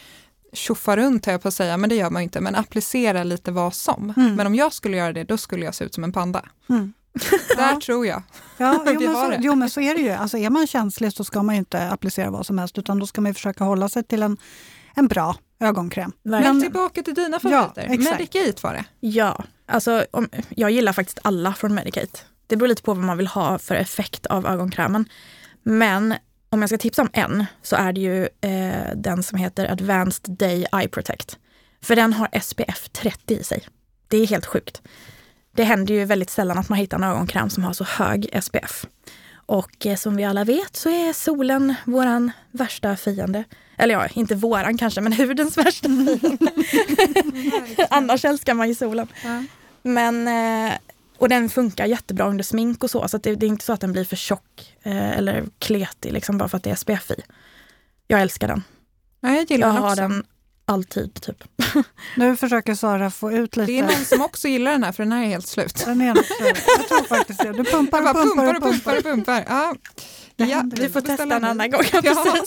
tjoffa 0.53 0.97
runt 0.97 1.27
höll 1.27 1.33
jag 1.33 1.43
på 1.43 1.49
att 1.49 1.55
säga, 1.55 1.77
men 1.77 1.91
det 1.91 1.97
gör 1.97 2.11
man 2.11 2.23
ju 2.23 2.25
inte, 2.25 2.41
men 2.41 2.55
applicera 2.55 3.23
lite 3.25 3.53
vad 3.53 3.75
som. 3.75 4.13
Mm. 4.17 4.35
Men 4.35 4.47
om 4.47 4.55
jag 4.55 4.73
skulle 4.73 4.97
göra 4.97 5.13
det, 5.13 5.25
då 5.25 5.37
skulle 5.39 5.65
jag 5.65 5.75
se 5.75 5.85
ut 5.85 5.95
som 5.95 6.05
en 6.05 6.13
panda. 6.13 6.45
Mm. 6.69 6.93
Där 7.57 7.73
Ja. 7.73 7.81
tror 7.85 8.07
jag. 8.07 8.23
Ja, 8.57 8.85
jo, 8.87 9.01
men 9.01 9.15
så, 9.15 9.33
jo 9.39 9.55
men 9.55 9.71
så 9.71 9.81
är 9.81 9.95
det 9.95 10.01
ju. 10.01 10.11
Alltså, 10.11 10.39
är 10.39 10.51
man 10.51 10.67
känslig 10.67 11.13
så 11.13 11.25
ska 11.25 11.43
man 11.43 11.55
ju 11.55 11.59
inte 11.59 11.89
applicera 11.91 12.31
vad 12.31 12.47
som 12.47 12.59
helst 12.59 12.79
utan 12.79 12.99
då 12.99 13.07
ska 13.07 13.21
man 13.21 13.31
ju 13.31 13.35
försöka 13.35 13.65
hålla 13.65 13.89
sig 13.89 14.03
till 14.05 14.23
en, 14.23 14.37
en 14.95 15.09
bra 15.09 15.37
ögonkräm. 15.61 16.13
Men 16.23 16.31
Verkligen. 16.33 16.63
tillbaka 16.63 17.03
till 17.03 17.15
dina 17.15 17.41
favoriter. 17.41 17.87
exakt. 17.91 18.19
Medicate 18.19 18.63
var 18.63 18.73
det. 18.73 18.85
Ja, 19.01 19.45
alltså 19.67 20.05
om, 20.11 20.29
jag 20.49 20.71
gillar 20.71 20.93
faktiskt 20.93 21.19
alla 21.23 21.53
från 21.55 21.75
Medicate. 21.75 22.19
Det 22.47 22.57
beror 22.57 22.69
lite 22.69 22.83
på 22.83 22.95
vad 22.95 23.05
man 23.05 23.17
vill 23.17 23.27
ha 23.27 23.59
för 23.59 23.75
effekt 23.75 24.27
av 24.27 24.47
ögonkrämen. 24.47 25.09
Men 25.63 26.15
om 26.51 26.61
jag 26.61 26.69
ska 26.69 26.79
tipsa 26.79 27.03
om 27.03 27.11
en 27.13 27.47
så 27.63 27.77
är 27.77 27.93
det 27.93 28.01
ju 28.01 28.29
eh, 28.41 28.95
den 28.97 29.23
som 29.23 29.39
heter 29.39 29.73
Advanced 29.73 30.37
Day 30.37 30.67
Eye 30.73 30.89
Protect. 30.89 31.39
För 31.83 31.97
den 31.97 32.13
har 32.13 32.41
SPF 32.41 32.89
30 32.93 33.35
i 33.35 33.45
sig. 33.45 33.63
Det 34.09 34.17
är 34.17 34.27
helt 34.27 34.47
sjukt. 34.47 34.83
Det 35.53 35.65
händer 35.65 35.95
ju 35.95 36.05
väldigt 36.05 36.31
sällan 36.31 36.59
att 36.59 36.69
man 36.69 36.79
hittar 36.79 36.97
en 36.97 37.05
ögonkräm 37.05 37.51
som 37.51 37.65
har 37.65 37.73
så 37.73 37.85
hög 37.85 38.43
SPF. 38.43 38.87
Och 39.33 39.87
eh, 39.87 39.97
som 39.97 40.17
vi 40.17 40.25
alla 40.25 40.45
vet 40.45 40.77
så 40.77 40.89
är 40.89 41.13
solen 41.13 41.75
våran 41.85 42.31
värsta 42.51 42.97
fiende. 42.97 43.45
Eller 43.77 43.95
ja, 43.95 44.07
inte 44.15 44.35
våran 44.35 44.79
kanske, 44.79 45.01
men 45.01 45.13
hudens 45.19 45.59
värsta 45.59 45.89
fiende. 45.89 46.51
Annars 47.91 48.25
älskar 48.25 48.55
man 48.55 48.69
ju 48.69 48.75
solen. 48.75 49.09
Ja. 49.25 49.45
Men, 49.83 50.29
eh, 50.29 50.73
och 51.21 51.29
den 51.29 51.49
funkar 51.51 51.87
jättebra 51.87 52.29
under 52.29 52.45
smink 52.45 52.85
och 52.85 52.91
så, 52.91 53.09
så 53.09 53.17
att 53.17 53.23
det, 53.23 53.35
det 53.35 53.47
är 53.47 53.49
inte 53.49 53.65
så 53.65 53.73
att 53.73 53.81
den 53.81 53.93
blir 53.93 54.05
för 54.05 54.17
tjock 54.17 54.77
eh, 54.83 55.19
eller 55.19 55.45
kletig 55.59 56.13
liksom 56.13 56.39
bara 56.39 56.49
för 56.49 56.57
att 56.57 56.65
det 56.65 56.71
är 56.71 56.75
SPF 56.75 57.11
i. 57.11 57.23
Jag 58.07 58.21
älskar 58.21 58.49
den. 58.49 58.63
Ja, 59.21 59.35
jag 59.35 59.51
gillar 59.51 59.67
Jag 59.67 59.77
den 59.77 59.83
har 59.83 59.91
också. 59.91 60.03
den 60.03 60.25
alltid 60.65 61.15
typ. 61.15 61.45
Nu 62.17 62.37
försöker 62.37 62.75
Sara 62.75 63.11
få 63.11 63.33
ut 63.33 63.57
lite... 63.57 63.73
Det 63.73 63.79
är 63.79 63.83
någon 63.83 64.05
som 64.05 64.23
också 64.23 64.49
gillar 64.49 64.73
den 64.73 64.85
här, 64.85 64.93
för 64.93 65.03
den 65.03 65.13
här 65.13 65.23
är 65.23 65.27
helt 65.27 65.47
slut. 65.47 65.83
Den 65.87 66.01
är 66.01 66.15
nog 66.15 66.25
slut. 66.25 66.65
Jag 66.79 66.89
tror 66.89 67.05
faktiskt 67.05 67.43
det. 67.43 67.53
Du 67.53 67.65
pumpar 67.65 68.01
och 68.01 68.07
pumpar 68.07 68.25
pumpar 68.25 68.57
och 68.57 68.63
pumpar 68.63 68.97
och 68.97 69.03
pumpar. 69.03 69.45
Ja. 69.49 69.75
Ja, 70.37 70.63
Vi 70.73 70.89
får 70.89 71.01
testa 71.01 71.23
en 71.23 71.45
annan 71.45 71.71
gång. 71.71 71.83
Ja. 72.03 72.45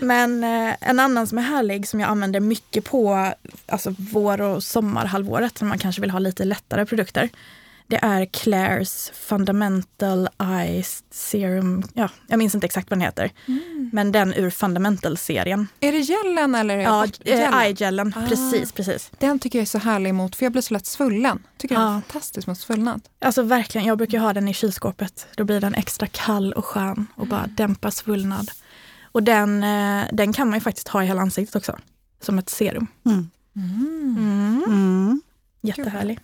Men 0.00 0.44
eh, 0.44 0.74
en 0.80 1.00
annan 1.00 1.26
som 1.26 1.38
är 1.38 1.42
härlig 1.42 1.88
som 1.88 2.00
jag 2.00 2.10
använder 2.10 2.40
mycket 2.40 2.84
på 2.84 3.32
alltså, 3.66 3.94
vår 3.98 4.40
och 4.40 4.64
sommarhalvåret 4.64 5.60
när 5.60 5.68
man 5.68 5.78
kanske 5.78 6.00
vill 6.00 6.10
ha 6.10 6.18
lite 6.18 6.44
lättare 6.44 6.86
produkter. 6.86 7.28
Det 7.90 7.96
är 8.04 8.24
Clairs 8.24 9.10
Fundamental 9.14 10.28
Eye 10.42 10.84
Serum. 11.10 11.82
Ja, 11.94 12.08
jag 12.26 12.38
minns 12.38 12.54
inte 12.54 12.66
exakt 12.66 12.90
vad 12.90 12.98
den 12.98 13.04
heter. 13.06 13.30
Men 13.92 14.12
den 14.12 14.34
ur 14.34 14.50
Fundamental-serien. 14.50 15.66
Är 15.80 15.92
det 15.92 15.98
gelen 15.98 16.54
eller? 16.54 16.74
är 16.74 16.78
det 16.78 16.84
Ja, 16.84 17.04
eh, 17.04 17.10
gelen? 17.24 17.54
eye-gelen. 17.54 18.12
Ah. 18.16 18.26
Precis, 18.28 18.72
precis. 18.72 19.10
Den 19.18 19.38
tycker 19.38 19.58
jag 19.58 19.62
är 19.62 19.66
så 19.66 19.78
härlig 19.78 20.10
emot, 20.10 20.36
för 20.36 20.44
jag 20.44 20.52
blir 20.52 20.62
så 20.62 20.74
lätt 20.74 20.86
svullen. 20.86 21.42
Tycker 21.58 21.74
den 21.74 21.84
är 21.84 21.88
Ja. 21.94 22.00
fantastisk 22.02 22.46
mot 22.46 22.58
svullnad. 22.58 23.00
Alltså 23.20 23.42
verkligen, 23.42 23.86
jag 23.86 23.98
brukar 23.98 24.18
ha 24.18 24.32
den 24.32 24.48
i 24.48 24.54
kylskåpet. 24.54 25.26
Då 25.36 25.44
blir 25.44 25.60
den 25.60 25.74
extra 25.74 26.06
kall 26.06 26.52
och 26.52 26.64
skön 26.64 27.06
och 27.14 27.26
bara 27.26 27.46
dämpar 27.46 27.90
svullnad. 27.90 28.50
Och 29.12 29.22
den, 29.22 29.62
eh, 29.62 30.04
den 30.12 30.32
kan 30.32 30.48
man 30.48 30.56
ju 30.56 30.60
faktiskt 30.60 30.88
ha 30.88 31.02
i 31.02 31.06
hela 31.06 31.22
ansiktet 31.22 31.56
också. 31.56 31.78
Som 32.20 32.38
ett 32.38 32.48
serum. 32.50 32.86
Mm. 33.06 33.30
Mm. 33.56 34.64
Mm. 34.66 35.22
Jättehärlig. 35.62 36.18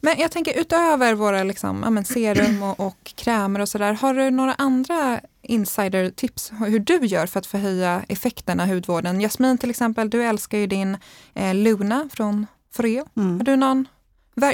Men 0.00 0.18
jag 0.18 0.30
tänker 0.30 0.60
utöver 0.60 1.14
våra 1.14 1.42
liksom, 1.44 1.80
ja, 1.84 1.90
men 1.90 2.04
serum 2.04 2.62
och, 2.62 2.80
och 2.80 3.12
krämer 3.16 3.60
och 3.60 3.68
sådär, 3.68 3.92
har 3.92 4.14
du 4.14 4.30
några 4.30 4.54
andra 4.54 5.20
insider-tips 5.42 6.52
hur 6.66 6.78
du 6.78 6.98
gör 7.06 7.26
för 7.26 7.38
att 7.40 7.46
förhöja 7.46 8.02
effekterna 8.08 8.62
av 8.62 8.68
hudvården? 8.68 9.20
Jasmin 9.20 9.58
till 9.58 9.70
exempel, 9.70 10.10
du 10.10 10.22
älskar 10.24 10.58
ju 10.58 10.66
din 10.66 10.96
eh, 11.34 11.54
Luna 11.54 12.08
från 12.12 12.46
Foreo. 12.72 13.06
Har 13.14 13.22
Mm. 13.22 13.44
du 13.44 13.56
någon? 13.56 13.88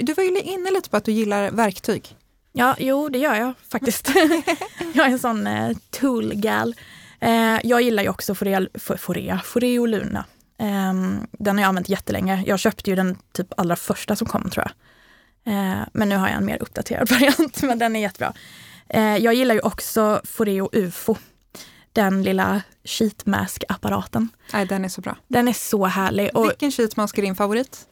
Du 0.03 0.13
var 0.15 0.25
ju 0.25 0.41
inne 0.41 0.71
lite 0.71 0.91
på 0.91 0.97
att 0.97 1.05
du 1.05 1.13
gillar 1.13 1.51
verktyg. 1.51 2.17
Ja, 2.53 2.75
jo 2.79 3.09
det 3.09 3.19
gör 3.19 3.35
jag 3.35 3.53
faktiskt. 3.71 4.09
jag 4.95 5.07
är 5.07 5.11
en 5.11 5.19
sån 5.19 5.47
eh, 5.47 5.77
tool-gal. 5.91 6.75
Eh, 7.21 7.59
jag 7.65 7.83
gillar 7.83 8.03
ju 8.03 8.09
också 8.09 8.35
Foreo, 8.35 8.69
For- 8.75 8.97
Foreo, 8.97 9.39
Foreo 9.45 9.87
Luna. 9.87 10.25
Eh, 10.59 10.95
den 11.33 11.57
har 11.57 11.61
jag 11.63 11.69
använt 11.69 11.89
jättelänge. 11.89 12.43
Jag 12.47 12.59
köpte 12.59 12.91
ju 12.91 12.97
den 12.97 13.19
typ 13.33 13.47
allra 13.57 13.77
första 13.77 14.17
som 14.17 14.27
kom 14.27 14.51
tror 14.51 14.65
jag. 14.65 14.73
Eh, 15.47 15.79
men 15.93 16.09
nu 16.09 16.17
har 16.17 16.29
jag 16.29 16.37
en 16.37 16.45
mer 16.47 16.63
uppdaterad 16.63 17.11
variant, 17.11 17.63
men 17.63 17.79
den 17.79 17.97
är 17.97 18.01
jättebra. 18.01 18.33
Eh, 18.89 19.17
jag 19.17 19.35
gillar 19.35 19.55
ju 19.55 19.61
också 19.61 20.21
Foreo 20.25 20.69
UFO. 20.73 21.17
Den 21.93 22.23
lilla 22.23 22.63
sheet 22.85 23.27
mask-apparaten. 23.27 24.29
Nej, 24.53 24.67
den 24.67 24.85
är 24.85 24.89
så 24.89 25.01
bra. 25.01 25.17
Den 25.29 25.49
är 25.49 25.53
så 25.53 25.87
härlig 25.87 26.31
och 26.35 26.45
Vilken 26.45 26.71
sheetmask 26.73 27.19
är 27.19 27.23
din 27.23 27.37
favorit? 27.37 27.87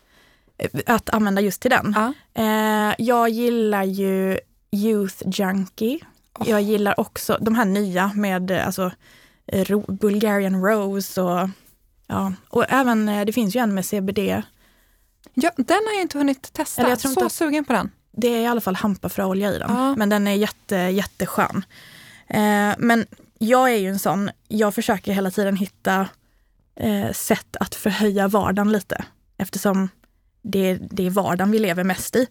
eh, 0.59 0.69
att 0.87 1.11
använda 1.11 1.41
just 1.41 1.61
till 1.63 1.71
den. 1.71 1.97
Ja. 1.97 2.95
Jag 2.99 3.29
gillar 3.29 3.83
ju 3.85 4.39
Youth 4.71 5.23
Junkie. 5.27 5.99
Oh. 6.39 6.51
Jag 6.51 6.63
gillar 6.63 7.01
också 7.01 7.39
de 7.41 7.55
här 7.55 7.65
nya 7.65 8.11
med 8.15 8.51
alltså, 8.51 8.91
Bulgarian 9.89 10.65
Rose 10.65 11.23
och 11.23 11.49
ja, 12.07 12.33
och 12.49 12.65
även 12.69 13.07
det 13.07 13.33
finns 13.33 13.57
ju 13.57 13.61
en 13.61 13.75
med 13.75 13.87
CBD. 13.87 14.43
Ja, 15.35 15.51
den 15.57 15.81
har 15.87 15.93
jag 15.95 16.03
inte 16.03 16.19
hunnit 16.19 16.53
testa. 16.53 16.81
Eller 16.83 16.91
jag 16.91 16.99
tror 16.99 17.13
så 17.13 17.27
att- 17.27 17.33
sugen 17.33 17.65
på 17.65 17.73
den. 17.73 17.91
Det 18.13 18.29
är 18.29 18.41
i 18.41 18.47
alla 18.47 18.61
fall 18.61 18.77
hampafröolja 18.77 19.53
i 19.55 19.59
den, 19.59 19.71
Ja. 19.75 19.95
men 19.97 20.09
den 20.09 20.27
är 20.27 20.35
jätte, 20.35 20.77
jätteskön. 20.77 21.65
Eh, 22.29 22.73
men 22.79 23.07
jag 23.39 23.73
är 23.73 23.77
ju 23.77 23.89
en 23.89 23.99
sån, 23.99 24.31
jag 24.49 24.75
försöker 24.75 25.13
hela 25.13 25.31
tiden 25.31 25.57
hitta 25.57 26.09
eh, 26.77 27.13
sätt 27.13 27.57
att 27.61 27.75
förhöja 27.75 28.29
vardagen 28.29 28.73
lite 28.73 29.05
eftersom 29.39 29.89
det, 30.43 30.79
det 30.91 31.07
är 31.07 31.11
vardagen 31.11 31.51
vi 31.51 31.59
lever 31.59 31.85
mest 31.85 32.17
i. 32.17 32.27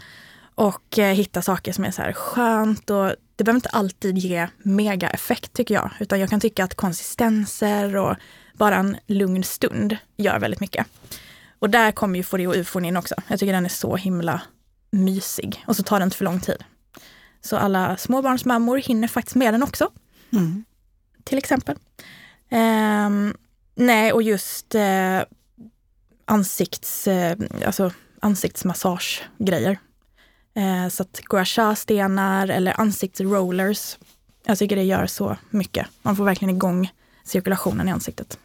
Och 0.56 1.00
eh, 1.00 1.14
hitta 1.14 1.42
saker 1.42 1.74
som 1.74 1.84
är 1.86 1.92
så 1.92 2.02
här 2.02 2.14
skönt 2.14 2.90
och 2.90 3.12
det 3.36 3.44
behöver 3.44 3.58
inte 3.58 3.70
alltid 3.70 4.18
ge 4.18 4.48
mega 4.58 5.10
effekt 5.10 5.54
tycker 5.54 5.74
jag, 5.76 5.90
utan 6.00 6.20
jag 6.20 6.30
kan 6.30 6.40
tycka 6.40 6.64
att 6.64 6.76
konsistenser 6.76 7.96
och 7.96 8.16
bara 8.54 8.76
en 8.76 8.98
lugn 9.08 9.44
stund 9.44 9.98
gör 10.18 10.40
väldigt 10.40 10.60
mycket. 10.60 10.88
Och 11.64 11.70
där 11.70 11.92
kommer 11.92 12.18
ju 12.20 12.24
Foreo 12.24 12.54
ufon 12.54 12.86
in 12.86 12.98
också. 12.98 13.16
Jag 13.28 13.40
tycker 13.40 13.54
den 13.54 13.66
är 13.66 13.70
så 13.70 13.96
himla 13.96 14.42
mysig 14.92 15.64
och 15.68 15.76
så 15.76 15.84
tar 15.84 16.00
det 16.00 16.04
inte 16.04 16.18
för 16.18 16.26
lång 16.26 16.40
tid. 16.40 16.64
Så 17.42 17.58
alla 17.58 17.98
småbarnsmammor 17.98 18.78
hinner 18.78 19.08
faktiskt 19.08 19.36
med 19.36 19.54
den 19.54 19.64
också, 19.64 19.92
Mm. 20.34 20.64
till 21.24 21.38
exempel. 21.38 21.76
Ehm, 22.50 23.38
nej, 23.76 24.14
och 24.14 24.24
just 24.24 24.76
eh, 24.76 25.22
ansikts, 26.26 27.08
eh, 27.08 27.38
alltså 27.66 27.92
ansiktsmassagegrejer. 28.20 29.78
Eh, 30.56 30.88
så 30.90 31.04
att 31.04 31.22
gua 31.30 31.46
sha-stenar 31.46 32.48
eller 32.48 32.80
ansiktsrollers. 32.82 33.98
Jag 34.46 34.58
tycker 34.58 34.76
det 34.76 34.84
gör 34.84 35.08
så 35.08 35.38
mycket. 35.50 35.88
Man 36.02 36.16
får 36.16 36.24
verkligen 36.26 36.56
igång 36.56 36.92
cirkulationen 37.24 37.88
i 37.88 37.92
ansiktet. 37.92 38.40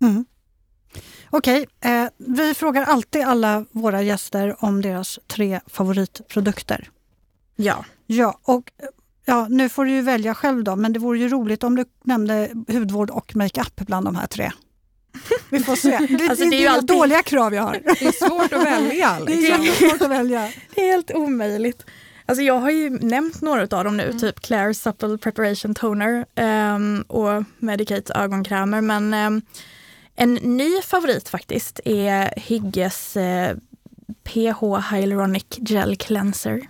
Mm. 0.00 0.24
Okej, 1.36 1.66
eh, 1.80 2.06
vi 2.16 2.54
frågar 2.54 2.82
alltid 2.82 3.22
alla 3.22 3.64
våra 3.70 4.02
gäster 4.02 4.56
om 4.64 4.82
deras 4.82 5.18
tre 5.26 5.60
favoritprodukter. 5.66 6.88
Ja, 7.56 7.84
Ja, 8.06 8.38
och 8.42 8.72
ja, 9.24 9.46
nu 9.50 9.68
får 9.68 9.84
du 9.84 9.90
ju 9.90 10.02
välja 10.02 10.34
själv 10.34 10.64
då, 10.64 10.76
men 10.76 10.92
det 10.92 10.98
vore 10.98 11.18
ju 11.18 11.28
roligt 11.28 11.64
om 11.64 11.76
du 11.76 11.84
nämnde 12.04 12.48
hudvård 12.68 13.10
och 13.10 13.36
makeup 13.36 13.76
bland 13.76 14.06
de 14.06 14.16
här 14.16 14.26
tre. 14.26 14.52
Vi 15.50 15.60
får 15.60 15.76
se. 15.76 15.90
Det, 16.18 16.28
Alltså, 16.28 16.44
det, 16.44 16.50
det 16.50 16.50
är 16.50 16.50
det 16.50 16.56
är 16.56 16.60
ju 16.60 16.66
alltid- 16.66 16.88
dåliga 16.88 17.22
krav 17.22 17.54
jag 17.54 17.62
har. 17.62 17.72
Det 17.84 18.02
är 18.02 18.28
svårt 18.28 18.52
att 18.52 18.64
välja. 18.64 19.18
Det 19.26 19.32
är 19.32 19.36
Liksom. 19.36 19.64
jättesvårt 19.64 20.02
att 20.02 20.10
välja. 20.10 20.50
Det 20.74 20.80
är 20.80 20.92
helt 20.92 21.10
omöjligt. 21.10 21.84
Alltså 22.26 22.42
jag 22.42 22.58
har 22.58 22.70
ju 22.70 22.90
nämnt 22.90 23.40
några 23.42 23.62
av 23.62 23.84
dem 23.84 23.96
nu, 23.96 24.12
typ 24.12 24.40
Claire 24.40 24.74
Supple 24.74 25.18
Preparation 25.18 25.74
Toner 25.74 26.26
ehm, 26.34 27.04
och 27.08 27.44
Medicate 27.58 28.14
ögonkrämer. 28.14 28.80
Men 28.80 29.14
ehm, 29.14 29.42
en 30.16 30.34
ny 30.34 30.82
favorit 30.82 31.28
faktiskt 31.28 31.80
är 31.84 32.34
Hygges 32.40 33.16
eh, 33.16 33.56
PH 34.24 34.90
Hyaluronic 34.90 35.44
Gel 35.56 35.96
Cleanser. 35.96 36.68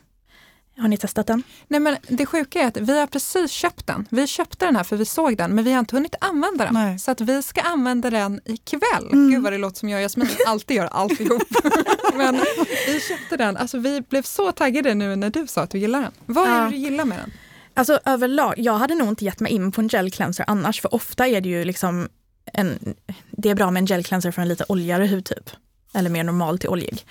Har 0.78 0.88
ni 0.88 0.97
testat 0.97 1.26
den? 1.26 1.42
Nej 1.68 1.80
men 1.80 1.97
det 2.09 2.26
sjuka 2.26 2.61
är 2.62 2.66
att 2.66 2.76
vi 2.76 3.01
har 3.01 3.07
precis 3.07 3.51
köpt 3.51 3.86
den. 3.86 4.07
Vi 4.11 4.26
köpte 4.26 4.66
den 4.66 4.76
här 4.76 4.84
för 4.84 4.97
vi 4.97 5.05
såg 5.05 5.36
den 5.36 5.55
men 5.55 5.64
vi 5.64 5.72
har 5.72 5.78
inte 5.78 5.97
hunnit 5.97 6.14
använda 6.20 6.64
den. 6.64 6.74
Nej. 6.74 6.99
Så 6.99 7.11
att 7.11 7.20
vi 7.20 7.42
ska 7.42 7.61
använda 7.61 8.11
den 8.11 8.40
ikväll. 8.45 9.09
Mm. 9.12 9.30
Gud 9.30 9.42
vad 9.42 9.53
det 9.53 9.59
låter 9.59 9.78
som 9.78 9.88
jag 9.88 9.99
och 9.99 10.03
Jasmin 10.03 10.28
alltid 10.47 10.76
gör 10.76 10.86
alltihop. 10.86 11.42
men 12.14 12.40
vi 12.86 13.01
köpte 13.01 13.36
den. 13.36 13.57
Alltså 13.57 13.78
vi 13.78 14.01
blev 14.01 14.22
så 14.22 14.53
taggade 14.53 14.95
nu 14.95 15.16
när 15.16 15.30
du 15.30 15.47
sa 15.47 15.62
att 15.62 15.70
du 15.70 15.78
gillar 15.78 16.01
den. 16.03 16.12
Vad 16.26 16.49
är 16.49 16.55
Ja. 16.57 16.64
det 16.64 16.70
du 16.70 16.76
gillar 16.76 17.05
med 17.05 17.18
den? 17.18 17.32
Alltså 17.74 18.01
överlag, 18.05 18.55
jag 18.57 18.74
hade 18.78 18.95
nog 18.95 19.09
inte 19.09 19.24
gett 19.24 19.40
mig 19.40 19.53
in 19.53 19.72
på 19.72 19.80
en 19.80 19.88
gel 19.88 20.11
cleanser 20.11 20.45
annars 20.49 20.80
för 20.80 20.95
ofta 20.95 21.26
är 21.26 21.40
det 21.40 21.49
ju 21.49 21.64
liksom 21.64 22.09
en, 22.53 22.95
det 23.30 23.51
är 23.51 23.55
bra 23.55 23.70
med 23.70 23.80
en 23.80 23.86
gel 23.86 24.05
cleanser 24.05 24.30
för 24.30 24.42
en 24.42 24.49
lite 24.49 24.64
oljigare 24.68 25.07
hudtyp. 25.07 25.51
Eller 25.92 26.11
mer 26.11 26.24
normal 26.24 26.59
till 26.59 26.68
oljig. 26.68 27.07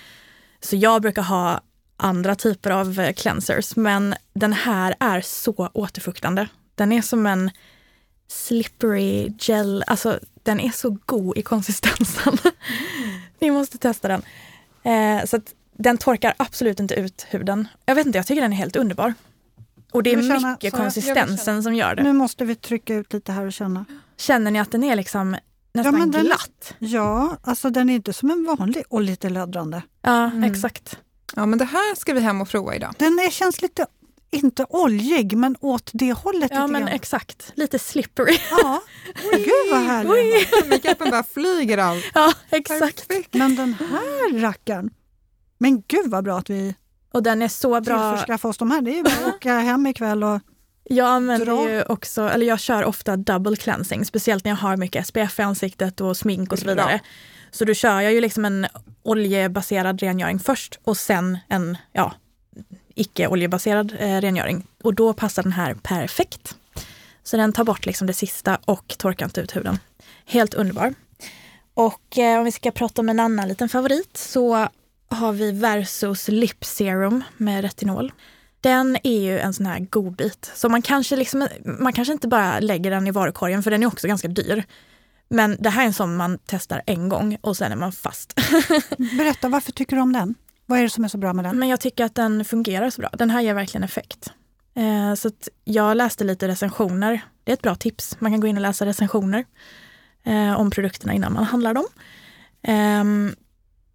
Så 0.60 0.76
jag 0.76 1.02
brukar 1.02 1.22
ha 1.22 1.60
andra 1.96 2.34
typer 2.34 2.70
av 2.70 3.00
eh, 3.00 3.12
cleansers 3.12 3.76
men 3.76 4.14
den 4.34 4.52
här 4.52 4.94
är 5.00 5.20
så 5.20 5.70
återfuktande. 5.74 6.48
Den 6.74 6.92
är 6.92 7.02
som 7.02 7.26
en 7.26 7.50
slippery 8.28 9.28
gel, 9.38 9.84
alltså 9.86 10.18
den 10.42 10.60
är 10.60 10.70
så 10.70 10.98
god 11.06 11.38
i 11.38 11.42
konsistensen. 11.42 12.38
Ni 13.38 13.50
måste 13.50 13.78
testa 13.78 14.08
den. 14.08 14.22
Eh, 14.82 15.24
så 15.24 15.36
att 15.36 15.54
den 15.72 15.98
torkar 15.98 16.34
absolut 16.36 16.80
inte 16.80 16.94
ut 16.94 17.26
huden. 17.30 17.68
Jag 17.86 17.94
vet 17.94 18.06
inte, 18.06 18.18
jag 18.18 18.26
tycker 18.26 18.42
den 18.42 18.52
är 18.52 18.56
helt 18.56 18.76
underbar. 18.76 19.14
Och 19.94 20.02
det 20.02 20.12
är 20.12 20.22
känna- 20.22 20.50
mycket 20.50 20.64
jag 20.64 20.72
konsistensen 20.72 21.62
som 21.62 21.74
gör 21.74 21.94
det. 21.94 22.02
Nu 22.02 22.12
måste 22.12 22.44
vi 22.44 22.54
trycka 22.54 22.94
ut 22.94 23.12
lite 23.12 23.32
här 23.32 23.46
och 23.46 23.52
känna. 23.52 23.84
Känner 24.16 24.50
ni 24.50 24.58
att 24.60 24.70
den 24.70 24.84
är 24.84 24.96
liksom 24.96 25.36
nästan 25.74 25.98
men 25.98 26.10
den 26.10 26.24
glatt? 26.24 26.74
Ja, 26.78 27.36
alltså 27.42 27.70
den 27.70 27.90
är 27.90 27.94
inte 27.94 28.12
som 28.12 28.30
en 28.30 28.44
vanlig 28.44 28.84
och 28.88 29.02
lite 29.02 29.28
löddrande. 29.30 29.82
Ja, 30.02 30.24
Mm. 30.24 30.44
exakt. 30.44 30.98
Ja 31.36 31.46
men 31.46 31.58
det 31.58 31.64
här 31.64 31.94
ska 31.94 32.12
vi 32.14 32.20
hem 32.20 32.40
och 32.40 32.48
prova 32.48 32.74
idag. 32.74 32.94
Den 32.98 33.18
är, 33.18 33.30
känns 33.30 33.62
lite, 33.62 33.86
inte 34.30 34.66
oljig, 34.68 35.36
men 35.36 35.56
åt 35.60 35.90
det 35.94 36.12
hållet 36.12 36.50
Ja, 36.54 36.60
lite 36.62 36.72
men 36.72 36.80
grann. 36.82 36.94
exakt. 36.94 37.52
Lite 37.54 37.78
slippery. 37.78 38.38
Ja, 38.50 38.80
gud 39.32 39.70
vad 39.70 39.80
härligt. 39.86 40.68
Makeupen 40.70 41.10
bara 41.10 41.22
flyger 41.24 41.78
av. 41.78 42.02
Ja, 42.14 42.32
exakt. 42.50 43.08
Perfekt. 43.08 43.34
Men 43.34 43.56
den 43.56 43.74
här 43.74 44.38
rackaren, 44.40 44.90
men 45.58 45.82
gud 45.88 46.10
vad 46.10 46.24
bra 46.24 46.38
att 46.38 46.50
vi 46.50 46.74
Och 47.14 47.22
den 47.22 47.42
är 47.42 47.48
så 47.48 47.80
bra. 47.80 48.10
tillförskaffade 48.10 48.50
oss 48.50 48.58
de 48.58 48.70
här. 48.70 48.82
Det 48.82 48.90
är 48.90 48.96
ju 48.96 49.02
bara 49.02 49.14
att 49.14 49.34
åka 49.34 49.58
hem 49.58 49.86
ikväll 49.86 50.24
och 50.24 50.40
Jag 50.84 51.06
använder 51.06 51.68
ju 51.68 51.82
också, 51.82 52.28
eller 52.28 52.46
jag 52.46 52.60
kör 52.60 52.84
ofta 52.84 53.16
double 53.16 53.56
cleansing, 53.56 54.04
speciellt 54.04 54.44
när 54.44 54.50
jag 54.50 54.56
har 54.56 54.76
mycket 54.76 55.06
SPF 55.06 55.38
i 55.38 55.42
ansiktet 55.42 56.00
och 56.00 56.16
smink 56.16 56.52
och 56.52 56.58
så 56.58 56.66
vidare. 56.66 57.00
Så 57.50 57.64
då 57.64 57.74
kör 57.74 58.00
jag 58.00 58.12
ju 58.12 58.20
liksom 58.20 58.44
en 58.44 58.66
oljebaserad 59.02 60.00
rengöring 60.00 60.38
först 60.38 60.78
och 60.84 60.96
sen 60.96 61.38
en 61.48 61.76
ja, 61.92 62.14
icke-oljebaserad 62.94 63.94
eh, 63.98 64.20
rengöring. 64.20 64.66
Och 64.82 64.94
då 64.94 65.12
passar 65.12 65.42
den 65.42 65.52
här 65.52 65.74
perfekt. 65.74 66.56
Så 67.22 67.36
den 67.36 67.52
tar 67.52 67.64
bort 67.64 67.86
liksom 67.86 68.06
det 68.06 68.12
sista 68.12 68.58
och 68.64 68.94
torkar 68.98 69.26
inte 69.26 69.40
ut 69.40 69.56
huden. 69.56 69.78
Helt 70.26 70.54
underbar. 70.54 70.94
Och 71.74 72.18
eh, 72.18 72.38
om 72.38 72.44
vi 72.44 72.52
ska 72.52 72.70
prata 72.70 73.02
om 73.02 73.08
en 73.08 73.20
annan 73.20 73.48
liten 73.48 73.68
favorit 73.68 74.16
så 74.16 74.68
har 75.14 75.32
vi 75.32 75.52
Versus 75.52 76.28
Lip 76.28 76.64
Serum 76.64 77.24
med 77.36 77.62
retinol. 77.62 78.12
Den 78.60 78.96
är 79.02 79.20
ju 79.20 79.38
en 79.38 79.54
sån 79.54 79.66
här 79.66 79.78
godbit. 79.78 80.52
Så 80.54 80.68
man 80.68 80.82
kanske, 80.82 81.16
liksom, 81.16 81.48
man 81.64 81.92
kanske 81.92 82.12
inte 82.12 82.28
bara 82.28 82.60
lägger 82.60 82.90
den 82.90 83.06
i 83.06 83.10
varukorgen 83.10 83.62
för 83.62 83.70
den 83.70 83.82
är 83.82 83.86
också 83.86 84.08
ganska 84.08 84.28
dyr. 84.28 84.64
Men 85.28 85.56
det 85.60 85.70
här 85.70 85.82
är 85.82 85.86
en 85.86 85.92
sån 85.92 86.16
man 86.16 86.38
testar 86.46 86.82
en 86.86 87.08
gång 87.08 87.38
och 87.40 87.56
sen 87.56 87.72
är 87.72 87.76
man 87.76 87.92
fast. 87.92 88.34
berätta 89.18 89.48
varför 89.48 89.72
tycker 89.72 89.96
du 89.96 90.02
om 90.02 90.12
den? 90.12 90.34
Vad 90.66 90.78
är 90.78 90.82
det 90.82 90.90
som 90.90 91.04
är 91.04 91.08
så 91.08 91.18
bra 91.18 91.32
med 91.32 91.44
den? 91.44 91.58
Men 91.58 91.68
jag 91.68 91.80
tycker 91.80 92.04
att 92.04 92.14
den 92.14 92.44
fungerar 92.44 92.90
så 92.90 93.00
bra. 93.00 93.10
Den 93.12 93.30
här 93.30 93.40
ger 93.40 93.54
verkligen 93.54 93.84
effekt. 93.84 94.32
Eh, 94.74 95.14
så 95.14 95.30
jag 95.64 95.96
läste 95.96 96.24
lite 96.24 96.48
recensioner. 96.48 97.20
Det 97.44 97.52
är 97.52 97.54
ett 97.54 97.62
bra 97.62 97.74
tips. 97.74 98.16
Man 98.20 98.32
kan 98.32 98.40
gå 98.40 98.46
in 98.46 98.56
och 98.56 98.62
läsa 98.62 98.86
recensioner 98.86 99.44
eh, 100.24 100.60
om 100.60 100.70
produkterna 100.70 101.12
innan 101.14 101.32
man 101.32 101.44
handlar 101.44 101.74
dem. 101.74 101.86
Ehm, 102.62 103.34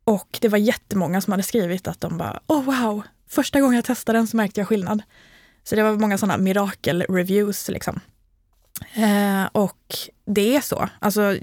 och 0.10 0.38
det 0.41 0.47
var 0.47 0.57
jättemånga 0.57 1.22
som 1.22 1.32
hade 1.32 1.43
skrivit 1.43 1.88
att 1.88 2.01
de 2.01 2.18
bara, 2.18 2.39
oh 2.47 2.64
wow, 2.64 3.01
första 3.28 3.62
gången 3.62 3.76
jag 3.76 3.86
testade 3.86 4.18
den 4.18 4.28
så 4.28 4.38
märkte 4.38 4.60
jag 4.60 4.68
skillnad. 4.68 5.01
Så 5.64 5.76
det 5.76 5.84
var 5.84 5.91
många 5.91 6.18
sådana 6.18 6.38
mirakel-reviews 6.38 7.72
liksom. 7.72 7.99
Eh, 8.93 9.45
och 9.51 9.97
det 10.26 10.55
är 10.55 10.62
så. 10.62 10.89
Alltså, 10.99 11.38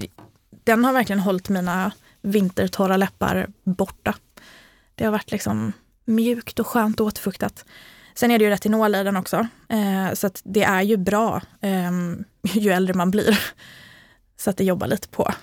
den 0.63 0.85
har 0.85 0.93
verkligen 0.93 1.19
hållit 1.19 1.49
mina 1.49 1.91
vintertorra 2.21 2.97
läppar 2.97 3.47
borta. 3.63 4.15
Det 4.95 5.05
har 5.05 5.11
varit 5.11 5.31
liksom 5.31 5.73
mjukt 6.05 6.59
och 6.59 6.67
skönt 6.67 6.99
och 6.99 7.05
återfuktat. 7.05 7.65
Sen 8.15 8.31
är 8.31 8.39
det 8.39 8.45
ju 8.45 8.49
retinol 8.49 8.95
i 8.95 9.03
den 9.03 9.17
också, 9.17 9.47
eh, 9.69 10.13
så 10.13 10.27
att 10.27 10.41
det 10.43 10.63
är 10.63 10.81
ju 10.81 10.97
bra 10.97 11.41
eh, 11.61 11.91
ju 12.53 12.71
äldre 12.71 12.93
man 12.93 13.11
blir. 13.11 13.39
Så 14.39 14.49
att 14.49 14.57
det 14.57 14.63
jobbar 14.63 14.87
lite 14.87 15.07
på 15.07 15.33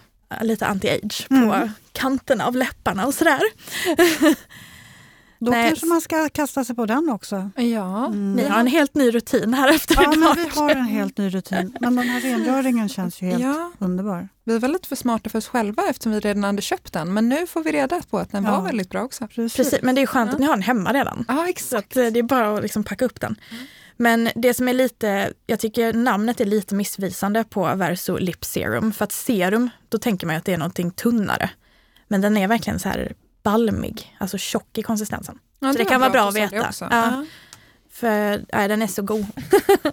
lite 0.42 0.66
anti-age 0.66 1.28
på 1.28 1.34
Mm. 1.34 1.68
kanterna 1.92 2.46
av 2.46 2.56
läpparna 2.56 3.06
och 3.06 3.14
sådär. 3.14 3.40
Då 5.38 5.50
Nej. 5.50 5.68
kanske 5.68 5.86
man 5.86 6.00
ska 6.00 6.28
kasta 6.28 6.64
sig 6.64 6.76
på 6.76 6.86
den 6.86 7.08
också. 7.10 7.50
Ja. 7.56 8.06
Mm. 8.06 8.32
Ni 8.34 8.44
har 8.48 8.60
en 8.60 8.66
helt 8.66 8.94
ny 8.94 9.10
rutin 9.10 9.54
här 9.54 9.68
efter 9.74 10.02
Ja, 10.02 10.10
men 10.16 10.34
vi 10.36 10.48
har 10.48 10.70
en 10.70 10.84
helt 10.84 11.18
ny 11.18 11.28
rutin. 11.28 11.76
Men 11.80 11.96
den 11.96 12.08
här 12.08 12.20
rengöringen 12.20 12.88
känns 12.88 13.22
ju 13.22 13.26
helt 13.26 13.42
ja, 13.42 13.72
underbar. 13.78 14.28
vi 14.44 14.58
var 14.58 14.68
lite 14.68 14.88
för 14.88 14.96
smarta 14.96 15.30
för 15.30 15.38
oss 15.38 15.46
själva 15.48 15.82
eftersom 15.90 16.12
vi 16.12 16.20
redan 16.20 16.44
hade 16.44 16.62
köpt 16.62 16.92
den. 16.92 17.14
Men 17.14 17.28
nu 17.28 17.46
får 17.46 17.62
vi 17.64 17.72
reda 17.72 18.00
på 18.10 18.18
att 18.18 18.32
den 18.32 18.44
Ja. 18.44 18.50
var 18.50 18.62
väldigt 18.66 18.90
bra 18.90 19.02
också. 19.02 19.26
Precis. 19.26 19.56
Precis, 19.56 19.78
men 19.82 19.94
det 19.94 20.02
är 20.02 20.06
skönt 20.06 20.28
Ja. 20.28 20.32
att 20.34 20.40
ni 20.40 20.46
har 20.46 20.52
den 20.54 20.62
hemma 20.62 20.92
redan. 20.92 21.24
Ja, 21.28 21.36
Så 21.36 21.44
exakt. 21.44 21.90
att 21.90 21.96
eh, 21.96 22.06
det 22.06 22.18
är 22.18 22.22
bara 22.22 22.56
att 22.56 22.62
liksom 22.62 22.84
packa 22.84 23.04
upp 23.04 23.20
den. 23.20 23.36
Men 23.96 24.30
det 24.34 24.54
som 24.54 24.68
är 24.68 24.72
lite, 24.72 25.32
jag 25.46 25.60
tycker 25.60 25.92
namnet 25.92 26.40
är 26.40 26.44
lite 26.44 26.74
missvisande 26.74 27.44
på 27.44 27.74
Verso 27.74 28.16
Lip 28.16 28.44
Serum. 28.44 28.92
För 28.92 29.04
att 29.04 29.12
serum, 29.12 29.70
då 29.88 29.98
tänker 29.98 30.26
man 30.26 30.34
ju 30.34 30.38
att 30.38 30.44
det 30.44 30.52
är 30.52 30.58
någonting 30.58 30.90
tunnare. 30.90 31.50
Men 32.08 32.20
den 32.20 32.36
är 32.36 32.48
verkligen 32.48 32.78
så 32.78 32.88
här 32.88 33.14
balmig, 33.42 34.16
alltså 34.18 34.38
tjock 34.38 34.78
i 34.78 34.82
konsistensen. 34.82 35.38
Ja, 35.58 35.72
så 35.72 35.78
det 35.78 35.84
var 35.84 35.90
kan 35.90 36.00
vara 36.00 36.10
bra 36.10 36.28
att 36.28 36.34
det 36.34 36.40
veta. 36.40 36.72
Ja. 36.80 36.88
Ja. 36.90 37.24
För 37.90 38.44
nej, 38.52 38.68
den 38.68 38.82
är 38.82 38.86
så 38.86 39.02
god. 39.02 39.26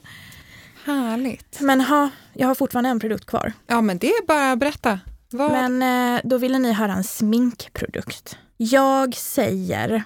Härligt. 0.85 1.59
Men 1.59 1.81
ha, 1.81 2.09
jag 2.33 2.47
har 2.47 2.55
fortfarande 2.55 2.89
en 2.89 2.99
produkt 2.99 3.25
kvar. 3.25 3.53
Ja, 3.67 3.81
men 3.81 3.97
det 3.97 4.07
är 4.07 4.25
bara 4.25 4.51
att 4.51 4.59
berätta. 4.59 4.99
Vad? 5.29 5.51
Men 5.51 6.15
eh, 6.15 6.21
då 6.23 6.37
ville 6.37 6.59
ni 6.59 6.71
höra 6.71 6.93
en 6.93 7.03
sminkprodukt. 7.03 8.37
Jag 8.57 9.15
säger, 9.15 10.03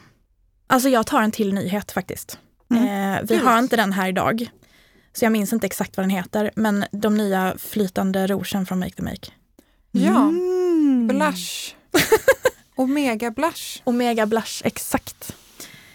alltså 0.67 0.89
jag 0.89 1.07
tar 1.07 1.21
en 1.21 1.31
till 1.31 1.53
nyhet 1.53 1.91
faktiskt. 1.91 2.39
Mm. 2.77 3.13
Eh, 3.13 3.21
vi 3.23 3.35
har 3.37 3.59
inte 3.59 3.75
den 3.75 3.93
här 3.93 4.07
idag. 4.09 4.49
Så 5.13 5.25
jag 5.25 5.31
minns 5.31 5.53
inte 5.53 5.65
exakt 5.65 5.97
vad 5.97 6.03
den 6.03 6.09
heter. 6.09 6.51
Men 6.55 6.85
de 6.91 7.17
nya 7.17 7.55
flytande 7.57 8.27
rougen 8.27 8.65
från 8.65 8.79
Make 8.79 8.91
the 8.95 9.03
Make. 9.03 9.31
Ja, 9.91 10.21
Mm. 10.21 11.07
blush. 11.07 11.75
Omega 12.75 13.31
blush. 13.31 13.81
Omega 13.83 14.25
Blush, 14.25 14.61
exakt. 14.65 15.35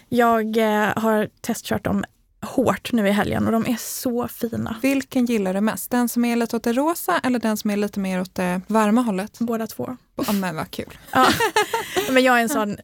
Jag 0.09 0.57
eh, 0.57 0.93
har 0.95 1.29
testkört 1.41 1.83
dem 1.83 2.05
hårt 2.41 2.91
nu 2.91 3.07
i 3.07 3.11
helgen 3.11 3.45
och 3.45 3.51
de 3.51 3.65
är 3.67 3.75
så 3.79 4.27
fina. 4.27 4.75
Vilken 4.81 5.25
gillar 5.25 5.53
du 5.53 5.61
mest? 5.61 5.91
Den 5.91 6.09
som 6.09 6.25
är 6.25 6.35
lite 6.35 6.55
åt 6.55 6.63
det 6.63 6.73
rosa 6.73 7.19
eller 7.23 7.39
den 7.39 7.57
som 7.57 7.69
är 7.71 7.77
lite 7.77 7.99
mer 7.99 8.21
åt 8.21 8.35
det 8.35 8.61
varma 8.67 9.01
hållet? 9.01 9.39
Båda 9.39 9.67
två. 9.67 9.97
Ja, 10.27 10.31
men 10.31 10.55
vad 10.55 10.71
kul. 10.71 10.97
Ja. 11.11 11.27
Men 12.11 12.23
jag 12.23 12.37
är 12.37 12.41
en 12.41 12.49
sån 12.49 12.77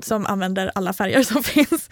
som 0.00 0.26
använder 0.26 0.72
alla 0.74 0.92
färger 0.92 1.22
som 1.22 1.42
finns. 1.42 1.90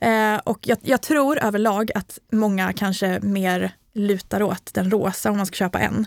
Eh, 0.00 0.36
och 0.36 0.58
jag, 0.62 0.78
jag 0.82 1.02
tror 1.02 1.38
överlag 1.38 1.90
att 1.94 2.18
många 2.32 2.72
kanske 2.72 3.20
mer 3.20 3.72
lutar 3.92 4.42
åt 4.42 4.74
den 4.74 4.90
rosa 4.90 5.30
om 5.30 5.36
man 5.36 5.46
ska 5.46 5.54
köpa 5.54 5.78
en. 5.78 6.06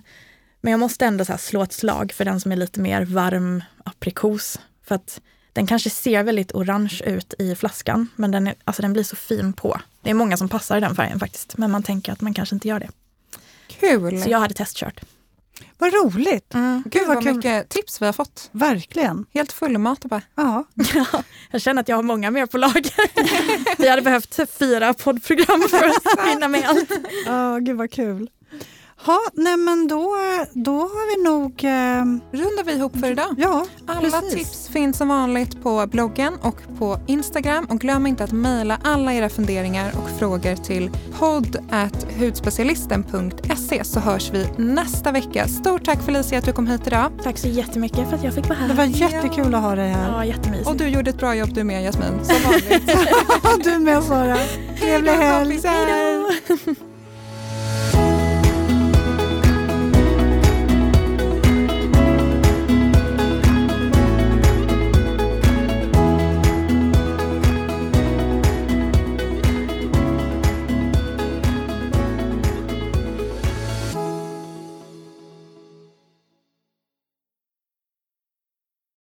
Men 0.61 0.71
jag 0.71 0.79
måste 0.79 1.05
ändå 1.05 1.25
slå 1.25 1.63
ett 1.63 1.73
slag 1.73 2.11
för 2.11 2.25
den 2.25 2.39
som 2.39 2.51
är 2.51 2.55
lite 2.55 2.79
mer 2.79 3.05
varm 3.05 3.63
aprikos. 3.83 4.59
För 4.83 4.95
att 4.95 5.21
den 5.53 5.67
kanske 5.67 5.89
ser 5.89 6.23
väldigt 6.23 6.51
orange 6.51 7.01
ut 7.05 7.33
i 7.39 7.55
flaskan, 7.55 8.07
men 8.15 8.31
den, 8.31 8.47
är, 8.47 8.55
alltså 8.63 8.81
den 8.81 8.93
blir 8.93 9.03
så 9.03 9.15
fin 9.15 9.53
på. 9.53 9.79
Det 10.01 10.09
är 10.09 10.13
många 10.13 10.37
som 10.37 10.49
passar 10.49 10.77
i 10.77 10.79
den 10.79 10.95
färgen 10.95 11.19
faktiskt, 11.19 11.57
men 11.57 11.71
man 11.71 11.83
tänker 11.83 12.11
att 12.11 12.21
man 12.21 12.33
kanske 12.33 12.55
inte 12.55 12.67
gör 12.67 12.79
det. 12.79 12.89
Kul. 13.67 14.21
Så 14.23 14.29
jag 14.29 14.39
hade 14.39 14.53
testkört. 14.53 15.01
Vad 15.77 15.93
roligt! 15.93 16.53
Gud 16.85 17.07
vad 17.07 17.15
vad 17.23 17.35
mycket 17.35 17.69
tips 17.69 18.01
vi 18.01 18.05
har 18.05 18.13
fått. 18.13 18.49
Verkligen. 18.51 19.25
Helt 19.33 19.51
fullmatade 19.51 20.07
bara. 20.07 20.21
Ja. 20.35 20.65
Jag 21.51 21.61
känner 21.61 21.81
att 21.81 21.87
jag 21.87 21.95
har 21.95 22.03
många 22.03 22.31
mer 22.31 22.45
på 22.45 22.57
lager. 22.57 22.93
Vi 23.81 23.89
hade 23.89 24.01
behövt 24.01 24.39
fyra 24.59 24.93
poddprogram 24.93 25.61
för 25.69 25.85
att 25.87 26.27
hinna 26.29 26.47
med 26.47 26.69
allt. 26.69 26.91
Ja, 27.25 27.57
gud 27.61 27.77
vad 27.77 27.91
kul. 27.91 28.29
Ha, 29.05 29.19
nej 29.33 29.57
men 29.57 29.87
då, 29.87 30.15
då 30.53 30.79
har 30.79 31.17
vi 31.17 31.23
nog... 31.23 31.63
Eh, 31.63 32.05
Rundar 32.39 32.63
vi 32.63 32.73
ihop 32.73 32.99
för 32.99 33.11
idag. 33.11 33.35
ja, 33.37 33.65
Alla 33.87 34.21
precis. 34.21 34.33
tips 34.33 34.67
finns 34.67 34.97
som 34.97 35.07
vanligt 35.07 35.63
på 35.63 35.87
bloggen 35.87 36.33
och 36.41 36.55
på 36.79 36.99
Instagram. 37.07 37.65
Och 37.69 37.79
glöm 37.79 38.07
inte 38.07 38.23
att 38.23 38.31
mejla 38.31 38.77
alla 38.83 39.13
era 39.13 39.29
funderingar 39.29 39.91
och 39.97 40.09
frågor 40.19 40.55
till 40.55 40.91
podd.hudspecialisten.se 41.19 43.83
så 43.83 43.99
hörs 43.99 44.29
vi 44.33 44.47
nästa 44.57 45.11
vecka. 45.11 45.47
Stort 45.47 45.85
tack 45.85 46.03
Felicia 46.05 46.39
att 46.39 46.45
du 46.45 46.51
kom 46.53 46.67
hit 46.67 46.87
idag. 46.87 47.11
Tack 47.23 47.37
så 47.37 47.47
jättemycket 47.47 48.09
för 48.09 48.15
att 48.17 48.23
jag 48.23 48.33
fick 48.33 48.49
vara 48.49 48.59
här. 48.59 48.67
Det 48.67 48.73
var 48.73 48.85
jättekul 48.85 49.55
att 49.55 49.61
ha 49.61 49.75
dig 49.75 49.89
här. 49.89 50.11
Ja, 50.11 50.25
jättemysigt. 50.25 50.69
Och 50.69 50.75
du 50.75 50.87
gjorde 50.87 51.09
ett 51.09 51.17
bra 51.19 51.35
jobb 51.35 51.53
du 51.53 51.63
med 51.63 51.83
Jasmin, 51.83 52.19
som 52.25 52.35
vanligt. 52.51 52.95
du 53.63 53.77
med 53.79 54.03
Sara. 54.03 54.37
Trevlig 54.79 55.11
Hej 55.11 55.19
då, 55.19 55.25
helg. 55.25 55.59